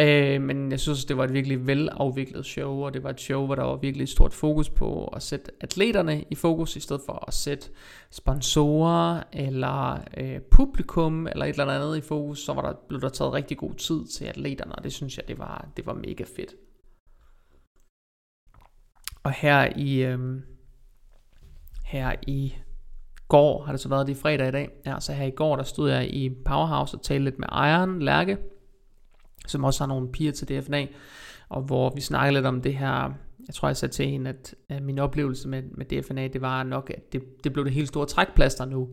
Øh, 0.00 0.42
men 0.42 0.70
jeg 0.70 0.80
synes, 0.80 1.04
det 1.04 1.16
var 1.16 1.24
et 1.24 1.32
virkelig 1.32 1.66
velafviklet 1.66 2.46
show, 2.46 2.84
og 2.84 2.94
det 2.94 3.02
var 3.02 3.10
et 3.10 3.20
show, 3.20 3.46
hvor 3.46 3.54
der 3.54 3.62
var 3.62 3.76
virkelig 3.76 4.02
et 4.02 4.08
stort 4.08 4.34
fokus 4.34 4.70
på 4.70 5.04
at 5.04 5.22
sætte 5.22 5.52
atleterne 5.60 6.24
i 6.30 6.34
fokus, 6.34 6.76
i 6.76 6.80
stedet 6.80 7.02
for 7.06 7.24
at 7.28 7.34
sætte 7.34 7.70
sponsorer 8.10 9.22
eller 9.32 10.00
øh, 10.16 10.40
publikum 10.50 11.26
eller 11.26 11.44
et 11.44 11.58
eller 11.58 11.72
andet 11.72 11.96
i 11.96 12.00
fokus, 12.00 12.44
så 12.44 12.52
var 12.52 12.62
der, 12.62 12.72
blev 12.88 13.00
der 13.00 13.08
taget 13.08 13.32
rigtig 13.32 13.58
god 13.58 13.74
tid 13.74 14.06
til 14.06 14.24
atleterne, 14.24 14.74
og 14.74 14.84
det 14.84 14.92
synes 14.92 15.16
jeg, 15.16 15.28
det 15.28 15.38
var, 15.38 15.68
det 15.76 15.86
var 15.86 15.94
mega 15.94 16.24
fedt. 16.36 16.54
Og 19.22 19.32
her 19.32 19.72
i, 19.76 20.04
øh, 20.04 20.18
her 21.84 22.14
i 22.26 22.54
går, 23.28 23.64
har 23.64 23.72
det 23.72 23.80
så 23.80 23.88
været 23.88 24.06
det 24.06 24.16
i 24.16 24.20
fredag 24.20 24.48
i 24.48 24.52
dag, 24.52 24.70
ja, 24.86 25.00
så 25.00 25.12
her 25.12 25.26
i 25.26 25.30
går, 25.30 25.56
der 25.56 25.62
stod 25.62 25.90
jeg 25.90 26.14
i 26.14 26.30
Powerhouse 26.44 26.96
og 26.96 27.02
talte 27.02 27.24
lidt 27.24 27.38
med 27.38 27.48
ejeren, 27.52 28.02
Lærke, 28.02 28.38
som 29.48 29.64
også 29.64 29.80
har 29.80 29.88
nogle 29.88 30.12
piger 30.12 30.32
til 30.32 30.48
DFNA. 30.48 30.86
og 31.48 31.62
hvor 31.62 31.94
vi 31.94 32.00
snakkede 32.00 32.34
lidt 32.34 32.46
om 32.46 32.62
det 32.62 32.74
her, 32.74 33.12
jeg 33.46 33.54
tror 33.54 33.68
jeg 33.68 33.76
sagde 33.76 33.94
til 33.94 34.06
hende, 34.08 34.30
at, 34.30 34.54
at 34.68 34.82
min 34.82 34.98
oplevelse 34.98 35.48
med, 35.48 35.62
med 35.62 35.86
DFNA, 35.86 36.28
det 36.28 36.40
var 36.40 36.62
nok, 36.62 36.90
at 36.94 37.12
det, 37.12 37.44
det 37.44 37.52
blev 37.52 37.64
det 37.64 37.72
helt 37.72 37.88
store 37.88 38.06
trækplaster 38.06 38.64
nu, 38.64 38.88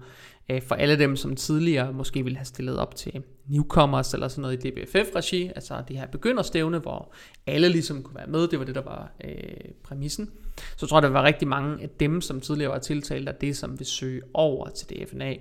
øh, 0.49 0.61
for 0.61 0.75
alle 0.75 0.99
dem, 0.99 1.15
som 1.15 1.35
tidligere 1.35 1.93
måske 1.93 2.23
ville 2.23 2.37
have 2.37 2.45
stillet 2.45 2.77
op 2.77 2.95
til 2.95 3.23
newcomers 3.47 4.13
eller 4.13 4.27
sådan 4.27 4.41
noget 4.41 4.65
i 4.65 4.69
DBFF-regi, 4.69 5.51
altså 5.55 5.83
det 5.87 5.97
her 5.97 6.07
begynderstævne, 6.07 6.79
hvor 6.79 7.13
alle 7.47 7.69
ligesom 7.69 8.03
kunne 8.03 8.15
være 8.15 8.27
med, 8.27 8.47
det 8.47 8.59
var 8.59 8.65
det, 8.65 8.75
der 8.75 8.81
var 8.81 9.11
øh, 9.23 9.71
præmissen. 9.83 10.31
Så 10.77 10.87
tror 10.87 10.97
jeg, 10.97 11.03
der 11.03 11.09
var 11.09 11.23
rigtig 11.23 11.47
mange 11.47 11.83
af 11.83 11.89
dem, 11.89 12.21
som 12.21 12.41
tidligere 12.41 12.71
var 12.71 12.79
tiltalt, 12.79 13.29
af 13.29 13.35
det, 13.35 13.57
som 13.57 13.79
vil 13.79 13.87
søge 13.87 14.21
over 14.33 14.69
til 14.69 14.87
DFNA. 14.89 15.35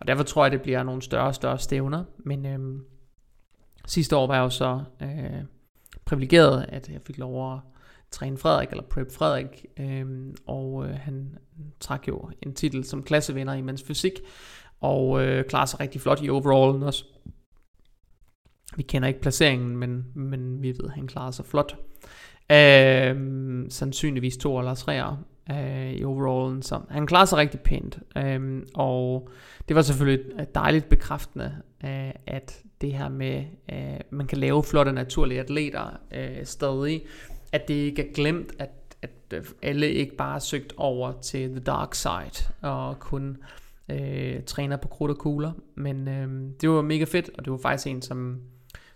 Og 0.00 0.06
derfor 0.06 0.22
tror 0.22 0.44
jeg, 0.44 0.52
det 0.52 0.62
bliver 0.62 0.82
nogle 0.82 1.02
større 1.02 1.26
og 1.26 1.34
større 1.34 1.58
stævner. 1.58 2.04
Men 2.18 2.46
øh, 2.46 2.80
sidste 3.90 4.16
år 4.16 4.26
var 4.26 4.34
jeg 4.34 4.42
jo 4.42 4.50
så 4.50 4.82
øh, 5.02 5.44
privilegeret, 6.04 6.66
at 6.68 6.88
jeg 6.88 7.00
fik 7.06 7.18
lov 7.18 7.52
at 7.52 7.58
træne 8.10 8.38
Frederik, 8.38 8.70
eller 8.70 8.84
prep 8.84 9.12
Frederik, 9.12 9.66
øh, 9.80 10.34
og 10.46 10.86
øh, 10.86 10.94
han 10.94 11.38
trak 11.80 12.08
jo 12.08 12.30
en 12.42 12.54
titel 12.54 12.84
som 12.84 13.02
klassevinder 13.02 13.54
i 13.54 13.60
mens 13.60 13.82
fysik, 13.82 14.12
og 14.80 15.22
øh, 15.22 15.44
klarer 15.44 15.66
sig 15.66 15.80
rigtig 15.80 16.00
flot 16.00 16.22
i 16.22 16.30
overallen 16.30 16.82
også. 16.82 17.04
Vi 18.76 18.82
kender 18.82 19.08
ikke 19.08 19.20
placeringen, 19.20 19.76
men, 19.76 20.04
men 20.14 20.62
vi 20.62 20.68
ved, 20.68 20.84
at 20.84 20.90
han 20.90 21.06
klarer 21.06 21.30
sig 21.30 21.44
flot. 21.44 21.76
Øh, 22.50 23.16
sandsynligvis 23.70 24.36
to 24.36 24.58
eller 24.58 24.74
tre 24.74 25.04
øh, 25.50 25.92
i 25.92 26.04
overallen, 26.04 26.62
så 26.62 26.80
han 26.90 27.06
klarer 27.06 27.24
sig 27.24 27.38
rigtig 27.38 27.60
pænt. 27.60 27.98
Øh, 28.16 28.62
og 28.74 29.28
det 29.68 29.76
var 29.76 29.82
selvfølgelig 29.82 30.32
øh, 30.40 30.46
dejligt 30.54 30.88
bekræftende, 30.88 31.56
øh, 31.84 32.10
at 32.26 32.62
det 32.80 32.92
her 32.92 33.08
med, 33.08 33.44
øh, 33.72 34.00
man 34.10 34.26
kan 34.26 34.38
lave 34.38 34.64
flotte 34.64 34.92
naturlige 34.92 35.40
atleter 35.40 36.00
øh, 36.14 36.44
stadig, 36.44 37.02
at 37.52 37.68
det 37.68 37.74
ikke 37.74 38.08
er 38.08 38.12
glemt, 38.12 38.52
at, 38.58 38.70
at 39.02 39.10
øh, 39.34 39.44
alle 39.62 39.92
ikke 39.92 40.16
bare 40.16 40.34
er 40.34 40.38
søgt 40.38 40.72
over 40.76 41.12
til 41.12 41.50
the 41.50 41.60
dark 41.60 41.94
side, 41.94 42.52
og 42.60 42.98
kun 42.98 43.36
øh, 43.88 44.42
træner 44.42 44.76
på 44.76 44.88
krudt 44.88 45.10
og 45.10 45.18
kugler. 45.18 45.52
Men 45.74 46.08
øh, 46.08 46.50
det 46.60 46.70
var 46.70 46.82
mega 46.82 47.04
fedt, 47.04 47.30
og 47.38 47.44
det 47.44 47.50
var 47.50 47.58
faktisk 47.62 47.86
en, 47.86 48.02
som, 48.02 48.40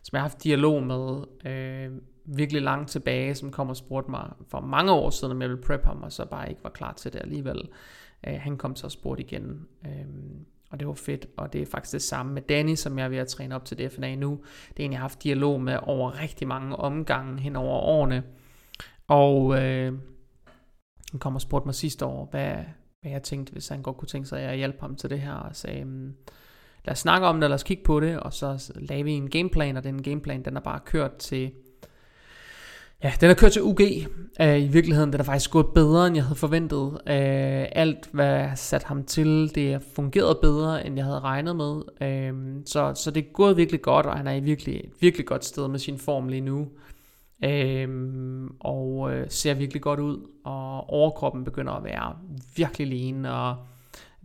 som 0.02 0.16
jeg 0.16 0.20
har 0.20 0.28
haft 0.28 0.44
dialog 0.44 0.82
med 0.82 1.24
øh, 1.52 1.90
virkelig 2.24 2.62
langt 2.62 2.90
tilbage, 2.90 3.34
som 3.34 3.50
kom 3.50 3.68
og 3.68 3.76
spurgte 3.76 4.10
mig 4.10 4.30
for 4.48 4.60
mange 4.60 4.92
år 4.92 5.10
siden, 5.10 5.32
om 5.32 5.42
jeg 5.42 5.50
ville 5.50 5.62
prep 5.62 5.84
ham, 5.84 6.02
og 6.02 6.12
så 6.12 6.24
bare 6.24 6.50
ikke 6.50 6.64
var 6.64 6.70
klar 6.70 6.92
til 6.92 7.12
det 7.12 7.20
alligevel. 7.20 7.68
Øh, 8.26 8.34
han 8.40 8.56
kom 8.56 8.76
så 8.76 8.86
og 8.86 8.90
spurgte 8.90 9.22
igen. 9.22 9.66
Øh, 9.86 10.06
og 10.70 10.80
det 10.80 10.88
var 10.88 10.94
fedt, 10.94 11.26
og 11.36 11.52
det 11.52 11.62
er 11.62 11.66
faktisk 11.66 11.92
det 11.92 12.02
samme 12.02 12.32
med 12.32 12.42
Danny, 12.42 12.74
som 12.74 12.98
jeg 12.98 13.04
er 13.04 13.08
ved 13.08 13.18
at 13.18 13.28
træne 13.28 13.54
op 13.54 13.64
til 13.64 13.78
DFNA 13.78 14.14
nu. 14.14 14.40
Det 14.76 14.82
er 14.82 14.84
en, 14.84 14.92
jeg 14.92 14.98
har 14.98 15.04
haft 15.04 15.22
dialog 15.22 15.60
med 15.60 15.78
over 15.82 16.20
rigtig 16.20 16.48
mange 16.48 16.76
omgange 16.76 17.40
hen 17.40 17.56
over 17.56 17.78
årene. 17.78 18.22
Og 19.08 19.62
øh, 19.62 19.92
han 21.10 21.20
kom 21.20 21.34
og 21.34 21.40
spurgte 21.40 21.66
mig 21.66 21.74
sidste 21.74 22.06
år, 22.06 22.28
hvad, 22.30 22.54
hvad 23.00 23.12
jeg 23.12 23.22
tænkte, 23.22 23.52
hvis 23.52 23.68
han 23.68 23.82
godt 23.82 23.96
kunne 23.96 24.08
tænke 24.08 24.28
sig, 24.28 24.40
at 24.40 24.48
jeg 24.48 24.56
hjælpe 24.56 24.80
ham 24.80 24.96
til 24.96 25.10
det 25.10 25.20
her, 25.20 25.34
og 25.34 25.56
sagde, 25.56 25.80
øhm, 25.80 26.14
lad 26.84 26.92
os 26.92 26.98
snakke 26.98 27.26
om 27.26 27.40
det, 27.40 27.50
lad 27.50 27.54
os 27.54 27.62
kigge 27.62 27.84
på 27.84 28.00
det, 28.00 28.20
og 28.20 28.32
så 28.32 28.72
lavede 28.76 29.04
vi 29.04 29.12
en 29.12 29.30
gameplan, 29.30 29.76
og 29.76 29.84
den 29.84 30.02
gameplan, 30.02 30.44
den 30.44 30.56
er 30.56 30.60
bare 30.60 30.80
kørt 30.84 31.16
til, 31.16 31.52
ja, 33.02 33.12
den 33.20 33.30
er 33.30 33.34
kørt 33.34 33.52
til 33.52 33.62
UG. 33.62 33.80
Uh, 33.80 34.46
øh, 34.46 34.62
I 34.62 34.68
virkeligheden 34.68 35.12
den 35.12 35.20
er 35.20 35.24
faktisk 35.24 35.50
gået 35.50 35.66
bedre, 35.74 36.06
end 36.06 36.16
jeg 36.16 36.24
havde 36.24 36.38
forventet. 36.38 36.90
Uh, 36.90 36.98
alt, 37.72 38.08
hvad 38.12 38.26
jeg 38.26 38.48
har 38.48 38.56
sat 38.56 38.82
ham 38.82 39.04
til, 39.04 39.54
det 39.54 39.72
har 39.72 39.82
fungeret 39.94 40.38
bedre, 40.42 40.86
end 40.86 40.96
jeg 40.96 41.04
havde 41.04 41.20
regnet 41.20 41.56
med. 41.56 41.74
Uh, 41.74 42.62
så, 42.66 42.94
så 42.94 43.10
det 43.10 43.24
er 43.24 43.32
gået 43.32 43.56
virkelig 43.56 43.82
godt, 43.82 44.06
og 44.06 44.16
han 44.16 44.26
er 44.26 44.32
i 44.32 44.40
virkelig, 44.40 44.76
et 44.76 44.92
virkelig 45.00 45.26
godt 45.26 45.44
sted 45.44 45.68
med 45.68 45.78
sin 45.78 45.98
form 45.98 46.28
lige 46.28 46.40
nu. 46.40 46.68
Øhm, 47.44 48.56
og 48.60 49.12
øh, 49.12 49.26
ser 49.28 49.54
virkelig 49.54 49.82
godt 49.82 50.00
ud, 50.00 50.28
og 50.44 50.90
overkroppen 50.90 51.44
begynder 51.44 51.72
at 51.72 51.84
være 51.84 52.16
virkelig 52.56 52.86
lean, 52.86 53.24
og 53.24 53.56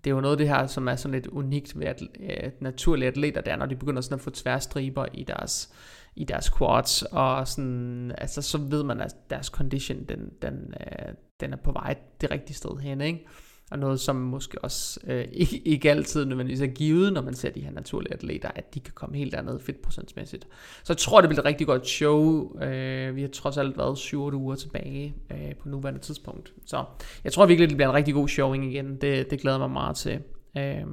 det 0.04 0.10
er 0.10 0.16
jo 0.16 0.22
noget 0.22 0.34
af 0.34 0.38
det 0.38 0.48
her, 0.48 0.68
som 0.68 0.88
er 0.88 0.96
sådan 0.96 1.14
lidt 1.14 1.28
unikt 1.28 1.80
ved 1.80 1.88
at, 1.88 2.02
at 2.30 2.62
naturlige 2.62 3.08
atleter, 3.08 3.42
der 3.42 3.56
når 3.56 3.66
de 3.66 3.76
begynder 3.76 4.02
sådan 4.02 4.16
at 4.16 4.22
få 4.22 4.30
tværstriber 4.30 5.06
i 5.14 5.24
deres, 5.24 5.70
i 6.16 6.24
deres 6.24 6.50
quads, 6.58 7.02
og 7.02 7.48
sådan, 7.48 8.12
altså 8.18 8.42
så 8.42 8.58
ved 8.58 8.84
man, 8.84 9.02
at 9.02 9.16
deres 9.30 9.48
condition, 9.48 10.04
den, 10.04 10.30
den, 10.42 10.74
øh, 10.80 11.14
den 11.40 11.54
er 11.54 11.58
på 11.58 11.72
vej 11.72 11.96
det 12.22 12.32
rigtige 12.32 12.56
sted 12.56 12.78
hen, 12.78 13.02
ikke? 13.02 13.26
og 13.72 13.80
noget, 13.80 14.00
som 14.00 14.16
måske 14.16 14.64
også 14.64 15.00
øh, 15.08 15.28
ikke, 15.32 15.68
ikke 15.68 15.92
altid 15.92 16.26
nødvendigvis 16.26 16.62
er 16.62 16.68
givet, 16.68 17.14
når 17.14 17.22
man 17.22 17.34
ser 17.34 17.52
de 17.52 17.62
her 17.62 17.72
naturlige 17.72 18.14
atleter, 18.14 18.52
at 18.56 18.74
de 18.74 18.80
kan 18.80 18.94
komme 18.94 19.18
helt 19.18 19.36
andet 19.36 19.62
fedtprocentsmæssigt. 19.62 20.48
Så 20.84 20.94
jeg 20.94 20.98
tror, 20.98 21.22
det 21.22 21.30
bliver 21.30 21.42
et 21.42 21.46
rigtig 21.46 21.68
godt 21.68 21.88
show. 21.88 22.54
Øh, 22.62 23.16
vi 23.16 23.22
har 23.22 23.30
trods 23.30 23.58
alt 23.58 23.78
været 23.78 23.98
7 23.98 24.34
uger 24.34 24.56
tilbage 24.56 25.16
øh, 25.32 25.56
på 25.56 25.70
nuværende 25.70 26.00
tidspunkt. 26.00 26.54
Så 26.66 26.86
jeg 27.24 27.34
tror 27.34 27.46
virkelig, 27.46 27.70
det 27.70 27.78
bliver 27.78 27.90
en 27.90 27.96
rigtig 27.96 28.14
god 28.14 28.28
showing 28.28 28.66
igen. 28.66 29.02
Det, 29.02 29.32
det 29.32 29.42
glæder 29.42 29.58
mig 29.58 29.72
meget 29.72 29.96
til. 29.96 30.20
Øh, 30.58 30.86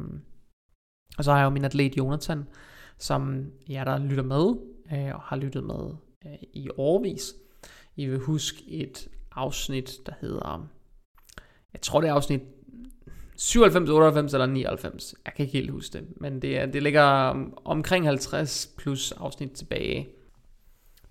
og 1.19 1.25
så 1.25 1.33
har 1.33 1.39
jeg 1.39 1.45
jo 1.45 1.51
min 1.51 1.65
atlet 1.65 1.97
Jonathan, 1.97 2.45
som 2.99 3.47
jer, 3.69 3.85
der 3.85 3.99
lytter 3.99 4.25
med, 4.25 4.55
øh, 4.93 5.15
og 5.15 5.21
har 5.21 5.37
lyttet 5.37 5.65
med 5.65 5.91
øh, 6.27 6.39
i 6.53 6.69
årvis. 6.77 7.35
I 7.97 8.07
vil 8.07 8.19
huske 8.19 8.65
et 8.69 9.09
afsnit, 9.33 10.01
der 10.07 10.13
hedder 10.21 10.69
jeg 11.77 11.81
tror 11.81 12.01
det 12.01 12.11
er 12.11 12.15
afsnit 12.15 12.41
97, 13.37 13.91
98 13.91 14.35
eller 14.35 14.47
99. 14.47 15.15
Jeg 15.25 15.35
kan 15.35 15.45
ikke 15.45 15.59
helt 15.59 15.71
huske 15.71 15.93
det. 15.93 16.05
Men 16.21 16.43
det, 16.43 16.59
er, 16.59 16.67
det 16.67 16.83
ligger 16.83 17.31
um, 17.31 17.59
omkring 17.65 18.07
50 18.07 18.75
plus 18.79 19.13
afsnit 19.13 19.51
tilbage. 19.51 20.09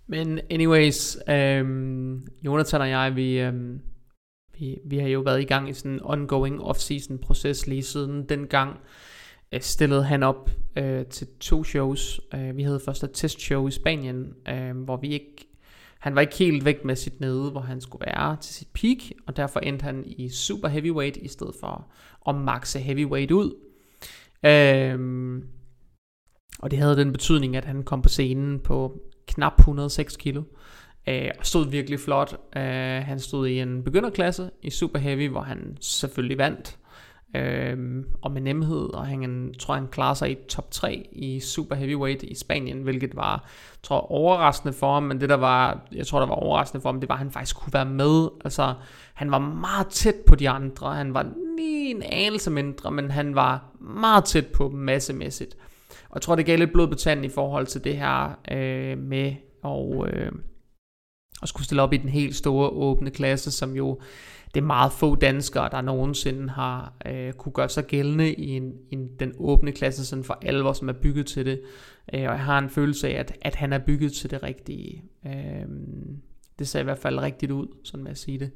Men 0.07 0.39
anyways, 0.49 1.17
øhm, 1.29 2.27
Jonathan 2.41 2.81
og 2.81 2.89
jeg, 2.89 3.15
vi, 3.15 3.39
øhm, 3.39 3.81
vi, 4.59 4.77
vi 4.85 4.97
har 4.97 5.07
jo 5.07 5.19
været 5.19 5.41
i 5.41 5.45
gang 5.45 5.69
i 5.69 5.73
sådan 5.73 5.91
en 5.91 5.99
ongoing 6.03 6.61
off-season 6.61 7.17
proces 7.17 7.67
lige 7.67 7.83
siden 7.83 8.29
dengang 8.29 8.79
øh, 9.51 9.61
stillede 9.61 10.03
han 10.03 10.23
op 10.23 10.49
øh, 10.75 11.05
til 11.05 11.27
to 11.39 11.63
shows. 11.63 12.21
Øh, 12.33 12.57
vi 12.57 12.63
havde 12.63 12.79
først 12.85 13.03
et 13.03 13.11
testshow 13.13 13.67
i 13.67 13.71
Spanien, 13.71 14.33
øh, 14.49 14.77
hvor 14.77 14.97
vi 14.97 15.07
ikke 15.07 15.47
han 16.05 16.15
var 16.15 16.21
ikke 16.21 16.37
helt 16.37 16.65
væk 16.65 16.85
med 16.85 16.95
sit 16.95 17.19
nede, 17.19 17.51
hvor 17.51 17.61
han 17.61 17.81
skulle 17.81 18.05
være 18.05 18.37
til 18.41 18.55
sit 18.55 18.67
peak, 18.73 18.97
og 19.27 19.37
derfor 19.37 19.59
endte 19.59 19.83
han 19.83 20.03
i 20.07 20.29
super 20.29 20.67
heavyweight, 20.67 21.17
i 21.17 21.27
stedet 21.27 21.55
for 21.59 21.91
at 22.29 22.35
maxe 22.35 22.79
heavyweight 22.79 23.31
ud. 23.31 23.53
Øhm, 24.45 25.43
og 26.59 26.71
det 26.71 26.79
havde 26.79 26.95
den 26.95 27.11
betydning, 27.11 27.55
at 27.55 27.65
han 27.65 27.83
kom 27.83 28.01
på 28.01 28.09
scenen 28.09 28.59
på 28.59 28.99
knap 29.27 29.59
106 29.59 30.17
kilo. 30.17 30.43
Øh, 31.09 31.29
og 31.39 31.45
stod 31.45 31.69
virkelig 31.69 31.99
flot. 31.99 32.33
Øh, 32.55 33.03
han 33.03 33.19
stod 33.19 33.47
i 33.47 33.59
en 33.59 33.83
begynderklasse 33.83 34.49
i 34.61 34.69
super 34.69 34.99
heavy, 34.99 35.29
hvor 35.29 35.41
han 35.41 35.77
selvfølgelig 35.81 36.37
vandt 36.37 36.77
øh, 37.35 38.03
og 38.21 38.31
med 38.31 38.41
nemhed, 38.41 38.93
og 38.93 39.07
han 39.07 39.53
tror, 39.59 39.73
han 39.73 39.87
klarer 39.87 40.13
sig 40.13 40.31
i 40.31 40.37
top 40.49 40.71
3 40.71 41.09
i 41.11 41.39
super 41.39 41.75
heavyweight 41.75 42.23
i 42.23 42.35
Spanien, 42.35 42.81
hvilket 42.81 43.15
var, 43.15 43.49
tror 43.83 44.11
overraskende 44.11 44.73
for 44.73 44.93
ham, 44.93 45.03
men 45.03 45.21
det 45.21 45.29
der 45.29 45.35
var, 45.35 45.87
jeg 45.91 46.07
tror, 46.07 46.19
der 46.19 46.27
var 46.27 46.35
overraskende 46.35 46.81
for 46.81 46.91
ham, 46.91 46.99
det 46.99 47.09
var, 47.09 47.15
at 47.15 47.19
han 47.19 47.31
faktisk 47.31 47.55
kunne 47.55 47.73
være 47.73 47.85
med, 47.85 48.29
altså, 48.43 48.73
han 49.13 49.31
var 49.31 49.39
meget 49.39 49.87
tæt 49.87 50.15
på 50.27 50.35
de 50.35 50.49
andre, 50.49 50.95
han 50.95 51.13
var 51.13 51.27
lige 51.57 51.95
en 51.95 52.03
anelse 52.05 52.51
mindre, 52.51 52.91
men 52.91 53.11
han 53.11 53.35
var 53.35 53.63
meget 53.79 54.25
tæt 54.25 54.47
på 54.47 54.69
massemæssigt, 54.69 55.57
og 56.09 56.15
jeg 56.15 56.21
tror, 56.21 56.35
det 56.35 56.45
gav 56.45 56.57
lidt 56.57 56.73
blod 56.73 56.87
på 56.87 56.95
tanden 56.95 57.25
i 57.25 57.29
forhold 57.29 57.65
til 57.65 57.83
det 57.83 57.97
her 57.97 58.39
øh, 58.51 58.97
med 58.97 59.35
at, 59.65 60.13
øh, 60.13 60.31
at 61.41 61.49
skulle 61.49 61.65
stille 61.65 61.81
op 61.81 61.93
i 61.93 61.97
den 61.97 62.09
helt 62.09 62.35
store 62.35 62.69
åbne 62.69 63.09
klasse, 63.11 63.51
som 63.51 63.75
jo 63.75 63.99
det 64.55 64.61
er 64.61 64.65
meget 64.65 64.91
få 64.91 65.15
danskere, 65.15 65.69
der 65.71 65.81
nogensinde 65.81 66.49
har 66.49 66.93
øh, 67.05 67.33
kunne 67.33 67.53
gøre 67.53 67.69
sig 67.69 67.85
gældende 67.85 68.33
i, 68.33 68.49
en, 68.49 68.73
i 68.91 68.95
den 69.19 69.33
åbne 69.37 69.71
klasse 69.71 70.05
sådan 70.05 70.23
for 70.23 70.37
alvor, 70.41 70.73
som 70.73 70.89
er 70.89 70.93
bygget 70.93 71.25
til 71.25 71.45
det. 71.45 71.61
Øh, 72.13 72.19
og 72.21 72.35
jeg 72.35 72.39
har 72.39 72.59
en 72.59 72.69
følelse 72.69 73.07
af, 73.09 73.19
at, 73.19 73.37
at 73.41 73.55
han 73.55 73.73
er 73.73 73.77
bygget 73.77 74.13
til 74.13 74.31
det 74.31 74.43
rigtige. 74.43 75.03
Øh, 75.25 75.65
det 76.59 76.67
ser 76.67 76.79
i 76.79 76.83
hvert 76.83 76.97
fald 76.97 77.19
rigtigt 77.19 77.51
ud, 77.51 77.67
sådan 77.83 78.03
vil 78.03 78.09
jeg 78.09 78.17
sige 78.17 78.39
det. 78.39 78.51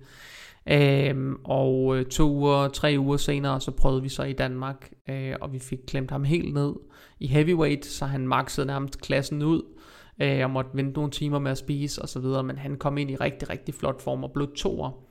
Øh, 0.72 1.36
og 1.44 1.98
øh, 1.98 2.06
to 2.06 2.32
uger, 2.32 2.68
tre 2.68 2.96
uger 3.00 3.18
senere, 3.18 3.62
så 3.62 3.72
prøvede 3.72 4.02
vi 4.02 4.10
så 4.10 4.24
i 4.24 4.34
Danmark, 4.34 4.92
øh, 5.10 5.36
og 5.42 5.54
vi 5.54 5.60
fik 5.60 5.80
klemt 5.88 6.12
ham 6.12 6.24
helt 6.24 6.54
ned 6.54 6.74
i 7.20 7.28
heavyweight, 7.28 7.86
så 7.86 8.06
han 8.06 8.28
maxede 8.28 8.68
nærmest 8.68 9.02
klassen 9.02 9.44
ud, 9.44 9.62
øh, 10.22 10.44
og 10.44 10.50
måtte 10.50 10.72
vente 10.74 10.92
nogle 10.92 11.12
timer 11.12 11.40
med 11.40 11.52
at 11.52 11.58
spise 11.58 12.02
osv., 12.02 12.44
men 12.44 12.58
han 12.58 12.76
kom 12.76 12.98
ind 12.98 13.12
i 13.12 13.16
rigtig, 13.16 13.50
rigtig 13.50 13.74
flot 13.74 14.02
form 14.02 14.24
og 14.24 14.32
blev 14.32 14.48
toer. 14.56 15.09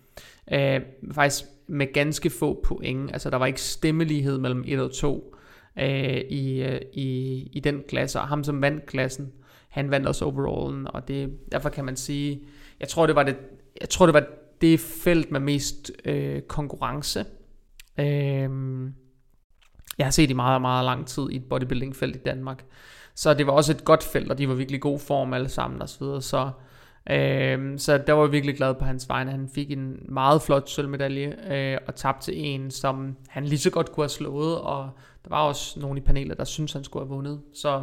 Øh, 0.52 0.80
faktisk 1.12 1.44
med 1.66 1.92
ganske 1.92 2.30
få 2.30 2.60
point. 2.64 3.10
Altså 3.12 3.30
der 3.30 3.36
var 3.36 3.46
ikke 3.46 3.60
stemmelighed 3.60 4.38
mellem 4.38 4.64
1 4.66 4.80
og 4.80 4.92
2 4.94 5.34
øh, 5.78 6.20
i, 6.30 6.62
øh, 6.62 6.80
i, 6.92 7.40
i 7.52 7.60
den 7.60 7.82
klasse. 7.88 8.20
Og 8.20 8.28
ham 8.28 8.44
som 8.44 8.62
vandt 8.62 8.86
klassen, 8.86 9.32
han 9.68 9.90
vandt 9.90 10.06
også 10.06 10.24
overallen. 10.24 10.86
Og 10.94 11.08
det, 11.08 11.38
derfor 11.52 11.68
kan 11.68 11.84
man 11.84 11.96
sige, 11.96 12.42
jeg 12.80 12.88
tror 12.88 13.06
det 13.06 13.16
var 13.16 13.22
det, 13.22 13.36
jeg 13.80 13.88
tror 13.88 14.06
det 14.06 14.14
var 14.14 14.26
det 14.60 14.80
felt 14.80 15.30
med 15.30 15.40
mest 15.40 15.92
øh, 16.04 16.42
konkurrence. 16.42 17.24
Øh, 17.98 18.50
jeg 19.98 20.06
har 20.06 20.10
set 20.10 20.30
i 20.30 20.34
meget, 20.34 20.60
meget 20.60 20.84
lang 20.84 21.06
tid 21.06 21.30
i 21.30 21.36
et 21.36 21.44
bodybuilding 21.50 21.96
felt 21.96 22.16
i 22.16 22.18
Danmark. 22.18 22.64
Så 23.14 23.34
det 23.34 23.46
var 23.46 23.52
også 23.52 23.72
et 23.72 23.84
godt 23.84 24.02
felt, 24.02 24.30
og 24.30 24.38
de 24.38 24.48
var 24.48 24.54
virkelig 24.54 24.80
god 24.80 24.98
form 24.98 25.32
alle 25.32 25.48
sammen 25.48 25.82
osv. 25.82 25.88
Så, 25.88 26.04
videre. 26.04 26.22
så 26.22 26.50
Øh, 27.10 27.78
så 27.78 27.98
der 28.06 28.12
var 28.12 28.22
jeg 28.22 28.32
virkelig 28.32 28.56
glad 28.56 28.74
på 28.74 28.84
hans 28.84 29.08
vegne. 29.08 29.30
Han 29.30 29.48
fik 29.54 29.70
en 29.70 29.96
meget 30.08 30.42
flot 30.42 30.68
sølvmedalje 30.68 31.36
øh, 31.50 31.78
og 31.86 31.94
tabte 31.94 32.24
til 32.24 32.34
en, 32.46 32.70
som 32.70 33.16
han 33.28 33.44
lige 33.44 33.58
så 33.58 33.70
godt 33.70 33.92
kunne 33.92 34.04
have 34.04 34.08
slået, 34.08 34.60
og 34.60 34.90
der 35.24 35.30
var 35.30 35.42
også 35.42 35.80
nogle 35.80 35.98
i 35.98 36.02
panelet, 36.02 36.38
der 36.38 36.44
syntes, 36.44 36.72
han 36.72 36.84
skulle 36.84 37.06
have 37.06 37.14
vundet. 37.14 37.40
Så 37.54 37.82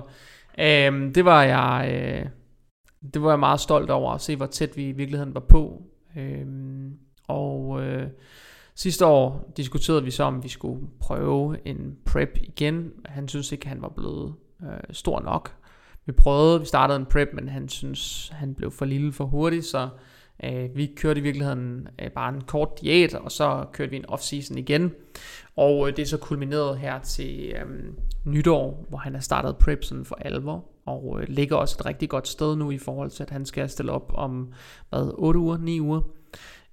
øh, 0.59 1.15
det 1.15 1.25
var 1.25 1.43
jeg... 1.43 1.91
Øh, 1.93 2.29
det 3.13 3.21
var 3.21 3.29
jeg 3.29 3.39
meget 3.39 3.59
stolt 3.59 3.89
over 3.89 4.11
at 4.11 4.21
se, 4.21 4.35
hvor 4.35 4.45
tæt 4.45 4.77
vi 4.77 4.89
i 4.89 4.91
virkeligheden 4.91 5.33
var 5.33 5.39
på. 5.39 5.83
Øhm, 6.17 6.93
og 7.27 7.81
øh, 7.81 8.07
sidste 8.75 9.05
år 9.05 9.53
diskuterede 9.57 10.03
vi 10.03 10.11
så, 10.11 10.23
om 10.23 10.43
vi 10.43 10.49
skulle 10.49 10.87
prøve 10.99 11.67
en 11.67 11.97
prep 12.05 12.37
igen. 12.43 12.91
Han 13.05 13.27
synes 13.27 13.51
ikke, 13.51 13.67
han 13.67 13.81
var 13.81 13.89
blevet 13.89 14.33
øh, 14.61 14.79
stor 14.91 15.19
nok. 15.19 15.51
Vi 16.05 16.11
prøvede, 16.11 16.59
vi 16.59 16.65
startede 16.65 16.99
en 16.99 17.05
prep, 17.05 17.29
men 17.33 17.49
han 17.49 17.69
synes, 17.69 18.31
han 18.33 18.55
blev 18.55 18.71
for 18.71 18.85
lille 18.85 19.13
for 19.13 19.25
hurtigt, 19.25 19.65
så 19.65 19.89
øh, 20.43 20.69
vi 20.75 20.85
kørte 20.95 21.19
i 21.19 21.23
virkeligheden 21.23 21.87
øh, 22.01 22.11
bare 22.11 22.33
en 22.33 22.41
kort 22.41 22.69
diæt, 22.81 23.13
og 23.13 23.31
så 23.31 23.65
kørte 23.73 23.91
vi 23.91 23.97
en 23.97 24.05
off-season 24.09 24.57
igen. 24.57 24.91
Og 25.55 25.87
øh, 25.87 25.95
det 25.95 26.01
er 26.01 26.05
så 26.05 26.17
kulmineret 26.17 26.77
her 26.77 26.99
til 26.99 27.53
øh, 27.55 27.93
nytår, 28.25 28.85
hvor 28.89 28.97
han 28.97 29.13
har 29.13 29.21
startet 29.21 29.57
prep 29.57 29.83
sådan 29.83 30.05
for 30.05 30.15
alvor, 30.15 30.65
og 30.85 31.21
øh, 31.21 31.27
ligger 31.29 31.55
også 31.55 31.77
et 31.79 31.85
rigtig 31.85 32.09
godt 32.09 32.27
sted 32.27 32.55
nu 32.55 32.71
i 32.71 32.77
forhold 32.77 33.09
til, 33.09 33.23
at 33.23 33.29
han 33.29 33.45
skal 33.45 33.69
stille 33.69 33.91
op 33.91 34.11
om, 34.15 34.53
hvad, 34.89 35.11
8 35.13 35.39
uger, 35.39 35.57
9 35.57 35.81
uger. 35.81 36.01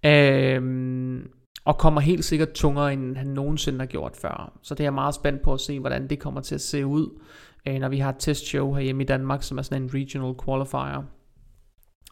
Øh, 0.04 1.22
og 1.64 1.78
kommer 1.78 2.00
helt 2.00 2.24
sikkert 2.24 2.52
tungere, 2.52 2.92
end 2.92 3.16
han 3.16 3.26
nogensinde 3.26 3.78
har 3.78 3.86
gjort 3.86 4.16
før. 4.16 4.58
Så 4.62 4.74
det 4.74 4.80
er 4.80 4.84
jeg 4.84 4.94
meget 4.94 5.14
spændt 5.14 5.42
på 5.42 5.52
at 5.52 5.60
se, 5.60 5.80
hvordan 5.80 6.10
det 6.10 6.18
kommer 6.18 6.40
til 6.40 6.54
at 6.54 6.60
se 6.60 6.86
ud 6.86 7.18
øh, 7.68 7.75
når 7.75 7.88
vi 7.88 7.98
har 7.98 8.11
et 8.11 8.16
testshow 8.18 8.75
herhjemme 8.75 9.03
i 9.03 9.07
Danmark, 9.07 9.42
som 9.42 9.59
er 9.59 9.62
sådan 9.62 9.83
en 9.83 9.94
regional 9.94 10.35
qualifier. 10.44 11.03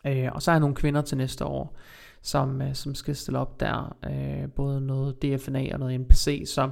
Øh, 0.06 0.28
og 0.32 0.42
så 0.42 0.52
er 0.52 0.58
nogle 0.58 0.74
kvinder 0.74 1.00
til 1.00 1.16
næste 1.16 1.44
år, 1.44 1.76
som, 2.22 2.62
øh, 2.62 2.74
som 2.74 2.94
skal 2.94 3.16
stille 3.16 3.38
op 3.38 3.60
der, 3.60 3.96
øh, 4.04 4.50
både 4.50 4.80
noget 4.80 5.22
DFNA 5.22 5.68
og 5.72 5.78
noget 5.78 6.00
NPC. 6.00 6.42
Så 6.46 6.62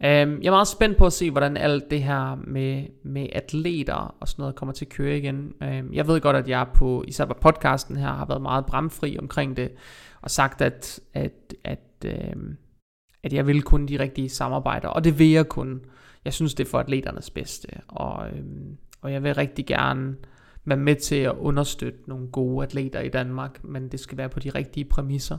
øh, 0.00 0.08
jeg 0.08 0.46
er 0.46 0.50
meget 0.50 0.68
spændt 0.68 0.98
på 0.98 1.06
at 1.06 1.12
se, 1.12 1.30
hvordan 1.30 1.56
alt 1.56 1.90
det 1.90 2.02
her 2.02 2.34
med, 2.46 2.86
med 3.04 3.26
atleter 3.32 4.16
og 4.20 4.28
sådan 4.28 4.42
noget 4.42 4.54
kommer 4.54 4.72
til 4.72 4.84
at 4.84 4.92
køre 4.92 5.18
igen. 5.18 5.52
Øh, 5.62 5.82
jeg 5.92 6.06
ved 6.06 6.20
godt, 6.20 6.36
at 6.36 6.48
jeg 6.48 6.66
på, 6.74 7.04
især 7.08 7.24
på 7.24 7.34
podcasten 7.40 7.96
her, 7.96 8.12
har 8.12 8.26
været 8.26 8.42
meget 8.42 8.66
bramfri 8.66 9.16
omkring 9.18 9.56
det, 9.56 9.70
og 10.22 10.30
sagt, 10.30 10.62
at, 10.62 11.00
at, 11.14 11.54
at, 11.64 12.04
øh, 12.04 12.36
at 13.22 13.32
jeg 13.32 13.46
vil 13.46 13.62
kun 13.62 13.86
de 13.86 13.98
rigtige 13.98 14.28
samarbejder, 14.28 14.88
og 14.88 15.04
det 15.04 15.18
vil 15.18 15.30
jeg 15.30 15.48
kun 15.48 15.80
jeg 16.26 16.34
synes, 16.34 16.54
det 16.54 16.66
er 16.66 16.70
for 16.70 16.78
atleternes 16.78 17.30
bedste, 17.30 17.68
og, 17.88 18.28
øhm, 18.28 18.76
og 19.00 19.12
jeg 19.12 19.22
vil 19.22 19.34
rigtig 19.34 19.66
gerne 19.66 20.16
være 20.64 20.78
med 20.78 20.96
til 20.96 21.16
at 21.16 21.34
understøtte 21.34 21.98
nogle 22.06 22.28
gode 22.28 22.62
atleter 22.62 23.00
i 23.00 23.08
Danmark, 23.08 23.64
men 23.64 23.88
det 23.88 24.00
skal 24.00 24.18
være 24.18 24.28
på 24.28 24.40
de 24.40 24.50
rigtige 24.50 24.84
præmisser, 24.84 25.38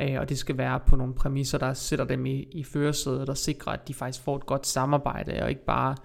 øh, 0.00 0.16
og 0.20 0.28
det 0.28 0.38
skal 0.38 0.58
være 0.58 0.80
på 0.86 0.96
nogle 0.96 1.14
præmisser, 1.14 1.58
der 1.58 1.72
sætter 1.72 2.04
dem 2.04 2.26
i, 2.26 2.42
i 2.42 2.64
førersædet, 2.64 3.26
der 3.26 3.34
sikrer, 3.34 3.72
at 3.72 3.88
de 3.88 3.94
faktisk 3.94 4.24
får 4.24 4.36
et 4.36 4.46
godt 4.46 4.66
samarbejde, 4.66 5.42
og 5.42 5.48
ikke 5.50 5.64
bare 5.64 5.96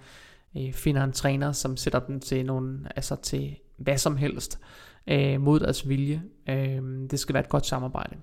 øh, 0.56 0.72
finder 0.72 1.04
en 1.04 1.12
træner, 1.12 1.52
som 1.52 1.76
sætter 1.76 2.00
dem 2.00 2.20
til 2.20 2.46
nogle, 2.46 2.78
altså 2.96 3.16
til 3.16 3.56
hvad 3.76 3.98
som 3.98 4.16
helst, 4.16 4.60
øh, 5.06 5.40
mod 5.40 5.60
deres 5.60 5.88
vilje. 5.88 6.22
Øh, 6.48 6.82
det 7.10 7.20
skal 7.20 7.32
være 7.34 7.42
et 7.42 7.48
godt 7.48 7.66
samarbejde. 7.66 8.16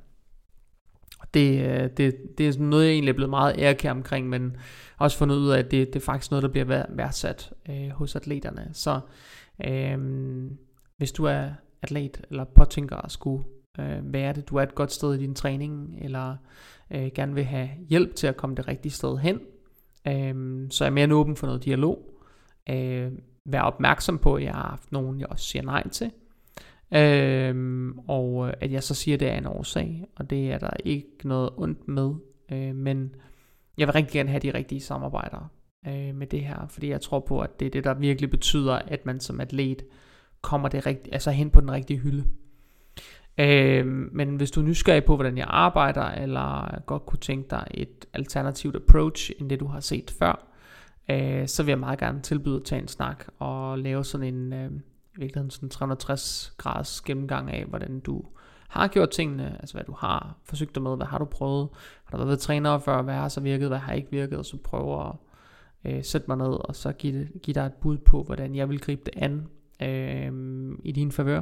Det, 1.34 1.66
øh, 1.66 1.90
det, 1.98 2.16
det 2.38 2.48
er 2.48 2.60
noget, 2.60 2.86
jeg 2.86 2.92
egentlig 2.92 3.10
er 3.10 3.16
blevet 3.16 3.30
meget 3.30 3.56
ærkær 3.58 3.92
omkring, 3.92 4.30
men 4.30 4.58
også 4.98 5.18
fundet 5.18 5.36
ud 5.36 5.50
af, 5.50 5.60
at 5.60 5.72
det, 5.72 5.88
det 5.88 5.96
er 5.96 6.06
faktisk 6.06 6.32
noget, 6.32 6.44
der 6.44 6.50
bliver 6.50 6.86
værdsat 6.90 7.54
øh, 7.70 7.90
hos 7.90 8.16
atleterne. 8.16 8.70
Så 8.74 9.00
øh, 9.66 9.98
hvis 10.98 11.12
du 11.12 11.26
er 11.26 11.50
atlet, 11.82 12.22
eller 12.30 12.44
påtænker 12.44 12.96
at 12.96 13.12
skulle 13.12 13.44
øh, 13.80 14.14
være 14.14 14.34
det, 14.34 14.50
du 14.50 14.56
er 14.56 14.64
et 14.64 14.76
godt 14.76 14.92
sted 14.92 15.14
i 15.14 15.18
din 15.18 15.36
træning, 15.36 15.98
eller 16.02 16.36
øh, 16.92 17.12
gerne 17.16 17.34
vil 17.36 17.44
have 17.44 17.70
hjælp 17.90 18.16
til 18.16 18.28
at 18.28 18.38
komme 18.38 18.56
det 18.56 18.68
rigtige 18.68 18.92
sted 18.92 19.18
hen, 19.18 19.40
øh, 20.08 20.68
så 20.72 20.84
er 20.84 20.86
jeg 20.86 20.94
mere 20.94 21.16
åben 21.16 21.36
for 21.36 21.48
noget 21.48 21.66
dialog. 21.66 22.12
Øh, 22.70 23.12
vær 23.46 23.62
opmærksom 23.62 24.18
på, 24.18 24.36
at 24.36 24.44
jeg 24.44 24.54
har 24.54 24.68
haft 24.70 24.92
nogen, 24.92 25.20
jeg 25.20 25.28
også 25.28 25.46
siger 25.46 25.64
nej 25.64 25.90
til. 25.90 26.12
Øhm, 26.94 28.00
og 28.00 28.48
øh, 28.48 28.54
at 28.60 28.72
jeg 28.72 28.84
så 28.84 28.96
siger, 28.96 29.16
at 29.16 29.20
det 29.20 29.30
er 29.30 29.38
en 29.38 29.46
årsag, 29.46 30.06
og 30.16 30.30
det 30.30 30.52
er 30.52 30.58
der 30.58 30.70
ikke 30.86 31.08
noget 31.24 31.50
ondt 31.58 31.88
med. 31.88 32.14
Øh, 32.52 32.76
men 32.76 33.16
jeg 33.78 33.88
vil 33.88 33.94
rigtig 33.94 34.14
gerne 34.14 34.30
have 34.30 34.40
de 34.40 34.54
rigtige 34.54 34.82
samarbejder 34.82 35.52
øh, 35.88 36.16
med 36.16 36.28
det 36.28 36.42
her, 36.42 36.68
fordi 36.70 36.90
jeg 36.90 37.02
tror 37.02 37.20
på, 37.20 37.40
at 37.40 37.60
det 37.60 37.66
er 37.66 37.70
det, 37.70 37.84
der 37.84 37.94
virkelig 37.94 38.30
betyder, 38.30 38.74
at 38.74 39.06
man 39.06 39.20
som 39.20 39.42
atlet 39.42 39.84
kommer 40.42 40.70
det 40.70 40.86
rigt- 40.86 41.10
altså 41.12 41.32
hen 41.32 41.50
på 41.50 41.62
den 41.62 41.72
rigtige 41.72 42.00
hylde. 42.00 42.24
Øh, 43.38 43.86
men 43.88 44.36
hvis 44.36 44.52
du 44.52 44.60
er 44.62 44.66
nysgerrig 44.66 45.04
på, 45.04 45.16
hvordan 45.16 45.38
jeg 45.38 45.48
arbejder, 45.50 46.04
eller 46.04 46.80
godt 46.86 47.06
kunne 47.06 47.20
tænke 47.20 47.50
dig 47.50 47.68
et 47.72 48.06
alternativt 48.14 48.76
approach, 48.76 49.32
end 49.40 49.50
det 49.50 49.60
du 49.60 49.66
har 49.66 49.80
set 49.80 50.16
før, 50.20 50.48
øh, 51.10 51.48
så 51.48 51.64
vil 51.64 51.72
jeg 51.72 51.80
meget 51.80 52.00
gerne 52.00 52.22
tilbyde 52.22 52.56
at 52.56 52.64
tage 52.64 52.82
en 52.82 52.88
snak 52.88 53.26
og 53.40 53.80
lave 53.80 54.04
sådan 54.04 54.34
en, 54.34 54.54
øh, 54.54 54.72
i 55.18 55.20
virkeligheden 55.20 55.50
sådan 55.50 55.70
360 55.70 56.54
graders 56.58 57.02
gennemgang 57.02 57.52
af, 57.52 57.66
hvordan 57.66 58.00
du 58.00 58.24
har 58.68 58.88
gjort 58.88 59.10
tingene, 59.10 59.58
altså 59.60 59.76
hvad 59.76 59.84
du 59.84 59.92
har 59.98 60.38
forsøgt 60.44 60.76
dig 60.76 60.84
med, 60.84 60.96
hvad 60.96 61.06
har 61.06 61.18
du 61.18 61.26
prøvet, 61.26 61.70
har 62.06 62.18
du 62.18 62.26
været 62.26 62.40
træner 62.40 62.80
før, 62.80 63.02
hvad 63.02 63.14
har 63.14 63.30
så 63.30 63.42
virket, 63.42 63.68
hvad 63.68 63.78
har 63.78 63.94
ikke 63.94 64.12
virket, 64.12 64.38
og 64.38 64.46
så 64.46 64.58
prøve 64.58 65.08
at 65.08 65.14
øh, 65.86 66.04
sætte 66.04 66.28
mig 66.28 66.38
ned, 66.38 66.68
og 66.68 66.76
så 66.76 66.92
give, 66.92 67.20
det, 67.20 67.42
give 67.42 67.54
dig 67.54 67.66
et 67.66 67.74
bud 67.74 67.98
på, 67.98 68.24
hvordan 68.24 68.56
jeg 68.56 68.70
vil 68.70 68.80
gribe 68.80 69.02
det 69.06 69.14
an 69.16 69.48
øh, 69.82 70.72
i 70.84 70.92
din 70.92 71.12
favør. 71.12 71.42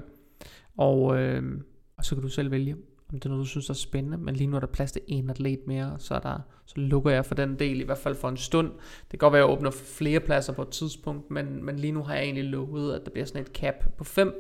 Og, 0.78 1.18
øh, 1.18 1.62
og 1.98 2.06
så 2.06 2.16
kan 2.16 2.22
du 2.22 2.30
selv 2.30 2.52
vælge, 2.52 2.76
om 3.14 3.20
det 3.20 3.26
er 3.26 3.30
noget, 3.30 3.44
du 3.44 3.50
synes 3.50 3.70
er 3.70 3.74
spændende, 3.74 4.18
men 4.18 4.36
lige 4.36 4.48
nu 4.48 4.56
er 4.56 4.60
der 4.60 4.68
plads 4.68 4.92
til 4.92 5.02
en 5.08 5.30
atlet 5.30 5.68
mere, 5.68 5.96
så, 6.00 6.16
er 6.16 6.20
der, 6.20 6.40
så 6.66 6.74
lukker 6.78 7.12
jeg 7.12 7.26
for 7.26 7.36
den 7.36 7.60
del, 7.60 7.82
i 7.82 7.84
hvert 7.84 7.98
fald 7.98 8.16
for 8.16 8.30
en 8.30 8.38
stund. 8.38 8.72
Det 9.02 9.10
kan 9.10 9.20
godt 9.20 9.34
være, 9.34 9.44
at 9.44 9.48
jeg 9.48 9.58
åbner 9.58 9.72
flere 9.72 10.20
pladser 10.20 10.54
på 10.54 10.62
et 10.62 10.70
tidspunkt, 10.70 11.32
men, 11.32 11.66
men 11.66 11.80
lige 11.80 11.92
nu 11.92 12.04
har 12.04 12.14
jeg 12.14 12.24
egentlig 12.24 12.44
lovet, 12.44 12.96
at 12.96 13.06
der 13.06 13.12
bliver 13.12 13.26
sådan 13.26 13.42
et 13.42 13.48
cap 13.48 13.76
på 13.98 14.04
5, 14.04 14.34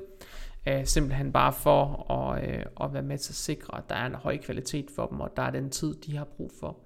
øh, 0.67 0.85
simpelthen 0.85 1.31
bare 1.31 1.53
for 1.53 2.11
at, 2.11 2.49
øh, 2.49 2.65
at 2.81 2.93
være 2.93 3.03
med 3.03 3.17
til 3.17 3.31
at 3.31 3.35
sikre, 3.35 3.77
at 3.77 3.89
der 3.89 3.95
er 3.95 4.05
en 4.05 4.15
høj 4.15 4.37
kvalitet 4.37 4.91
for 4.95 5.05
dem, 5.07 5.19
og 5.19 5.29
der 5.35 5.43
er 5.43 5.51
den 5.51 5.69
tid, 5.69 5.95
de 5.95 6.17
har 6.17 6.25
brug 6.25 6.51
for. 6.59 6.77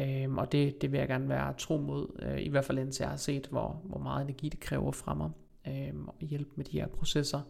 Øh, 0.00 0.34
og 0.34 0.52
det, 0.52 0.82
det 0.82 0.92
vil 0.92 0.98
jeg 0.98 1.08
gerne 1.08 1.28
være 1.28 1.54
tro 1.58 1.76
mod, 1.76 2.22
øh, 2.22 2.40
i 2.40 2.48
hvert 2.48 2.64
fald 2.64 2.78
indtil 2.78 3.02
jeg 3.02 3.10
har 3.10 3.16
set, 3.16 3.46
hvor, 3.46 3.82
hvor 3.84 3.98
meget 3.98 4.24
energi 4.24 4.48
det 4.48 4.60
kræver 4.60 4.92
fra 4.92 5.14
mig, 5.14 5.30
øh, 5.66 5.94
og 6.06 6.14
hjælpe 6.20 6.50
med 6.56 6.64
de 6.64 6.80
her 6.80 6.86
processer 6.86 7.40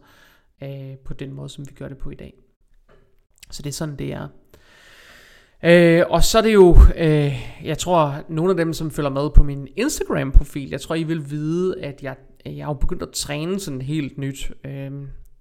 øh, 0.63 0.97
på 0.97 1.13
den 1.13 1.33
måde, 1.33 1.49
som 1.49 1.65
vi 1.69 1.73
gør 1.73 1.87
det 1.87 1.97
på 1.97 2.09
i 2.09 2.15
dag. 2.15 2.44
Så 3.51 3.61
det 3.61 3.69
er 3.69 3.73
sådan, 3.73 3.95
det 3.95 4.13
er. 4.13 4.27
Øh, 5.63 6.03
og 6.09 6.23
så 6.23 6.37
er 6.37 6.41
det 6.41 6.53
jo, 6.53 6.77
øh, 6.97 7.33
jeg 7.63 7.77
tror, 7.77 8.23
nogle 8.29 8.51
af 8.51 8.57
dem, 8.57 8.73
som 8.73 8.91
følger 8.91 9.09
med 9.09 9.29
på 9.29 9.43
min 9.43 9.67
Instagram-profil, 9.75 10.69
jeg 10.69 10.81
tror, 10.81 10.95
I 10.95 11.03
vil 11.03 11.29
vide, 11.29 11.81
at 11.81 12.03
jeg, 12.03 12.15
jeg 12.45 12.65
har 12.65 12.73
begyndt 12.73 13.03
at 13.03 13.11
træne 13.11 13.59
sådan 13.59 13.81
helt 13.81 14.17
nyt. 14.17 14.51
Øh, 14.65 14.91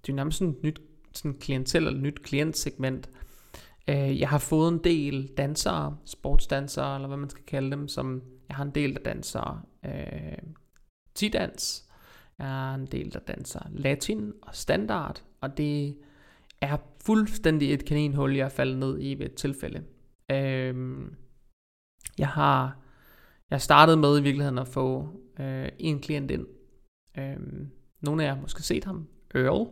det 0.06 0.08
er 0.08 0.12
nærmest 0.12 0.38
sådan 0.38 0.54
et 0.54 0.62
nyt 0.62 0.80
sådan 1.12 1.38
klientel 1.38 1.76
eller 1.76 1.98
et 1.98 2.02
nyt 2.02 2.22
klientsegment. 2.22 3.10
Øh, 3.88 4.20
jeg 4.20 4.28
har 4.28 4.38
fået 4.38 4.72
en 4.72 4.80
del 4.84 5.26
dansere, 5.26 5.96
sportsdansere, 6.04 6.94
eller 6.94 7.08
hvad 7.08 7.16
man 7.16 7.30
skal 7.30 7.44
kalde 7.44 7.70
dem, 7.70 7.88
som 7.88 8.22
jeg 8.48 8.56
har 8.56 8.64
en 8.64 8.70
del, 8.70 8.94
der 8.94 9.00
danser 9.00 9.66
øh, 9.84 10.38
tidans. 11.14 11.84
Jeg 12.38 12.46
har 12.46 12.74
en 12.74 12.86
del, 12.86 13.12
der 13.12 13.18
danser 13.18 13.60
latin 13.72 14.32
og 14.42 14.54
standard, 14.54 15.22
og 15.40 15.58
det 15.58 15.96
er 16.72 16.76
fuldstændig 17.04 17.74
et 17.74 17.84
kaninhul, 17.84 18.36
jeg 18.36 18.44
er 18.44 18.48
faldet 18.48 18.78
ned 18.78 18.98
i 19.00 19.14
ved 19.14 19.26
et 19.26 19.34
tilfælde. 19.34 19.84
Øhm, 20.30 21.14
jeg 22.18 22.28
har 22.28 22.84
jeg 23.50 23.60
startede 23.60 23.96
med 23.96 24.18
i 24.18 24.22
virkeligheden 24.22 24.58
at 24.58 24.68
få 24.68 25.08
øh, 25.40 25.68
en 25.78 26.00
klient 26.00 26.30
ind. 26.30 26.46
Øhm, 27.18 27.70
nogle 28.00 28.22
af 28.22 28.26
jer 28.26 28.34
har 28.34 28.42
måske 28.42 28.62
set 28.62 28.84
ham, 28.84 29.08
Earl, 29.34 29.68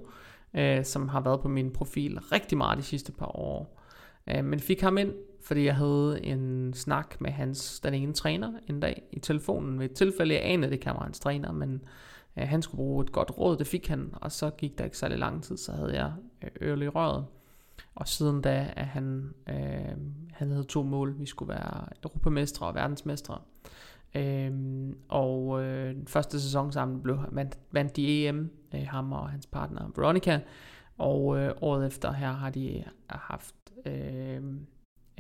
øh, 0.55 0.85
som 0.85 1.09
har 1.09 1.21
været 1.21 1.41
på 1.41 1.49
min 1.49 1.71
profil 1.71 2.19
rigtig 2.19 2.59
meget 2.59 2.79
de 2.79 2.83
sidste 2.83 3.13
par 3.13 3.37
år. 3.37 3.83
Øh, 4.29 4.45
men 4.45 4.61
fik 4.61 4.81
ham 4.81 4.99
ind, 4.99 5.13
fordi 5.45 5.65
jeg 5.65 5.77
havde 5.77 6.21
en 6.23 6.73
snak 6.75 7.21
med 7.21 7.31
hans, 7.31 7.81
den 7.81 7.95
ene 7.95 8.13
træner 8.13 8.53
en 8.69 8.81
dag 8.81 9.03
i 9.13 9.19
telefonen. 9.19 9.79
Ved 9.79 9.91
et 9.91 9.97
tilfælde, 9.97 10.35
jeg 10.35 10.43
anede, 10.45 10.73
det 10.73 10.81
kan 10.81 10.95
være 10.95 11.03
hans 11.03 11.21
træner, 11.21 11.53
men 11.53 11.85
øh, 12.37 12.49
han 12.49 12.63
skulle 12.63 12.79
bruge 12.79 13.05
et 13.05 13.13
godt 13.13 13.39
råd, 13.39 13.57
det 13.57 13.67
fik 13.67 13.89
han. 13.89 14.11
Og 14.13 14.33
så 14.33 14.51
gik 14.51 14.79
der 14.79 14.85
ikke 14.85 14.99
særlig 14.99 15.19
lang 15.19 15.43
tid, 15.43 15.57
så 15.57 15.73
havde 15.73 15.95
jeg 15.95 16.13
øh, 16.43 16.69
Earl 16.69 16.83
i 16.83 16.89
røret. 16.89 17.27
Og 17.95 18.09
siden 18.09 18.43
da 18.43 18.73
at 18.77 18.87
han, 18.87 19.35
øh, 19.49 19.97
han 20.33 20.51
havde 20.51 20.65
to 20.65 20.83
mål. 20.83 21.19
Vi 21.19 21.27
skulle 21.27 21.49
være 21.49 21.87
europamestre 22.05 22.67
og 22.67 22.75
verdensmestre. 22.75 23.39
Øh, 24.15 24.53
og 25.09 25.63
øh, 25.63 25.95
den 25.95 26.07
første 26.07 26.41
sæson 26.41 26.73
sammen 26.73 27.03
blev, 27.03 27.19
vandt, 27.31 27.59
vandt 27.71 27.97
de 27.97 28.29
EM, 28.29 28.51
øh, 28.75 28.87
ham 28.87 29.13
og 29.13 29.31
hans 29.31 29.47
partner 29.47 29.91
Veronica. 29.97 30.41
Og 30.99 31.39
øh, 31.39 31.55
året 31.61 31.87
efter 31.87 32.13
her 32.13 32.33
har 32.33 32.51
de 32.51 32.77
øh, 32.77 32.85
haft 33.09 33.55
øh, 33.87 34.43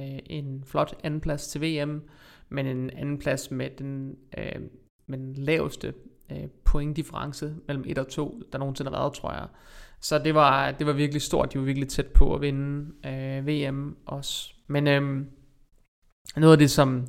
øh, 0.01 0.19
en 0.27 0.65
flot 0.65 0.95
andenplads 1.05 1.49
til 1.49 1.61
VM, 1.61 2.03
men 2.49 2.67
en 2.67 2.91
andenplads 2.91 3.51
med 3.51 3.71
den, 3.79 4.17
øh, 4.39 4.63
med 5.07 5.19
den 5.19 5.35
laveste 5.35 5.95
øh, 6.33 6.49
pointdifference 6.65 7.55
mellem 7.67 7.85
1 7.87 7.99
og 7.99 8.09
2, 8.09 8.43
der 8.53 8.59
nogensinde 8.59 8.91
har 8.91 8.99
været, 8.99 9.15
tror 9.15 9.33
jeg. 9.33 9.47
Så 10.01 10.19
det 10.19 10.35
var, 10.35 10.71
det 10.71 10.87
var 10.87 10.93
virkelig 10.93 11.23
stort. 11.23 11.53
De 11.53 11.59
var 11.59 11.65
virkelig 11.65 11.89
tæt 11.89 12.07
på 12.07 12.35
at 12.35 12.41
vinde 12.41 12.93
øh, 13.07 13.47
VM 13.47 13.97
også. 14.07 14.55
Men 14.67 14.87
øh, 14.87 15.27
noget 16.37 16.53
af 16.53 16.59
det, 16.59 16.71
som 16.71 17.07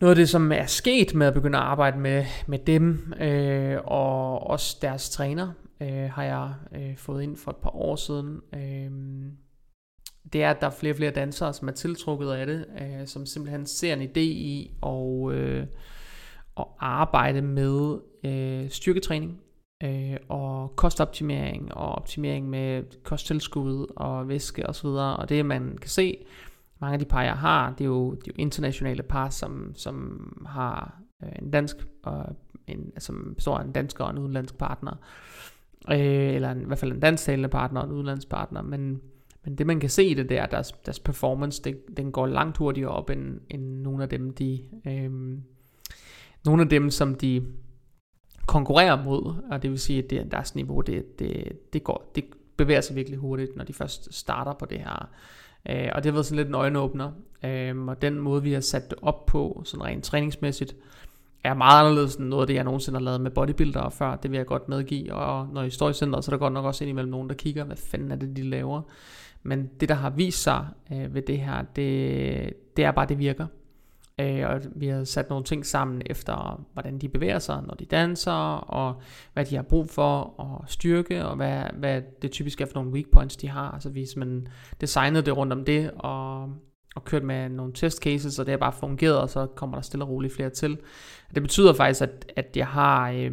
noget 0.00 0.10
af 0.12 0.16
det, 0.16 0.28
som 0.28 0.52
er 0.52 0.66
sket 0.66 1.14
med 1.14 1.26
at 1.26 1.34
begynde 1.34 1.58
at 1.58 1.64
arbejde 1.64 1.98
med, 1.98 2.24
med 2.46 2.58
dem, 2.58 3.12
øh, 3.20 3.78
og 3.84 4.40
også 4.46 4.78
deres 4.82 5.10
træner, 5.10 5.52
øh, 5.80 6.10
har 6.10 6.24
jeg 6.24 6.54
øh, 6.74 6.96
fået 6.96 7.22
ind 7.22 7.36
for 7.36 7.50
et 7.50 7.56
par 7.56 7.76
år 7.76 7.96
siden. 7.96 8.40
Øh, 8.54 8.90
det 10.32 10.42
er, 10.42 10.50
at 10.50 10.60
der 10.60 10.66
er 10.66 10.70
flere 10.70 10.92
og 10.92 10.96
flere 10.96 11.10
dansere, 11.10 11.52
som 11.52 11.68
er 11.68 11.72
tiltrukket 11.72 12.30
af 12.30 12.46
det, 12.46 12.66
øh, 12.80 13.06
som 13.06 13.26
simpelthen 13.26 13.66
ser 13.66 13.92
en 13.94 14.02
idé 14.02 14.20
i 14.20 14.70
og, 14.82 15.32
øh, 15.34 15.66
at 16.58 16.66
arbejde 16.78 17.42
med 17.42 17.98
øh, 18.24 18.70
styrketræning 18.70 19.40
øh, 19.84 20.16
og 20.28 20.76
kostoptimering 20.76 21.74
og 21.74 21.92
optimering 21.92 22.48
med 22.48 22.82
kosttilskud 23.02 23.86
og 23.96 24.28
væske 24.28 24.68
osv. 24.68 24.86
Og, 24.86 25.16
og 25.16 25.28
det 25.28 25.46
man 25.46 25.78
kan 25.80 25.90
se, 25.90 26.24
mange 26.80 26.92
af 26.92 26.98
de 26.98 27.04
par 27.04 27.22
jeg 27.22 27.36
har, 27.36 27.70
det 27.70 27.80
er 27.80 27.88
jo, 27.88 28.10
det 28.10 28.22
er 28.22 28.32
jo 28.38 28.42
internationale 28.42 29.02
par, 29.02 29.28
som, 29.28 29.72
som 29.74 30.46
har 30.46 31.00
øh, 31.22 31.32
en 31.42 31.50
dansk 31.50 31.76
og 32.02 32.36
en, 32.66 32.92
som 32.98 33.34
består 33.36 33.58
af 33.58 33.64
en 33.64 33.72
dansker 33.72 34.04
og 34.04 34.10
en 34.10 34.18
udenlandsk 34.18 34.58
partner. 34.58 34.92
Øh, 35.90 36.34
eller 36.34 36.50
en, 36.50 36.60
i 36.60 36.64
hvert 36.64 36.78
fald 36.78 36.92
en 36.92 37.00
dansktalende 37.00 37.48
partner 37.48 37.80
og 37.80 37.86
en 37.86 37.92
udenlandsk 37.92 38.28
partner, 38.28 38.62
men 38.62 39.00
men 39.44 39.58
det 39.58 39.66
man 39.66 39.80
kan 39.80 39.90
se 39.90 40.04
i 40.04 40.14
det 40.14 40.28
der, 40.28 40.46
deres, 40.46 40.72
deres 40.72 40.98
performance, 40.98 41.62
det, 41.62 41.96
den 41.96 42.12
går 42.12 42.26
langt 42.26 42.56
hurtigere 42.56 42.90
op 42.90 43.10
end, 43.10 43.40
end 43.50 43.80
nogle 43.80 44.02
af 44.02 44.08
dem, 44.08 44.30
de, 44.30 44.60
øh, 44.86 45.38
nogle 46.44 46.62
af 46.62 46.68
dem, 46.68 46.90
som 46.90 47.14
de 47.14 47.42
konkurrerer 48.46 49.04
mod, 49.04 49.34
og 49.50 49.62
det 49.62 49.70
vil 49.70 49.78
sige, 49.78 50.02
at 50.02 50.10
det, 50.10 50.32
deres 50.32 50.54
niveau, 50.54 50.80
det, 50.80 51.18
det, 51.18 51.52
det, 51.72 51.84
går, 51.84 52.10
det 52.14 52.24
bevæger 52.56 52.80
sig 52.80 52.96
virkelig 52.96 53.18
hurtigt, 53.18 53.56
når 53.56 53.64
de 53.64 53.72
først 53.72 54.14
starter 54.14 54.52
på 54.52 54.66
det 54.66 54.78
her. 54.78 55.08
Øh, 55.68 55.88
og 55.94 56.04
det 56.04 56.10
har 56.10 56.12
været 56.12 56.26
sådan 56.26 56.36
lidt 56.36 56.48
en 56.48 56.54
øjenåbner, 56.54 57.12
øh, 57.44 57.86
og 57.86 58.02
den 58.02 58.18
måde, 58.18 58.42
vi 58.42 58.52
har 58.52 58.60
sat 58.60 58.90
det 58.90 58.98
op 59.02 59.26
på, 59.26 59.62
sådan 59.64 59.84
rent 59.84 60.04
træningsmæssigt, 60.04 60.76
er 61.44 61.54
meget 61.54 61.80
anderledes 61.80 62.14
end 62.14 62.28
noget 62.28 62.42
af 62.42 62.46
det, 62.46 62.54
jeg 62.54 62.64
nogensinde 62.64 62.98
har 62.98 63.04
lavet 63.04 63.20
med 63.20 63.30
bodybuildere 63.30 63.90
før. 63.90 64.16
Det 64.16 64.30
vil 64.30 64.36
jeg 64.36 64.46
godt 64.46 64.68
medgive. 64.68 65.14
Og 65.14 65.48
når 65.52 65.62
I 65.62 65.70
står 65.70 65.90
i 65.90 65.92
centret, 65.92 66.24
så 66.24 66.30
er 66.30 66.32
der 66.32 66.38
godt 66.38 66.52
nok 66.52 66.64
også 66.64 66.84
indimellem 66.84 67.10
nogen, 67.10 67.28
der 67.28 67.34
kigger, 67.34 67.64
hvad 67.64 67.76
fanden 67.76 68.10
er 68.10 68.16
det, 68.16 68.36
de 68.36 68.42
laver. 68.42 68.82
Men 69.42 69.70
det, 69.80 69.88
der 69.88 69.94
har 69.94 70.10
vist 70.10 70.42
sig 70.42 70.66
øh, 70.92 71.14
ved 71.14 71.22
det 71.22 71.38
her, 71.38 71.62
det, 71.62 72.52
det 72.76 72.84
er 72.84 72.90
bare, 72.90 73.06
det 73.06 73.18
virker. 73.18 73.46
Øh, 74.20 74.48
og 74.48 74.60
vi 74.74 74.86
har 74.86 75.04
sat 75.04 75.28
nogle 75.28 75.44
ting 75.44 75.66
sammen 75.66 76.02
efter, 76.06 76.64
hvordan 76.72 76.98
de 76.98 77.08
bevæger 77.08 77.38
sig, 77.38 77.62
når 77.66 77.74
de 77.74 77.84
danser, 77.84 78.32
og 78.56 79.02
hvad 79.32 79.44
de 79.44 79.56
har 79.56 79.62
brug 79.62 79.90
for, 79.90 80.20
og 80.20 80.64
styrke, 80.66 81.24
og 81.24 81.36
hvad, 81.36 81.62
hvad 81.78 82.02
det 82.22 82.30
typisk 82.30 82.60
er 82.60 82.66
for 82.66 82.74
nogle 82.74 82.90
weak 82.90 83.06
points, 83.12 83.36
de 83.36 83.48
har. 83.48 83.70
Altså 83.70 83.90
hvis 83.90 84.16
man 84.16 84.46
designede 84.80 85.24
det 85.24 85.36
rundt 85.36 85.52
om 85.52 85.64
det, 85.64 85.90
og, 85.94 86.42
og 86.96 87.04
kørt 87.04 87.22
med 87.22 87.48
nogle 87.48 87.72
test 87.72 88.02
cases, 88.02 88.38
og 88.38 88.46
det 88.46 88.52
har 88.52 88.58
bare 88.58 88.72
fungeret, 88.72 89.20
og 89.20 89.30
så 89.30 89.46
kommer 89.46 89.76
der 89.76 89.82
stille 89.82 90.04
og 90.04 90.08
roligt 90.08 90.34
flere 90.34 90.50
til. 90.50 90.78
Det 91.34 91.42
betyder 91.42 91.74
faktisk, 91.74 92.02
at, 92.02 92.32
at 92.36 92.56
jeg 92.56 92.66
har... 92.66 93.10
Øh, 93.10 93.32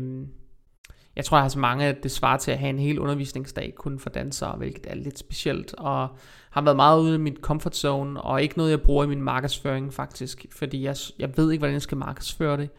jeg 1.15 1.25
tror, 1.25 1.37
jeg 1.37 1.43
har 1.43 1.49
så 1.49 1.59
mange, 1.59 1.85
at 1.85 2.03
det 2.03 2.11
svarer 2.11 2.37
til 2.37 2.51
at 2.51 2.59
have 2.59 2.69
en 2.69 2.79
hel 2.79 2.99
undervisningsdag 2.99 3.73
kun 3.75 3.99
for 3.99 4.09
dansere, 4.09 4.57
hvilket 4.57 4.85
er 4.87 4.95
lidt 4.95 5.19
specielt, 5.19 5.73
og 5.77 6.07
har 6.49 6.61
været 6.61 6.75
meget 6.75 7.01
ude 7.01 7.15
i 7.15 7.17
mit 7.17 7.37
comfort 7.41 7.75
zone, 7.75 8.21
og 8.21 8.41
ikke 8.41 8.57
noget, 8.57 8.71
jeg 8.71 8.81
bruger 8.81 9.03
i 9.03 9.07
min 9.07 9.21
markedsføring 9.21 9.93
faktisk, 9.93 10.45
fordi 10.51 10.83
jeg, 10.83 10.95
jeg 11.19 11.37
ved 11.37 11.51
ikke, 11.51 11.61
hvordan 11.61 11.73
jeg 11.73 11.81
skal 11.81 11.97
markedsføre 11.97 12.57
det. 12.57 12.69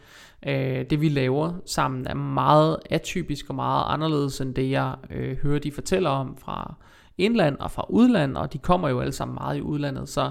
Øh, 0.46 0.84
det 0.90 1.00
vi 1.00 1.08
laver 1.08 1.52
sammen 1.66 2.06
er 2.06 2.14
meget 2.14 2.76
atypisk 2.90 3.48
og 3.48 3.54
meget 3.54 3.84
anderledes 3.88 4.40
end 4.40 4.54
det, 4.54 4.70
jeg 4.70 4.94
øh, 5.10 5.36
hører, 5.36 5.58
de 5.58 5.72
fortæller 5.72 6.10
om 6.10 6.36
fra 6.36 6.74
indland 7.18 7.56
og 7.58 7.70
fra 7.70 7.86
udland, 7.88 8.36
og 8.36 8.52
de 8.52 8.58
kommer 8.58 8.88
jo 8.88 9.00
alle 9.00 9.12
sammen 9.12 9.34
meget 9.34 9.58
i 9.58 9.62
udlandet, 9.62 10.08
så 10.08 10.30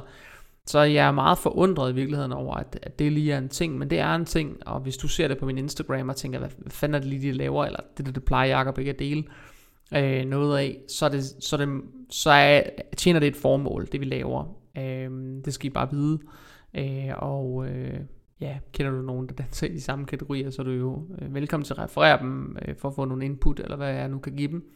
så 0.67 0.80
jeg 0.80 1.08
er 1.08 1.12
meget 1.12 1.38
forundret 1.38 1.91
i 1.91 1.95
virkeligheden 1.95 2.32
over, 2.32 2.56
at, 2.56 2.80
at 2.82 3.00
det 3.00 3.12
lige 3.12 3.34
er 3.34 3.38
en 3.38 3.50
ting, 3.50 3.78
men 3.78 3.89
det 3.89 4.00
er 4.00 4.15
en 4.15 4.26
ting, 4.26 4.67
og 4.67 4.80
hvis 4.80 4.97
du 4.97 5.08
ser 5.08 5.28
det 5.28 5.38
på 5.38 5.45
min 5.45 5.58
Instagram 5.58 6.10
og 6.10 6.15
tænker, 6.15 6.39
hvad, 6.39 6.50
hvad 6.58 6.71
fanden 6.71 6.95
er 6.95 7.00
det 7.00 7.08
lige, 7.08 7.32
de 7.32 7.38
laver, 7.38 7.65
eller 7.65 7.80
det, 7.97 8.06
det, 8.06 8.15
det 8.15 8.24
plejer 8.24 8.58
Jacob 8.58 8.78
ikke 8.78 8.91
at 8.91 9.00
dele 9.00 9.24
øh, 9.95 10.26
noget 10.26 10.60
af, 10.60 10.78
så, 10.88 11.06
er 11.06 11.10
det, 11.10 11.24
så, 11.24 11.56
er 11.56 11.65
det, 11.65 11.82
så 12.10 12.32
er, 12.32 12.62
tjener 12.97 13.19
det 13.19 13.28
et 13.28 13.36
formål, 13.36 13.88
det 13.91 14.00
vi 14.00 14.06
laver. 14.06 14.56
Øh, 14.78 15.10
det 15.45 15.54
skal 15.54 15.67
I 15.67 15.69
bare 15.69 15.91
vide. 15.91 16.19
Øh, 16.74 17.10
og 17.17 17.67
øh, 17.67 18.00
ja, 18.42 18.58
kender 18.74 18.92
du 18.92 19.02
nogen, 19.02 19.28
der 19.28 19.34
danser 19.34 19.68
i 19.68 19.74
de 19.74 19.82
samme 19.82 20.06
kategorier, 20.06 20.50
så 20.50 20.62
er 20.62 20.64
du 20.64 20.72
jo 20.72 21.08
øh, 21.22 21.34
velkommen 21.34 21.66
til 21.66 21.74
at 21.74 21.80
referere 21.80 22.20
dem, 22.20 22.58
øh, 22.68 22.76
for 22.76 22.90
at 22.90 22.96
få 22.96 23.06
nogle 23.06 23.26
input, 23.26 23.60
eller 23.60 23.76
hvad 23.76 23.94
jeg 23.94 24.10
nu 24.10 24.20
kan 24.20 24.36
give 24.36 24.52
dem. 24.52 24.72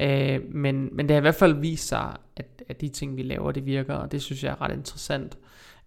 Øh, 0.00 0.40
men, 0.54 0.88
men 0.92 1.08
det 1.08 1.14
har 1.14 1.20
i 1.20 1.20
hvert 1.20 1.34
fald 1.34 1.60
vist 1.60 1.88
sig, 1.88 2.16
at, 2.36 2.62
at 2.68 2.80
de 2.80 2.88
ting, 2.88 3.16
vi 3.16 3.22
laver, 3.22 3.52
det 3.52 3.66
virker, 3.66 3.94
og 3.94 4.12
det 4.12 4.22
synes 4.22 4.44
jeg 4.44 4.50
er 4.50 4.60
ret 4.60 4.76
interessant. 4.76 5.38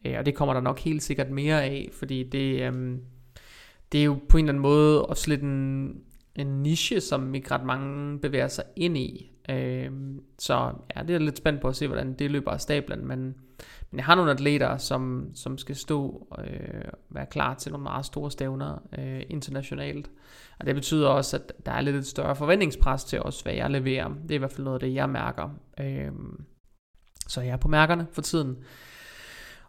Øh, 0.05 0.15
og 0.19 0.25
det 0.25 0.35
kommer 0.35 0.53
der 0.53 0.61
nok 0.61 0.79
helt 0.79 1.03
sikkert 1.03 1.29
mere 1.29 1.63
af, 1.63 1.89
fordi 1.93 2.23
det, 2.23 2.61
øh, 2.61 2.97
det 3.91 3.99
er 3.99 4.05
jo 4.05 4.19
på 4.29 4.37
en 4.37 4.45
eller 4.45 4.51
anden 4.51 4.61
måde 4.61 5.05
også 5.05 5.29
lidt 5.29 5.41
en, 5.41 5.95
en 6.35 6.47
niche, 6.47 7.01
som 7.01 7.35
ikke 7.35 7.51
ret 7.51 7.65
mange 7.65 8.19
bevæger 8.19 8.47
sig 8.47 8.63
ind 8.75 8.97
i. 8.97 9.31
Øh, 9.49 9.91
så 10.39 10.71
ja, 10.95 11.03
det 11.03 11.15
er 11.15 11.19
lidt 11.19 11.37
spændt 11.37 11.61
på 11.61 11.67
at 11.67 11.75
se, 11.75 11.87
hvordan 11.87 12.13
det 12.13 12.31
løber 12.31 12.51
af 12.51 12.61
stablen, 12.61 13.07
men 13.07 13.35
men 13.91 13.97
jeg 13.97 14.05
har 14.05 14.15
nogle 14.15 14.31
atleter, 14.31 14.77
som, 14.77 15.31
som 15.33 15.57
skal 15.57 15.75
stå 15.75 16.27
og 16.31 16.47
øh, 16.47 16.91
være 17.09 17.25
klar 17.25 17.53
til 17.53 17.71
nogle 17.71 17.83
meget 17.83 18.05
store 18.05 18.31
stævner 18.31 18.77
øh, 18.99 19.21
internationalt. 19.29 20.11
Og 20.59 20.65
det 20.65 20.75
betyder 20.75 21.09
også, 21.09 21.37
at 21.37 21.65
der 21.65 21.71
er 21.71 21.81
lidt 21.81 21.95
et 21.95 22.07
større 22.07 22.35
forventningspres 22.35 23.03
til 23.03 23.21
os, 23.21 23.41
hvad 23.41 23.53
jeg 23.53 23.69
leverer. 23.69 24.07
Det 24.07 24.31
er 24.31 24.35
i 24.35 24.37
hvert 24.37 24.51
fald 24.51 24.63
noget 24.63 24.75
af 24.75 24.87
det, 24.87 24.95
jeg 24.95 25.09
mærker. 25.09 25.49
Øh, 25.79 26.11
så 27.27 27.41
jeg 27.41 27.51
er 27.51 27.57
på 27.57 27.67
mærkerne 27.67 28.07
for 28.11 28.21
tiden. 28.21 28.57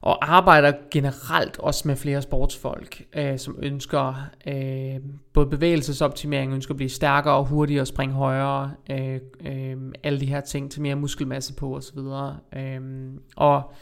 Og 0.03 0.35
arbejder 0.35 0.73
generelt 0.91 1.59
også 1.59 1.89
med 1.89 1.97
flere 1.97 2.23
sportsfolk, 2.23 3.03
øh, 3.17 3.39
som 3.39 3.59
ønsker 3.63 4.15
øh, 4.47 5.01
både 5.33 5.47
bevægelsesoptimering, 5.47 6.53
ønsker 6.53 6.73
at 6.73 6.77
blive 6.77 6.91
stærkere 6.91 7.35
og 7.35 7.45
hurtigere 7.45 7.83
og 7.83 7.87
springe 7.87 8.15
højere, 8.15 8.73
øh, 8.91 9.21
øh, 9.45 9.77
alle 10.03 10.21
de 10.21 10.27
her 10.27 10.41
ting 10.41 10.71
til 10.71 10.83
mere 10.83 10.97
muskelmasse 10.97 11.55
på 11.55 11.77
osv. 11.77 11.99
Øh, 12.57 12.81
og 13.37 13.73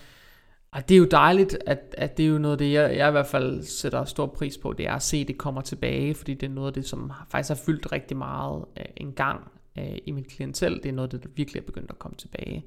og 0.70 0.88
det 0.88 0.94
er 0.94 0.98
jo 0.98 1.04
dejligt, 1.10 1.58
at, 1.66 1.94
at 1.98 2.16
det 2.16 2.24
er 2.24 2.28
jo 2.28 2.38
noget 2.38 2.52
af 2.52 2.58
det, 2.58 2.72
jeg, 2.72 2.96
jeg 2.96 3.08
i 3.08 3.10
hvert 3.10 3.26
fald 3.26 3.62
sætter 3.62 4.04
stor 4.04 4.26
pris 4.26 4.58
på, 4.58 4.72
det 4.72 4.86
er 4.86 4.94
at 4.94 5.02
se, 5.02 5.16
at 5.16 5.28
det 5.28 5.38
kommer 5.38 5.60
tilbage, 5.60 6.14
fordi 6.14 6.34
det 6.34 6.48
er 6.48 6.54
noget 6.54 6.66
af 6.68 6.72
det, 6.72 6.86
som 6.86 7.12
faktisk 7.30 7.48
har 7.48 7.64
fyldt 7.66 7.92
rigtig 7.92 8.16
meget 8.16 8.64
øh, 8.78 8.84
en 8.96 9.12
gang 9.12 9.50
øh, 9.78 9.98
i 10.06 10.10
mit 10.10 10.28
klientel. 10.28 10.74
Det 10.74 10.86
er 10.86 10.92
noget 10.92 11.14
af 11.14 11.20
det, 11.20 11.22
der 11.22 11.34
virkelig 11.36 11.60
er 11.60 11.66
begyndt 11.66 11.90
at 11.90 11.98
komme 11.98 12.16
tilbage. 12.16 12.64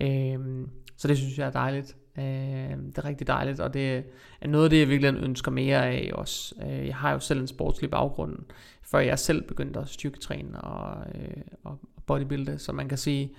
Øh, 0.00 0.66
så 0.96 1.08
det 1.08 1.18
synes 1.18 1.38
jeg 1.38 1.46
er 1.46 1.50
dejligt. 1.50 1.96
Øh, 2.18 2.76
det 2.86 2.98
er 2.98 3.04
rigtig 3.04 3.26
dejligt, 3.26 3.60
og 3.60 3.74
det 3.74 4.04
er 4.40 4.48
noget 4.48 4.64
af 4.64 4.70
det, 4.70 4.80
jeg 4.80 4.88
virkelig 4.88 5.14
ønsker 5.22 5.50
mere 5.50 5.86
af 5.86 6.10
også. 6.14 6.54
Øh, 6.62 6.86
jeg 6.86 6.96
har 6.96 7.12
jo 7.12 7.18
selv 7.18 7.40
en 7.40 7.46
sportslig 7.46 7.90
baggrund, 7.90 8.38
før 8.82 8.98
jeg 8.98 9.18
selv 9.18 9.42
begyndte 9.42 9.80
at 9.80 9.88
styrketræne 9.88 10.60
og, 10.60 11.06
øh, 11.14 11.42
og 11.64 11.78
bodybuilde, 12.06 12.58
så 12.58 12.72
man 12.72 12.88
kan 12.88 12.98
sige, 12.98 13.32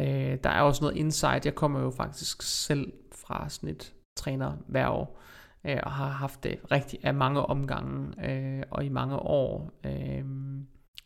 øh, 0.00 0.38
der 0.44 0.50
er 0.50 0.60
også 0.60 0.84
noget 0.84 0.96
insight. 0.96 1.44
Jeg 1.44 1.54
kommer 1.54 1.80
jo 1.80 1.90
faktisk 1.90 2.42
selv 2.42 2.92
fra 3.12 3.48
sådan 3.48 3.68
et 3.68 3.94
trænerværv, 4.16 5.16
øh, 5.64 5.78
og 5.82 5.92
har 5.92 6.08
haft 6.08 6.44
det 6.44 6.58
rigtig 6.70 6.98
af 7.02 7.14
mange 7.14 7.40
omgange, 7.40 8.30
øh, 8.30 8.62
og 8.70 8.84
i 8.84 8.88
mange 8.88 9.16
år 9.16 9.70
øh, 9.86 10.24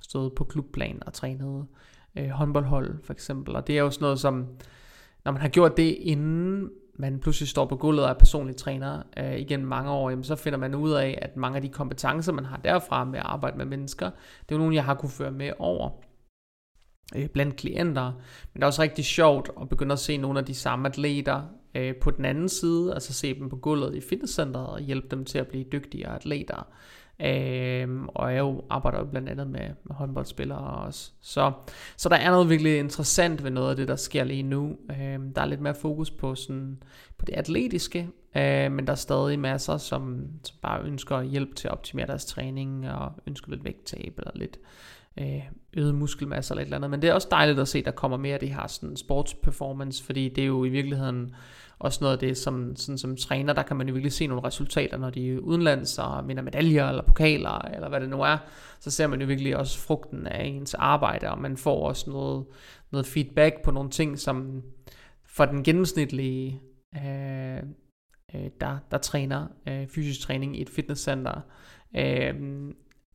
stået 0.01 0.33
på 0.35 0.45
klubplan 0.45 1.03
og 1.07 1.13
trænet 1.13 1.67
øh, 2.19 2.29
håndboldhold 2.29 3.05
for 3.05 3.13
eksempel, 3.13 3.57
og 3.57 3.67
det 3.67 3.79
er 3.79 3.83
jo 3.83 3.91
sådan 3.91 4.05
noget 4.05 4.21
som, 4.21 4.47
når 5.29 5.33
man 5.33 5.43
har 5.43 5.49
gjort 5.49 5.77
det 5.77 5.97
inden 6.01 6.71
man 6.99 7.21
pludselig 7.21 7.49
står 7.49 7.67
på 7.67 7.77
gulvet 7.77 8.05
og 8.05 8.11
er 8.11 8.15
personlig 8.15 8.57
træner 8.57 9.03
øh, 9.17 9.39
igen 9.39 9.67
mange 9.67 9.91
år, 9.91 10.11
jamen, 10.11 10.25
så 10.25 10.37
finder 10.37 10.59
man 10.59 10.75
ud 10.75 10.93
af, 10.93 11.19
at 11.23 11.37
mange 11.37 11.57
af 11.57 11.63
de 11.63 11.69
kompetencer, 11.69 12.33
man 12.33 12.45
har 12.45 12.57
derfra 12.57 13.05
med 13.05 13.19
at 13.19 13.25
arbejde 13.25 13.59
med 13.59 13.67
mennesker, 13.67 14.11
det 14.41 14.55
er 14.55 14.55
jo 14.55 14.59
nogle, 14.59 14.75
jeg 14.75 14.85
har 14.85 14.95
kunne 14.95 15.11
føre 15.11 15.31
med 15.31 15.53
over 15.59 15.91
øh, 17.17 17.29
blandt 17.29 17.57
klienter. 17.57 18.13
Men 18.53 18.55
det 18.55 18.63
er 18.63 18.67
også 18.67 18.83
rigtig 18.83 19.05
sjovt 19.05 19.51
at 19.61 19.69
begynde 19.69 19.93
at 19.93 19.99
se 19.99 20.17
nogle 20.17 20.39
af 20.39 20.45
de 20.45 20.55
samme 20.55 20.89
atleter 20.89 21.43
øh, 21.75 21.97
på 21.97 22.11
den 22.11 22.25
anden 22.25 22.49
side, 22.49 22.95
altså 22.95 23.13
se 23.13 23.39
dem 23.39 23.49
på 23.49 23.57
gulvet 23.57 23.95
i 23.95 24.01
fitnesscenteret 24.01 24.67
og 24.67 24.81
hjælpe 24.81 25.09
dem 25.11 25.25
til 25.25 25.39
at 25.39 25.49
blive 25.49 25.65
dygtigere 25.73 26.15
atleter. 26.15 26.67
Øh, 27.21 27.89
og 28.05 28.33
jeg 28.33 28.39
jo 28.39 28.65
arbejder 28.71 28.99
jo 28.99 29.05
blandt 29.05 29.29
andet 29.29 29.47
med, 29.47 29.69
med 29.85 29.97
håndboldspillere 29.97 30.59
også. 30.59 31.11
Så, 31.21 31.53
så 31.97 32.09
der 32.09 32.17
er 32.17 32.31
noget 32.31 32.49
virkelig 32.49 32.79
interessant 32.79 33.45
ved 33.45 33.51
noget 33.51 33.71
af 33.71 33.77
det, 33.77 33.89
der 33.89 33.97
sker 33.97 34.25
lige 34.25 34.43
nu. 34.43 34.77
Øh, 34.91 35.19
der 35.35 35.43
er 35.43 35.47
lidt 35.47 35.61
mere 35.61 35.75
fokus 35.75 36.11
på, 36.11 36.35
sådan, 36.35 36.83
på 37.19 37.25
det 37.25 37.35
atletiske, 37.35 38.09
øh, 38.37 38.73
men 38.73 38.87
der 38.87 38.93
er 38.93 38.97
stadig 38.97 39.39
masser, 39.39 39.77
som, 39.77 40.27
som 40.45 40.57
bare 40.63 40.83
ønsker 40.83 41.23
hjælp 41.23 41.57
til 41.57 41.69
at 41.69 41.73
optimere 41.73 42.07
deres 42.07 42.25
træning 42.25 42.91
og 42.91 43.13
ønsker 43.27 43.51
lidt 43.51 43.65
vægttab 43.65 44.15
eller 44.19 44.33
lidt 44.35 44.59
øh, 45.21 45.43
øget 45.75 45.95
muskelmasse 45.95 46.53
eller 46.53 46.63
et 46.63 46.67
eller 46.67 46.77
andet. 46.77 46.91
Men 46.91 47.03
det 47.03 47.11
er 47.11 47.15
også 47.15 47.29
dejligt 47.31 47.59
at 47.59 47.69
se, 47.69 47.79
at 47.79 47.85
der 47.85 47.91
kommer 47.91 48.17
mere 48.17 48.35
af 48.35 48.41
det 48.41 48.55
her 48.55 48.67
sådan 48.67 48.97
sportsperformance, 48.97 50.05
fordi 50.05 50.29
det 50.29 50.43
er 50.43 50.47
jo 50.47 50.65
i 50.65 50.69
virkeligheden 50.69 51.35
også 51.79 51.99
noget 52.01 52.13
af 52.13 52.19
det, 52.19 52.37
som, 52.37 52.77
sådan, 52.77 52.99
som 52.99 53.17
træner, 53.17 53.53
der 53.53 53.63
kan 53.63 53.77
man 53.77 53.89
jo 53.89 53.93
virkelig 53.93 54.13
se 54.13 54.27
nogle 54.27 54.45
resultater, 54.45 54.97
når 54.97 55.11
de 55.11 55.33
er 55.33 55.39
udenlands 55.39 55.99
og 55.99 56.29
vinder 56.29 56.43
medaljer 56.43 56.89
eller 56.89 57.03
pokaler, 57.03 57.59
eller 57.59 57.89
hvad 57.89 58.01
det 58.01 58.09
nu 58.09 58.23
er. 58.23 58.37
Så 58.81 58.91
ser 58.91 59.07
man 59.07 59.21
jo 59.21 59.27
virkelig 59.27 59.57
også 59.57 59.79
frugten 59.79 60.27
af 60.27 60.45
ens 60.45 60.75
arbejde, 60.75 61.31
og 61.31 61.39
man 61.39 61.57
får 61.57 61.89
også 61.89 62.11
noget, 62.11 62.45
noget 62.93 63.07
feedback 63.07 63.63
på 63.65 63.71
nogle 63.71 63.91
ting, 63.91 64.19
som 64.19 64.63
for 65.25 65.45
den 65.45 65.65
gennemsnitlige, 65.65 66.61
øh, 66.97 67.57
øh, 68.35 68.51
der, 68.61 68.79
der 68.91 68.99
træner 68.99 69.47
øh, 69.69 69.87
fysisk 69.89 70.21
træning 70.21 70.59
i 70.59 70.63
et 70.63 70.71
fitnesscenter, 70.71 71.41
øh, 71.97 72.35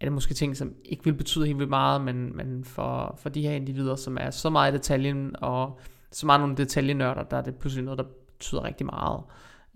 er 0.01 0.05
det 0.05 0.13
måske 0.13 0.33
ting, 0.33 0.57
som 0.57 0.73
ikke 0.85 1.03
vil 1.03 1.13
betyde 1.13 1.45
helt 1.45 1.57
vildt 1.57 1.69
meget, 1.69 2.01
men, 2.01 2.37
men 2.37 2.63
for, 2.63 3.15
for 3.17 3.29
de 3.29 3.41
her 3.41 3.51
individer, 3.51 3.95
som 3.95 4.17
er 4.21 4.29
så 4.29 4.49
meget 4.49 4.71
i 4.73 4.77
detaljen, 4.77 5.35
og 5.41 5.79
så 6.11 6.25
meget 6.25 6.41
nogle 6.41 6.57
detaljenørder, 6.57 7.23
der 7.23 7.37
er 7.37 7.41
det 7.41 7.55
pludselig 7.55 7.85
noget, 7.85 7.97
der 7.97 8.05
betyder 8.37 8.63
rigtig 8.63 8.85
meget. 8.85 9.21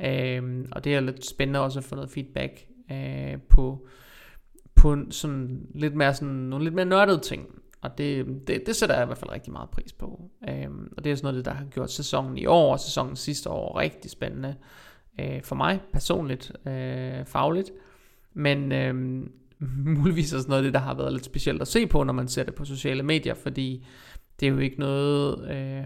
Øh, 0.02 0.66
og 0.72 0.84
det 0.84 0.96
er 0.96 1.00
lidt 1.00 1.26
spændende 1.26 1.60
også 1.60 1.80
at 1.80 1.86
få 1.86 1.96
noget 1.96 2.10
feedback 2.10 2.68
øh, 2.92 3.42
på, 3.50 3.88
på 4.76 4.98
sådan 5.10 5.68
lidt 5.76 5.96
mere 5.96 6.14
sådan, 6.14 6.34
nogle 6.34 6.66
lidt 6.66 6.76
mere 6.76 6.86
nørdede 6.86 7.20
ting. 7.20 7.48
Og 7.82 7.98
det, 7.98 8.26
det, 8.48 8.64
det 8.66 8.76
sætter 8.76 8.96
jeg 8.96 9.04
i 9.04 9.06
hvert 9.06 9.18
fald 9.18 9.32
rigtig 9.32 9.54
meget 9.54 9.70
pris 9.70 9.94
på. 9.94 10.30
Øhm, 10.50 10.94
og 10.98 11.04
det 11.04 11.12
er 11.12 11.16
sådan 11.16 11.34
noget, 11.34 11.46
der 11.46 11.54
har 11.54 11.66
gjort 11.66 11.92
sæsonen 11.92 12.38
i 12.38 12.46
år 12.46 12.72
og 12.72 12.80
sæsonen 12.80 13.16
sidste 13.16 13.50
år 13.50 13.80
rigtig 13.80 14.12
spændende 14.12 14.56
øh, 15.20 15.44
for 15.44 15.56
mig 15.56 15.82
personligt, 15.94 16.52
øh, 16.68 17.26
fagligt. 17.26 17.72
Men 18.34 18.72
øh, 18.72 18.96
muligvis 19.98 20.34
også 20.34 20.48
noget 20.48 20.62
af 20.62 20.64
det, 20.64 20.74
der 20.74 20.80
har 20.80 20.94
været 20.94 21.14
lidt 21.14 21.26
specielt 21.26 21.62
at 21.62 21.68
se 21.68 21.88
på, 21.88 22.04
når 22.04 22.14
man 22.14 22.28
ser 22.28 22.44
det 22.44 22.56
på 22.56 22.66
sociale 22.66 23.04
medier, 23.04 23.34
fordi 23.34 23.86
det 24.40 24.46
er 24.46 24.52
jo 24.52 24.58
ikke 24.58 24.80
noget, 24.80 25.50
øh, 25.52 25.84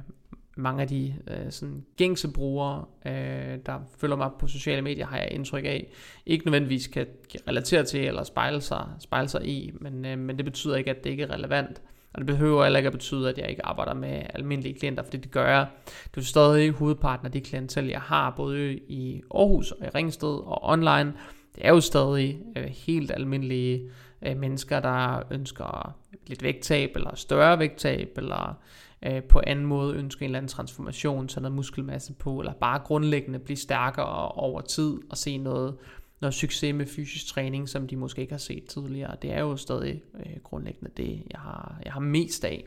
mange 0.62 0.82
af 0.82 0.88
de 0.88 1.16
øh, 1.28 1.52
sådan 1.52 1.86
gængse 1.98 2.28
brugere, 2.28 2.86
øh, 3.06 3.58
der 3.66 3.80
følger 3.98 4.16
mig 4.16 4.30
på 4.40 4.48
sociale 4.48 4.82
medier, 4.82 5.06
har 5.06 5.18
jeg 5.18 5.28
indtryk 5.32 5.66
af, 5.66 5.88
ikke 6.26 6.46
nødvendigvis 6.46 6.88
kan 6.88 7.08
relatere 7.48 7.84
til 7.84 8.08
eller 8.08 8.24
spejle 8.24 8.62
sig, 8.62 8.86
spejle 9.00 9.28
sig 9.28 9.46
i, 9.46 9.72
men, 9.82 10.06
øh, 10.06 10.20
men 10.20 10.38
det 10.38 10.46
betyder 10.46 10.76
ikke, 10.76 10.90
at 10.90 11.04
det 11.04 11.10
ikke 11.10 11.24
er 11.24 11.32
relevant. 11.32 11.82
Og 12.14 12.18
det 12.18 12.28
behøver 12.28 12.64
heller 12.64 12.80
ikke 12.80 12.88
at 12.88 12.94
betyde, 12.94 13.30
at 13.30 13.38
jeg 13.38 13.50
ikke 13.50 13.66
arbejder 13.66 13.94
med 13.94 14.22
almindelige 14.34 14.80
klienter, 14.80 15.04
fordi 15.04 15.18
det 15.18 15.32
gør 15.32 15.50
jeg. 15.50 15.68
Det 16.16 16.22
er 16.22 16.26
stadig 16.26 16.72
hovedparten 16.72 17.26
af 17.26 17.32
de 17.32 17.42
klienter, 17.42 17.82
jeg 17.82 18.02
har, 18.02 18.34
både 18.38 18.74
i 18.74 19.22
Aarhus 19.36 19.72
og 19.72 19.86
i 19.86 19.90
Ringsted 19.90 20.30
og 20.30 20.64
online. 20.64 21.14
Det 21.56 21.66
er 21.66 21.70
jo 21.70 21.80
stadig 21.80 22.40
øh, 22.58 22.64
helt 22.64 23.12
almindelige 23.12 23.90
øh, 24.22 24.38
mennesker, 24.38 24.80
der 24.80 25.24
ønsker 25.32 25.96
lidt 26.28 26.44
vægttab, 26.44 26.96
eller 26.96 27.16
større 27.16 27.60
vægttab, 27.60 28.18
eller 28.18 28.58
øh, 29.06 29.24
på 29.24 29.42
anden 29.48 29.66
måde 29.66 29.96
ønsker 29.96 30.22
en 30.22 30.26
eller 30.26 30.38
anden 30.38 30.50
transformation, 30.50 31.30
så 31.30 31.40
noget 31.40 31.56
muskelmasse 31.56 32.14
på, 32.14 32.40
eller 32.40 32.54
bare 32.54 32.80
grundlæggende 32.80 33.40
blive 33.40 33.58
stærkere 33.58 34.30
over 34.30 34.62
tid 34.62 35.00
og 35.10 35.18
se 35.18 35.38
noget, 35.38 35.78
noget 36.22 36.34
succes 36.34 36.76
med 36.76 36.86
fysisk 36.86 37.26
træning, 37.28 37.70
som 37.70 37.88
de 37.88 37.96
måske 37.96 38.22
ikke 38.22 38.34
har 38.34 38.40
set 38.40 38.66
tidligere. 38.66 39.16
Det 39.22 39.34
er 39.34 39.40
jo 39.40 39.58
stadig 39.58 40.04
øh, 40.16 40.42
grundlæggende 40.44 40.92
det, 40.98 41.24
jeg 41.32 41.40
har, 41.40 41.82
jeg 41.86 41.94
har 41.94 42.00
mest 42.00 42.46
af. 42.46 42.66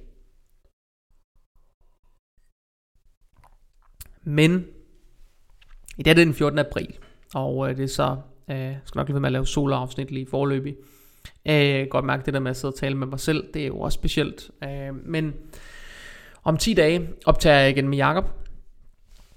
Men 4.23 4.67
i 5.99 6.03
dag 6.03 6.11
er 6.11 6.15
det 6.15 6.27
den 6.27 6.35
14. 6.35 6.59
april, 6.59 6.99
og 7.35 7.71
øh, 7.71 7.77
det 7.77 7.85
er 7.85 7.89
så, 7.89 8.17
øh, 8.51 8.57
jeg 8.57 8.81
skal 8.85 8.99
nok 8.99 9.09
lige 9.09 9.15
være 9.15 9.21
med 9.21 9.29
at 9.29 9.33
lave 9.33 9.47
soloafsnit 9.47 10.11
lige 10.11 10.27
forløbig. 10.27 10.77
Øh, 11.49 11.87
godt 11.91 12.05
mærke 12.05 12.27
det 12.27 12.35
der 12.35 12.41
med 12.41 12.51
at 12.51 12.57
sidde 12.57 12.73
og 12.73 12.79
tale 12.79 12.95
med 12.97 13.07
mig 13.07 13.21
selv, 13.21 13.55
det 13.55 13.63
er 13.63 13.67
jo 13.67 13.81
også 13.81 13.97
specielt. 13.97 14.51
Øh, 14.65 14.95
men 15.07 15.35
om 16.45 16.57
10 16.57 16.75
dage 16.75 17.09
optager 17.27 17.61
jeg 17.61 17.71
igen 17.71 17.89
med 17.89 17.99
Jakob. 17.99 18.25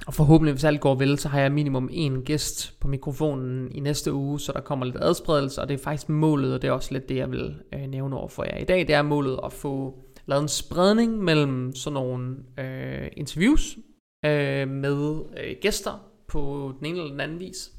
Og 0.07 0.13
forhåbentlig, 0.13 0.53
hvis 0.53 0.63
alt 0.63 0.81
går 0.81 0.95
vel, 0.95 1.19
så 1.19 1.29
har 1.29 1.39
jeg 1.39 1.51
minimum 1.51 1.89
en 1.91 2.21
gæst 2.21 2.79
på 2.79 2.87
mikrofonen 2.87 3.71
i 3.71 3.79
næste 3.79 4.13
uge, 4.13 4.39
så 4.39 4.51
der 4.51 4.61
kommer 4.61 4.85
lidt 4.85 4.97
adspredelse, 5.01 5.61
og 5.61 5.69
det 5.69 5.79
er 5.79 5.83
faktisk 5.83 6.09
målet, 6.09 6.53
og 6.53 6.61
det 6.61 6.67
er 6.67 6.71
også 6.71 6.93
lidt 6.93 7.09
det, 7.09 7.15
jeg 7.15 7.31
vil 7.31 7.55
øh, 7.73 7.81
nævne 7.81 8.17
over 8.17 8.27
for 8.27 8.43
jer 8.43 8.57
i 8.57 8.63
dag. 8.63 8.87
Det 8.87 8.95
er 8.95 9.01
målet 9.01 9.39
at 9.45 9.53
få 9.53 10.03
lavet 10.25 10.41
en 10.41 10.47
spredning 10.47 11.23
mellem 11.23 11.75
sådan 11.75 11.93
nogle 11.93 12.35
øh, 12.59 13.07
interviews 13.17 13.77
øh, 14.25 14.67
med 14.67 15.21
øh, 15.37 15.55
gæster 15.61 16.09
på 16.27 16.73
den 16.79 16.85
ene 16.85 16.97
eller 16.97 17.11
den 17.11 17.19
anden 17.19 17.39
vis. 17.39 17.71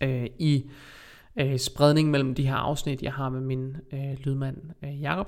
Øh, 0.00 0.26
I 0.38 0.70
øh, 1.38 1.58
spredning 1.58 2.10
mellem 2.10 2.34
de 2.34 2.46
her 2.46 2.54
afsnit, 2.54 3.02
jeg 3.02 3.12
har 3.12 3.28
med 3.28 3.40
min 3.40 3.76
øh, 3.92 4.18
lydmand 4.24 4.56
øh, 4.84 5.02
Jakob. 5.02 5.26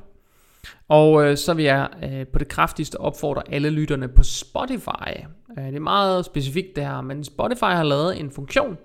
Og 0.89 1.25
øh, 1.25 1.37
så 1.37 1.55
vil 1.55 1.65
jeg 1.65 1.89
øh, 2.03 2.27
på 2.27 2.39
det 2.39 2.49
kraftigste 2.49 3.01
opfordre 3.01 3.43
alle 3.51 3.71
lytterne 3.71 4.09
på 4.09 4.23
Spotify. 4.23 5.11
Øh, 5.59 5.65
det 5.65 5.77
er 5.77 5.81
meget 5.81 6.25
specifikt 6.25 6.77
det 6.77 6.85
her, 6.85 7.01
men 7.01 7.25
Spotify 7.25 7.65
har 7.65 7.85
lavet 7.85 8.21
en 8.21 8.31
funktion 8.31 8.79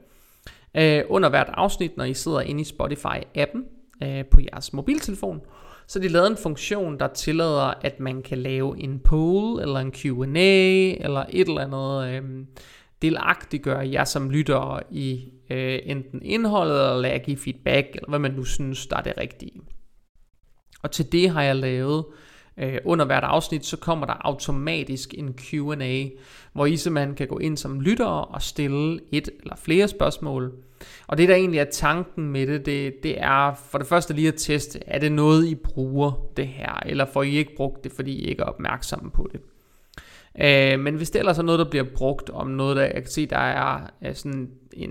øh, 0.77 1.03
under 1.09 1.29
hvert 1.29 1.49
afsnit, 1.53 1.97
når 1.97 2.03
I 2.03 2.13
sidder 2.13 2.41
inde 2.41 2.61
i 2.61 2.65
Spotify-appen 2.65 3.59
øh, 4.03 4.25
på 4.25 4.41
jeres 4.41 4.73
mobiltelefon. 4.73 5.41
Så 5.87 5.99
de 5.99 6.07
lavet 6.07 6.27
en 6.27 6.37
funktion, 6.37 6.99
der 6.99 7.07
tillader, 7.07 7.73
at 7.81 7.99
man 7.99 8.21
kan 8.21 8.37
lave 8.37 8.79
en 8.79 8.99
poll, 8.99 9.61
eller 9.61 9.79
en 9.79 9.91
Q&A, 9.91 11.05
eller 11.05 11.25
et 11.29 11.47
eller 11.47 11.61
andet 11.61 12.13
øh, 12.13 12.45
delagtiggør 13.01 13.81
jer 13.81 14.03
som 14.03 14.29
lyttere 14.29 14.79
i 14.91 15.31
øh, 15.49 15.79
enten 15.83 16.21
indholdet, 16.23 16.95
eller 16.95 17.09
at 17.09 17.23
give 17.23 17.37
feedback, 17.37 17.87
eller 17.95 18.09
hvad 18.09 18.19
man 18.19 18.31
nu 18.31 18.43
synes, 18.43 18.87
der 18.87 18.97
er 18.97 19.01
det 19.01 19.13
rigtige. 19.17 19.61
Og 20.83 20.91
til 20.91 21.11
det 21.11 21.29
har 21.29 21.43
jeg 21.43 21.55
lavet 21.55 22.05
øh, 22.57 22.77
under 22.85 23.05
hvert 23.05 23.23
afsnit, 23.23 23.65
så 23.65 23.77
kommer 23.77 24.05
der 24.05 24.13
automatisk 24.21 25.13
en 25.17 25.33
Q&A, 25.33 26.05
hvor 26.53 26.65
I 26.65 26.77
simpelthen 26.77 27.15
kan 27.15 27.27
gå 27.27 27.37
ind 27.37 27.57
som 27.57 27.81
lytter 27.81 28.05
og 28.05 28.41
stille 28.41 28.99
et 29.11 29.29
eller 29.41 29.55
flere 29.55 29.87
spørgsmål. 29.87 30.53
Og 31.07 31.17
det 31.17 31.29
der 31.29 31.35
egentlig 31.35 31.59
er 31.59 31.65
tanken 31.71 32.27
med 32.27 32.47
det, 32.47 32.65
det, 32.65 33.03
det 33.03 33.21
er 33.21 33.53
for 33.69 33.77
det 33.77 33.87
første 33.87 34.13
lige 34.13 34.27
at 34.27 34.33
teste, 34.37 34.79
er 34.87 34.99
det 34.99 35.11
noget 35.11 35.45
I 35.45 35.55
bruger 35.55 36.11
det 36.37 36.47
her, 36.47 36.79
eller 36.85 37.05
får 37.05 37.23
I 37.23 37.37
ikke 37.37 37.55
brugt 37.55 37.83
det, 37.83 37.91
fordi 37.91 38.11
I 38.11 38.25
ikke 38.25 38.41
er 38.41 38.45
opmærksomme 38.45 39.11
på 39.11 39.29
det. 39.31 39.41
Øh, 40.41 40.79
men 40.79 40.95
hvis 40.95 41.09
det 41.09 41.19
ellers 41.19 41.37
er 41.37 41.43
noget, 41.43 41.59
der 41.59 41.69
bliver 41.69 41.85
brugt 41.95 42.29
om 42.29 42.47
noget, 42.47 42.77
der 42.77 42.83
jeg 42.83 42.93
kan 42.93 43.07
se, 43.07 43.25
der 43.25 43.37
er, 43.37 43.89
er 44.01 44.13
sådan 44.13 44.49
en, 44.73 44.89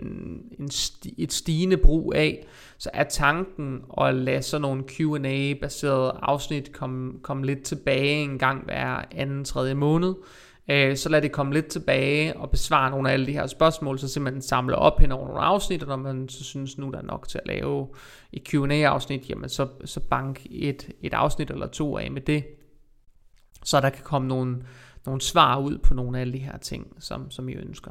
en 0.59 0.71
sti, 0.71 1.15
et 1.19 1.33
stigende 1.33 1.77
brug 1.77 2.15
af, 2.15 2.47
så 2.79 2.91
er 2.93 3.05
tanken 3.05 3.81
at 4.01 4.15
lade 4.15 4.43
sådan 4.43 4.63
nogle 4.63 4.83
Q&A-baserede 4.83 6.19
afsnit 6.23 6.73
komme, 6.73 7.13
kom 7.23 7.43
lidt 7.43 7.63
tilbage 7.63 8.23
en 8.23 8.39
gang 8.39 8.65
hver 8.65 9.05
anden, 9.11 9.45
tredje 9.45 9.75
måned. 9.75 10.15
Øh, 10.71 10.97
så 10.97 11.09
lad 11.09 11.23
det 11.23 11.33
komme 11.33 11.53
lidt 11.53 11.67
tilbage 11.67 12.37
og 12.37 12.51
besvare 12.51 12.91
nogle 12.91 13.09
af 13.09 13.13
alle 13.13 13.27
de 13.27 13.33
her 13.33 13.47
spørgsmål, 13.47 13.99
så 13.99 14.09
simpelthen 14.09 14.43
samle 14.43 14.77
op 14.77 15.01
hen 15.01 15.13
over 15.13 15.27
nogle 15.27 15.43
afsnit, 15.43 15.83
og 15.83 15.89
når 15.89 15.97
man 15.97 16.29
så 16.29 16.45
synes, 16.45 16.79
nu 16.79 16.91
der 16.91 16.99
er 16.99 17.03
nok 17.03 17.29
til 17.29 17.39
at 17.39 17.47
lave 17.47 17.89
et 18.33 18.49
Q&A-afsnit, 18.49 19.31
jamen 19.31 19.49
så, 19.49 19.69
så 19.85 20.01
bank 20.01 20.47
et, 20.51 20.91
et 21.03 21.15
afsnit 21.15 21.51
eller 21.51 21.67
to 21.67 21.99
af 21.99 22.11
med 22.11 22.21
det, 22.21 22.45
så 23.65 23.81
der 23.81 23.91
kan 23.91 24.05
komme 24.05 24.29
nogle, 24.29 24.57
nogle 25.07 25.21
svar 25.21 25.59
ud 25.59 25.79
på 25.79 25.95
nogle 25.95 26.17
af 26.17 26.21
alle 26.21 26.33
de 26.33 26.39
her 26.39 26.59
ting, 26.59 26.97
som, 26.99 27.31
som 27.31 27.49
I 27.49 27.53
ønsker. 27.55 27.91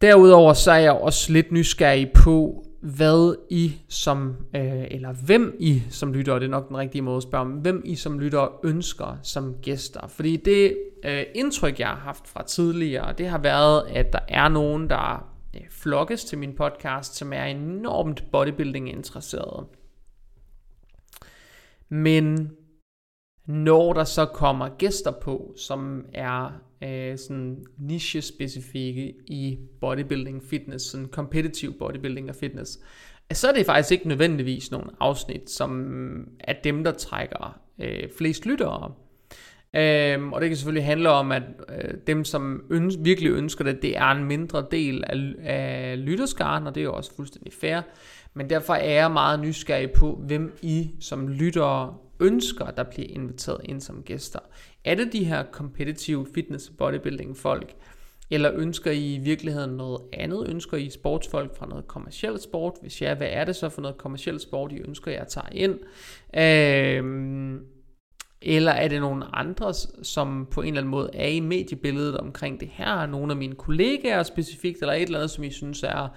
Derudover 0.00 0.52
så 0.52 0.72
er 0.72 0.78
jeg 0.78 0.92
også 0.92 1.32
lidt 1.32 1.52
nysgerrig 1.52 2.12
på, 2.12 2.66
hvad 2.80 3.36
I 3.50 3.72
som, 3.88 4.36
øh, 4.54 4.84
eller 4.90 5.12
hvem 5.12 5.56
I 5.60 5.82
som 5.90 6.12
lytter, 6.12 6.38
det 6.38 6.46
er 6.46 6.50
nok 6.50 6.68
den 6.68 6.76
rigtige 6.76 7.02
måde 7.02 7.16
at 7.16 7.22
spørge 7.22 7.44
om, 7.44 7.52
hvem 7.52 7.82
I 7.84 7.94
som 7.94 8.18
lytter 8.18 8.66
ønsker 8.66 9.18
som 9.22 9.54
gæster. 9.62 10.06
Fordi 10.06 10.36
det 10.36 10.76
øh, 11.04 11.22
indtryk, 11.34 11.80
jeg 11.80 11.88
har 11.88 11.96
haft 11.96 12.28
fra 12.28 12.42
tidligere, 12.42 13.12
det 13.12 13.28
har 13.28 13.38
været, 13.38 13.86
at 13.88 14.12
der 14.12 14.18
er 14.28 14.48
nogen, 14.48 14.90
der 14.90 15.28
øh, 15.54 15.60
flokkes 15.70 16.24
til 16.24 16.38
min 16.38 16.54
podcast, 16.54 17.16
som 17.16 17.32
er 17.32 17.44
enormt 17.44 18.24
bodybuilding 18.32 18.88
interesseret. 18.88 19.66
Men 21.88 22.50
når 23.46 23.92
der 23.92 24.04
så 24.04 24.26
kommer 24.26 24.68
gæster 24.78 25.10
på, 25.10 25.54
som 25.56 26.04
er 26.12 26.60
øh, 26.84 27.18
sådan 27.18 27.64
niche-specifikke 27.78 29.14
i 29.26 29.58
bodybuilding, 29.80 30.42
fitness, 30.42 30.84
sådan 30.84 31.06
competitive 31.06 31.72
bodybuilding 31.72 32.28
og 32.28 32.34
fitness, 32.34 32.78
så 33.32 33.48
er 33.48 33.52
det 33.52 33.66
faktisk 33.66 33.92
ikke 33.92 34.08
nødvendigvis 34.08 34.70
nogle 34.70 34.90
afsnit, 35.00 35.50
som 35.50 36.28
er 36.40 36.54
dem, 36.64 36.84
der 36.84 36.92
trækker 36.92 37.60
øh, 37.78 38.08
flest 38.18 38.46
lyttere. 38.46 38.92
Øhm, 39.76 40.32
og 40.32 40.40
det 40.40 40.48
kan 40.48 40.56
selvfølgelig 40.56 40.84
handle 40.84 41.10
om, 41.10 41.32
at 41.32 41.42
øh, 41.68 41.94
dem, 42.06 42.24
som 42.24 42.64
øns- 42.70 42.98
virkelig 43.00 43.30
ønsker 43.30 43.64
det, 43.64 43.82
det 43.82 43.96
er 43.96 44.10
en 44.10 44.24
mindre 44.24 44.66
del 44.70 45.04
af, 45.06 45.34
af 45.44 46.04
lytterskaren, 46.04 46.66
og 46.66 46.74
det 46.74 46.80
er 46.80 46.84
jo 46.84 46.94
også 46.94 47.16
fuldstændig 47.16 47.52
fair. 47.52 47.80
Men 48.34 48.50
derfor 48.50 48.74
er 48.74 48.94
jeg 48.94 49.10
meget 49.10 49.40
nysgerrig 49.40 49.90
på, 49.90 50.20
hvem 50.26 50.56
I 50.62 50.90
som 51.00 51.28
lyttere 51.28 51.94
ønsker, 52.20 52.70
der 52.70 52.82
bliver 52.82 53.08
inviteret 53.10 53.60
ind 53.64 53.80
som 53.80 54.02
gæster. 54.02 54.38
Er 54.84 54.94
det 54.94 55.12
de 55.12 55.24
her 55.24 55.44
competitive 55.52 56.26
fitness 56.34 56.72
bodybuilding 56.78 57.36
folk? 57.36 57.74
Eller 58.30 58.50
ønsker 58.54 58.90
I 58.90 59.14
i 59.14 59.18
virkeligheden 59.18 59.70
noget 59.70 60.00
andet? 60.12 60.48
Ønsker 60.48 60.76
I 60.76 60.90
sportsfolk 60.90 61.56
fra 61.56 61.66
noget 61.66 61.88
kommersielt 61.88 62.42
sport? 62.42 62.72
Hvis 62.80 63.02
ja, 63.02 63.14
hvad 63.14 63.28
er 63.30 63.44
det 63.44 63.56
så 63.56 63.68
for 63.68 63.82
noget 63.82 63.98
kommersielt 63.98 64.42
sport, 64.42 64.72
I 64.72 64.78
ønsker, 64.78 65.10
jeg 65.10 65.28
tager 65.28 65.48
ind? 65.52 65.78
Øh, 66.36 67.60
eller 68.46 68.72
er 68.72 68.88
det 68.88 69.00
nogle 69.00 69.36
andre, 69.36 69.74
som 70.02 70.48
på 70.50 70.60
en 70.60 70.68
eller 70.68 70.80
anden 70.80 70.90
måde 70.90 71.10
er 71.14 71.28
i 71.28 71.40
mediebilledet 71.40 72.16
omkring 72.16 72.60
det 72.60 72.68
her? 72.72 73.06
Nogle 73.06 73.32
af 73.32 73.36
mine 73.36 73.54
kollegaer 73.54 74.22
specifikt, 74.22 74.80
eller 74.80 74.94
et 74.94 75.02
eller 75.02 75.18
andet, 75.18 75.30
som 75.30 75.44
I 75.44 75.50
synes 75.50 75.82
er 75.82 76.08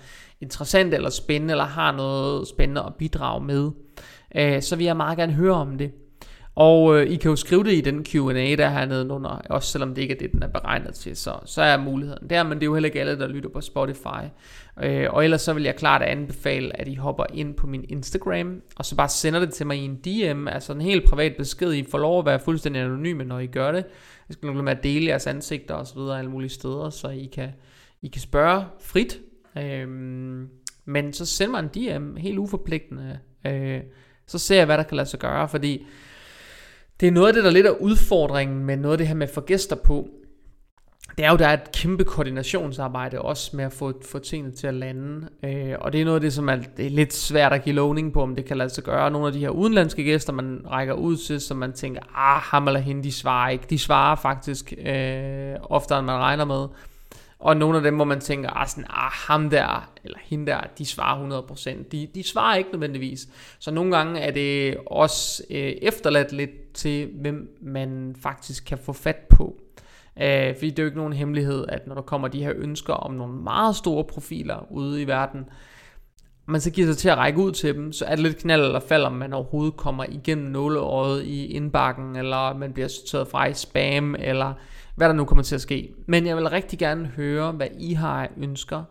interessant 0.41 0.93
eller 0.93 1.10
spændende, 1.10 1.52
eller 1.52 1.64
har 1.66 1.91
noget 1.91 2.48
spændende 2.48 2.84
at 2.84 2.95
bidrage 2.95 3.43
med? 3.43 3.72
Øh, 4.36 4.61
så 4.61 4.75
vil 4.75 4.86
jeg 4.86 4.97
meget 4.97 5.17
gerne 5.17 5.34
høre 5.34 5.53
om 5.53 5.78
det. 5.78 5.91
Og 6.57 6.97
øh, 6.97 7.11
I 7.11 7.15
kan 7.15 7.30
jo 7.30 7.36
skrive 7.36 7.63
det 7.63 7.73
i 7.73 7.82
den 7.82 8.05
Q&A, 8.05 8.55
der 8.55 8.69
hernede 8.69 9.11
under, 9.11 9.30
også 9.30 9.71
selvom 9.71 9.95
det 9.95 10.01
ikke 10.01 10.13
er 10.13 10.17
det, 10.17 10.32
den 10.32 10.43
er 10.43 10.47
beregnet 10.47 10.93
til, 10.93 11.15
så, 11.15 11.39
så 11.45 11.61
er 11.61 11.78
muligheden 11.78 12.30
der, 12.30 12.43
men 12.43 12.53
det 12.53 12.63
er 12.63 12.65
jo 12.65 12.73
heller 12.73 12.88
ikke 12.88 12.99
alle, 12.99 13.19
der 13.19 13.28
lytter 13.28 13.49
på 13.49 13.61
Spotify. 13.61 14.23
Øh, 14.84 15.07
og 15.09 15.23
ellers 15.23 15.41
så 15.41 15.53
vil 15.53 15.63
jeg 15.63 15.75
klart 15.75 16.01
anbefale, 16.01 16.82
at 16.82 16.88
I 16.88 16.95
hopper 16.95 17.25
ind 17.34 17.55
på 17.55 17.67
min 17.67 17.86
Instagram, 17.89 18.61
og 18.75 18.86
så 18.86 18.95
bare 18.95 19.09
sender 19.09 19.39
det 19.39 19.53
til 19.53 19.67
mig 19.67 19.78
i 19.78 19.86
en 19.86 19.95
DM, 19.95 20.47
altså 20.47 20.73
en 20.73 20.82
helt 20.82 21.05
privat 21.09 21.34
besked. 21.38 21.73
I 21.73 21.86
får 21.91 21.97
lov 21.97 22.19
at 22.19 22.25
være 22.25 22.39
fuldstændig 22.39 22.82
anonyme, 22.82 23.23
når 23.23 23.39
I 23.39 23.47
gør 23.47 23.71
det. 23.71 23.86
Jeg 24.30 24.34
skal 24.34 24.47
nok 24.47 24.63
med 24.63 24.71
at 24.71 24.84
dele 24.84 25.05
jeres 25.05 25.28
ansigter 25.28 25.73
og 25.73 25.88
så 25.88 25.95
videre 25.95 26.19
alle 26.19 26.32
mulige 26.32 26.49
steder, 26.49 26.89
så 26.89 27.09
I 27.09 27.30
kan, 27.34 27.49
I 28.01 28.07
kan 28.07 28.21
spørge 28.21 28.65
frit. 28.82 29.19
Øh, 29.57 29.88
men 30.86 31.13
så 31.13 31.25
send 31.25 31.51
mig 31.51 31.59
en 31.59 31.67
DM, 31.67 32.15
helt 32.15 32.38
uforpligtende. 32.38 33.19
Øh, 33.47 33.82
så 34.28 34.39
ser 34.39 34.55
jeg, 34.55 34.65
hvad 34.65 34.78
der 34.78 34.84
kan 34.84 34.97
lade 34.97 35.09
sig 35.09 35.19
gøre, 35.19 35.49
fordi 35.49 35.88
det 36.99 37.07
er 37.07 37.11
noget 37.11 37.28
af 37.28 37.34
det, 37.34 37.43
der 37.43 37.49
lidt 37.49 37.65
er 37.65 37.71
udfordringen 37.71 38.65
med 38.65 38.78
noget 38.78 38.93
af 38.93 38.97
det 38.97 39.07
her 39.07 39.15
med 39.15 39.28
at 39.28 39.34
få 39.34 39.41
gæster 39.41 39.75
på. 39.75 40.07
Det 41.17 41.25
er 41.25 41.32
jo, 41.32 41.38
der 41.38 41.47
er 41.47 41.53
et 41.53 41.71
kæmpe 41.71 42.03
koordinationsarbejde 42.03 43.21
også 43.21 43.55
med 43.55 43.65
at 43.65 43.73
få, 43.73 44.01
få 44.11 44.19
tingene 44.19 44.55
til 44.55 44.67
at 44.67 44.73
lande. 44.73 45.28
Øh, 45.43 45.75
og 45.80 45.93
det 45.93 46.01
er 46.01 46.05
noget 46.05 46.15
af 46.15 46.21
det, 46.21 46.34
som 46.34 46.49
er, 46.49 46.55
det 46.78 46.86
er 46.86 46.89
lidt 46.89 47.13
svært 47.13 47.53
at 47.53 47.63
give 47.63 47.75
lovning 47.75 48.13
på, 48.13 48.21
om 48.21 48.36
det 48.36 48.45
kan 48.45 48.57
lade 48.57 48.69
sig 48.69 48.84
gøre. 48.84 49.11
Nogle 49.11 49.28
af 49.28 49.34
de 49.34 49.39
her 49.39 49.49
udenlandske 49.49 50.03
gæster, 50.03 50.34
man 50.34 50.61
rækker 50.71 50.93
ud 50.93 51.17
til, 51.17 51.41
som 51.41 51.57
man 51.57 51.73
tænker, 51.73 52.01
ah, 52.15 52.41
ham 52.41 52.67
eller 52.67 52.80
hende, 52.80 53.03
de 53.03 53.11
svarer 53.11 53.49
ikke. 53.49 53.65
De 53.69 53.80
svarer 53.80 54.15
faktisk 54.15 54.73
øh, 54.86 55.55
oftere, 55.61 55.99
end 55.99 56.05
man 56.05 56.17
regner 56.19 56.45
med. 56.45 56.67
Og 57.39 57.57
nogle 57.57 57.77
af 57.77 57.83
dem, 57.83 57.95
hvor 57.95 58.05
man 58.05 58.19
tænker, 58.19 58.49
ah, 58.49 58.67
sådan, 58.67 58.85
ah 58.89 59.11
ham 59.11 59.49
der, 59.49 59.91
eller 60.03 60.17
hende 60.21 60.51
der, 60.51 60.61
de 60.77 60.85
svarer 60.85 61.41
100%. 61.41 61.83
De, 61.91 62.07
de 62.15 62.23
svarer 62.27 62.55
ikke 62.55 62.71
nødvendigvis. 62.71 63.27
Så 63.59 63.71
nogle 63.71 63.97
gange 63.97 64.19
er 64.19 64.31
det 64.31 64.77
også 64.85 65.43
øh, 65.49 65.73
efterladt 65.81 66.31
lidt 66.31 66.73
til, 66.73 67.09
hvem 67.21 67.57
man 67.61 68.15
faktisk 68.21 68.65
kan 68.65 68.77
få 68.77 68.93
fat 68.93 69.19
på. 69.29 69.61
Øh, 70.21 70.55
fordi 70.55 70.69
det 70.69 70.79
er 70.79 70.83
jo 70.83 70.88
ikke 70.88 70.97
nogen 70.97 71.13
hemmelighed, 71.13 71.65
at 71.69 71.88
når 71.88 71.95
der 71.95 72.01
kommer 72.01 72.27
de 72.27 72.43
her 72.43 72.53
ønsker 72.55 72.93
om 72.93 73.13
nogle 73.13 73.33
meget 73.33 73.75
store 73.75 74.03
profiler 74.03 74.71
ude 74.71 75.01
i 75.01 75.07
verden, 75.07 75.45
man 76.45 76.61
så 76.61 76.71
giver 76.71 76.88
sig 76.88 76.97
til 76.97 77.09
at 77.09 77.17
række 77.17 77.39
ud 77.39 77.51
til 77.51 77.75
dem, 77.75 77.91
så 77.91 78.05
er 78.05 78.15
det 78.15 78.19
lidt 78.19 78.38
knald 78.38 78.65
eller 78.65 78.79
fald, 78.79 79.03
om 79.03 79.13
man 79.13 79.33
overhovedet 79.33 79.77
kommer 79.77 80.05
igennem 80.09 80.51
nåleåret 80.51 81.23
i 81.23 81.45
indbakken, 81.45 82.15
eller 82.15 82.53
man 82.53 82.73
bliver 82.73 82.88
sorteret 82.88 83.27
fra 83.27 83.45
i 83.45 83.53
spam, 83.53 84.15
eller 84.19 84.53
hvad 84.98 85.08
der 85.08 85.14
nu 85.14 85.26
kommer 85.26 85.43
til 85.43 85.56
at 85.56 85.62
ske. 85.62 85.93
Men 86.06 86.28
jeg 86.28 86.38
vil 86.38 86.50
rigtig 86.50 86.80
gerne 86.80 87.06
høre, 87.06 87.52
hvad 87.52 87.68
I 87.80 87.93
har 87.93 88.30
ønsker, 88.38 88.84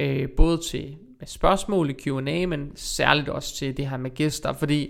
øh, 0.00 0.28
både 0.36 0.60
til 0.70 0.96
spørgsmål 1.26 1.90
i 1.90 1.92
Q&A, 1.92 2.46
men 2.46 2.72
særligt 2.74 3.28
også 3.28 3.56
til 3.56 3.76
det 3.76 3.88
her 3.88 3.96
med 3.96 4.10
gæster, 4.10 4.52
fordi 4.52 4.84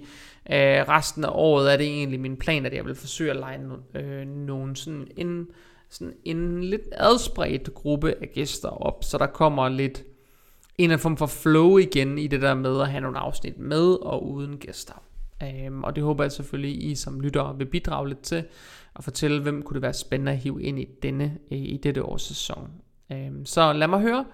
øh, 0.51 0.89
resten 0.89 1.25
af 1.25 1.31
året 1.33 1.73
er 1.73 1.77
det 1.77 1.87
egentlig 1.87 2.21
min 2.21 2.37
plan, 2.37 2.67
at 2.67 2.75
jeg 2.75 2.85
vil 2.85 2.95
forsøge 2.95 3.31
at 3.31 3.37
lege 3.37 3.61
øh, 3.95 4.27
nogle 4.27 4.77
sådan 4.77 5.09
en, 5.17 5.47
sådan 5.91 6.15
en 6.25 6.65
lidt 6.65 6.89
adspredt 6.93 7.75
gruppe 7.75 8.15
af 8.21 8.31
gæster 8.35 8.69
op, 8.69 9.05
så 9.05 9.19
der 9.19 9.27
kommer 9.27 9.69
lidt 9.69 10.03
en 10.79 10.91
af 10.91 11.01
form 11.01 11.17
for 11.17 11.27
flow 11.27 11.79
igen 11.79 12.19
i 12.19 12.27
det 12.27 12.43
der 12.43 12.55
med 12.55 12.81
at 12.81 12.89
have 12.89 13.01
nogle 13.01 13.19
afsnit 13.19 13.59
med 13.59 13.93
og 14.03 14.31
uden 14.31 14.59
gæster. 14.59 15.03
Øhm, 15.43 15.85
og 15.85 15.97
det 15.97 16.05
håber 16.05 16.25
jeg 16.25 16.33
selvfølgelig, 16.33 16.91
I 16.91 16.95
som 16.95 17.21
lyttere 17.21 17.59
vil 17.59 17.67
bidrage 17.67 18.09
lidt 18.09 18.21
til 18.21 18.45
og 18.95 19.05
fortælle, 19.05 19.43
hvem 19.43 19.63
kunne 19.63 19.75
det 19.75 19.83
være 19.83 19.93
spændende 19.93 20.33
at 20.33 20.39
hive 20.39 20.63
ind 20.63 20.79
i 20.79 20.89
denne 21.03 21.39
øh, 21.53 21.59
i 21.59 21.77
dette 21.83 22.03
års 22.03 22.23
sæson. 22.23 22.71
Øhm, 23.13 23.45
så 23.45 23.73
lad 23.73 23.89
mig 23.89 24.01
høre, 24.01 24.25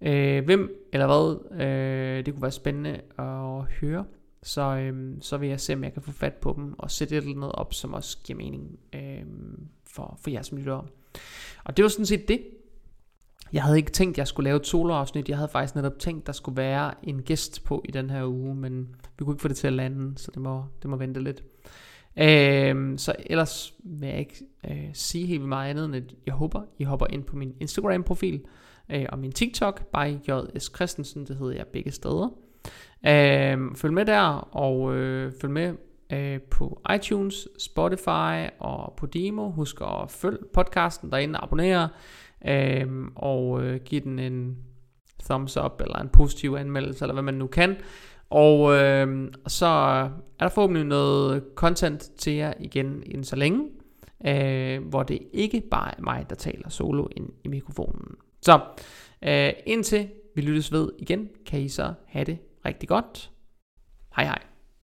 øh, 0.00 0.44
hvem 0.44 0.88
eller 0.92 1.06
hvad 1.06 1.60
øh, 1.66 2.26
det 2.26 2.34
kunne 2.34 2.42
være 2.42 2.50
spændende 2.50 3.00
at 3.18 3.72
høre. 3.80 4.04
Så, 4.42 4.62
øhm, 4.62 5.20
så 5.20 5.36
vil 5.36 5.48
jeg 5.48 5.60
se, 5.60 5.74
om 5.74 5.84
jeg 5.84 5.92
kan 5.92 6.02
få 6.02 6.12
fat 6.12 6.34
på 6.34 6.52
dem 6.56 6.78
og 6.78 6.90
sætte 6.90 7.16
et 7.16 7.18
eller 7.18 7.36
andet 7.36 7.52
op, 7.52 7.74
som 7.74 7.94
også 7.94 8.18
giver 8.24 8.36
mening 8.36 8.78
øhm, 8.94 9.68
for, 9.86 10.18
for 10.22 10.30
jer 10.30 10.42
som 10.42 10.58
lytter. 10.58 10.86
Og 11.64 11.76
det 11.76 11.82
var 11.82 11.88
sådan 11.88 12.06
set 12.06 12.28
det. 12.28 12.40
Jeg 13.52 13.62
havde 13.62 13.76
ikke 13.76 13.90
tænkt, 13.90 14.14
at 14.14 14.18
jeg 14.18 14.26
skulle 14.26 14.44
lave 14.44 14.56
et 14.56 14.66
soloafsnit. 14.66 15.28
Jeg 15.28 15.36
havde 15.36 15.48
faktisk 15.52 15.74
netop 15.74 15.98
tænkt, 15.98 16.22
at 16.22 16.26
der 16.26 16.32
skulle 16.32 16.56
være 16.56 16.94
en 17.02 17.22
gæst 17.22 17.64
på 17.64 17.84
i 17.88 17.90
den 17.90 18.10
her 18.10 18.24
uge, 18.24 18.54
men 18.54 18.88
vi 19.18 19.24
kunne 19.24 19.34
ikke 19.34 19.42
få 19.42 19.48
det 19.48 19.56
til 19.56 19.66
at 19.66 19.72
lande, 19.72 20.18
så 20.18 20.30
det 20.34 20.42
må, 20.42 20.64
det 20.82 20.90
må 20.90 20.96
vente 20.96 21.22
lidt. 21.22 21.42
Øhm, 22.16 22.98
så 22.98 23.14
ellers 23.26 23.74
vil 23.84 24.08
jeg 24.08 24.18
ikke 24.18 24.44
øh, 24.70 24.88
sige 24.92 25.26
helt 25.26 25.42
meget 25.42 25.70
andet, 25.70 25.84
end 25.84 25.96
at 25.96 26.14
jeg 26.26 26.34
håber, 26.34 26.62
I 26.78 26.84
hopper 26.84 27.06
ind 27.10 27.24
på 27.24 27.36
min 27.36 27.54
Instagram-profil 27.60 28.40
øh, 28.90 29.06
og 29.08 29.18
min 29.18 29.32
TikTok, 29.32 29.86
by 29.86 30.28
JS 30.28 30.72
Christensen, 30.74 31.26
det 31.26 31.36
hedder 31.36 31.56
jeg 31.56 31.66
begge 31.66 31.90
steder. 31.90 32.28
Øhm, 33.06 33.74
følg 33.74 33.94
med 33.94 34.04
der, 34.04 34.20
og 34.56 34.94
øh, 34.94 35.32
følg 35.40 35.52
med 35.52 35.74
øh, 36.12 36.40
på 36.40 36.80
iTunes, 36.94 37.48
Spotify 37.58 38.48
og 38.58 38.94
på 38.96 39.06
Demo. 39.06 39.50
Husk 39.50 39.80
at 39.80 40.10
følge 40.10 40.38
podcasten 40.54 41.10
derinde 41.10 41.40
og 41.40 41.44
abonnere 41.44 41.88
øh, 42.46 42.86
og 43.16 43.62
øh, 43.62 43.80
give 43.84 44.00
den 44.00 44.18
en 44.18 44.56
thumbs 45.24 45.56
up 45.56 45.80
eller 45.80 45.98
en 45.98 46.08
positiv 46.08 46.54
anmeldelse, 46.58 47.04
eller 47.04 47.12
hvad 47.12 47.22
man 47.22 47.34
nu 47.34 47.46
kan. 47.46 47.76
Og 48.30 48.74
øh, 48.74 49.32
så 49.46 49.66
er 49.66 50.10
der 50.40 50.48
forhåbentlig 50.48 50.84
noget 50.84 51.44
content 51.54 52.00
til 52.18 52.32
jer 52.32 52.52
igen 52.60 53.02
inden 53.06 53.24
så 53.24 53.36
længe, 53.36 53.70
øh, 54.26 54.88
hvor 54.88 55.02
det 55.02 55.18
ikke 55.32 55.62
bare 55.70 55.98
er 55.98 56.02
mig, 56.02 56.26
der 56.30 56.36
taler 56.36 56.68
solo 56.68 57.06
ind 57.16 57.28
i 57.44 57.48
mikrofonen. 57.48 58.14
Så 58.42 58.60
øh, 59.22 59.52
indtil 59.66 60.08
vi 60.34 60.40
lyttes 60.40 60.72
ved 60.72 60.90
igen, 60.98 61.28
kan 61.46 61.60
I 61.60 61.68
så 61.68 61.94
have 62.06 62.24
det 62.24 62.38
rigtig 62.66 62.88
godt. 62.88 63.30
Hej 64.16 64.24
hej. 64.24 64.47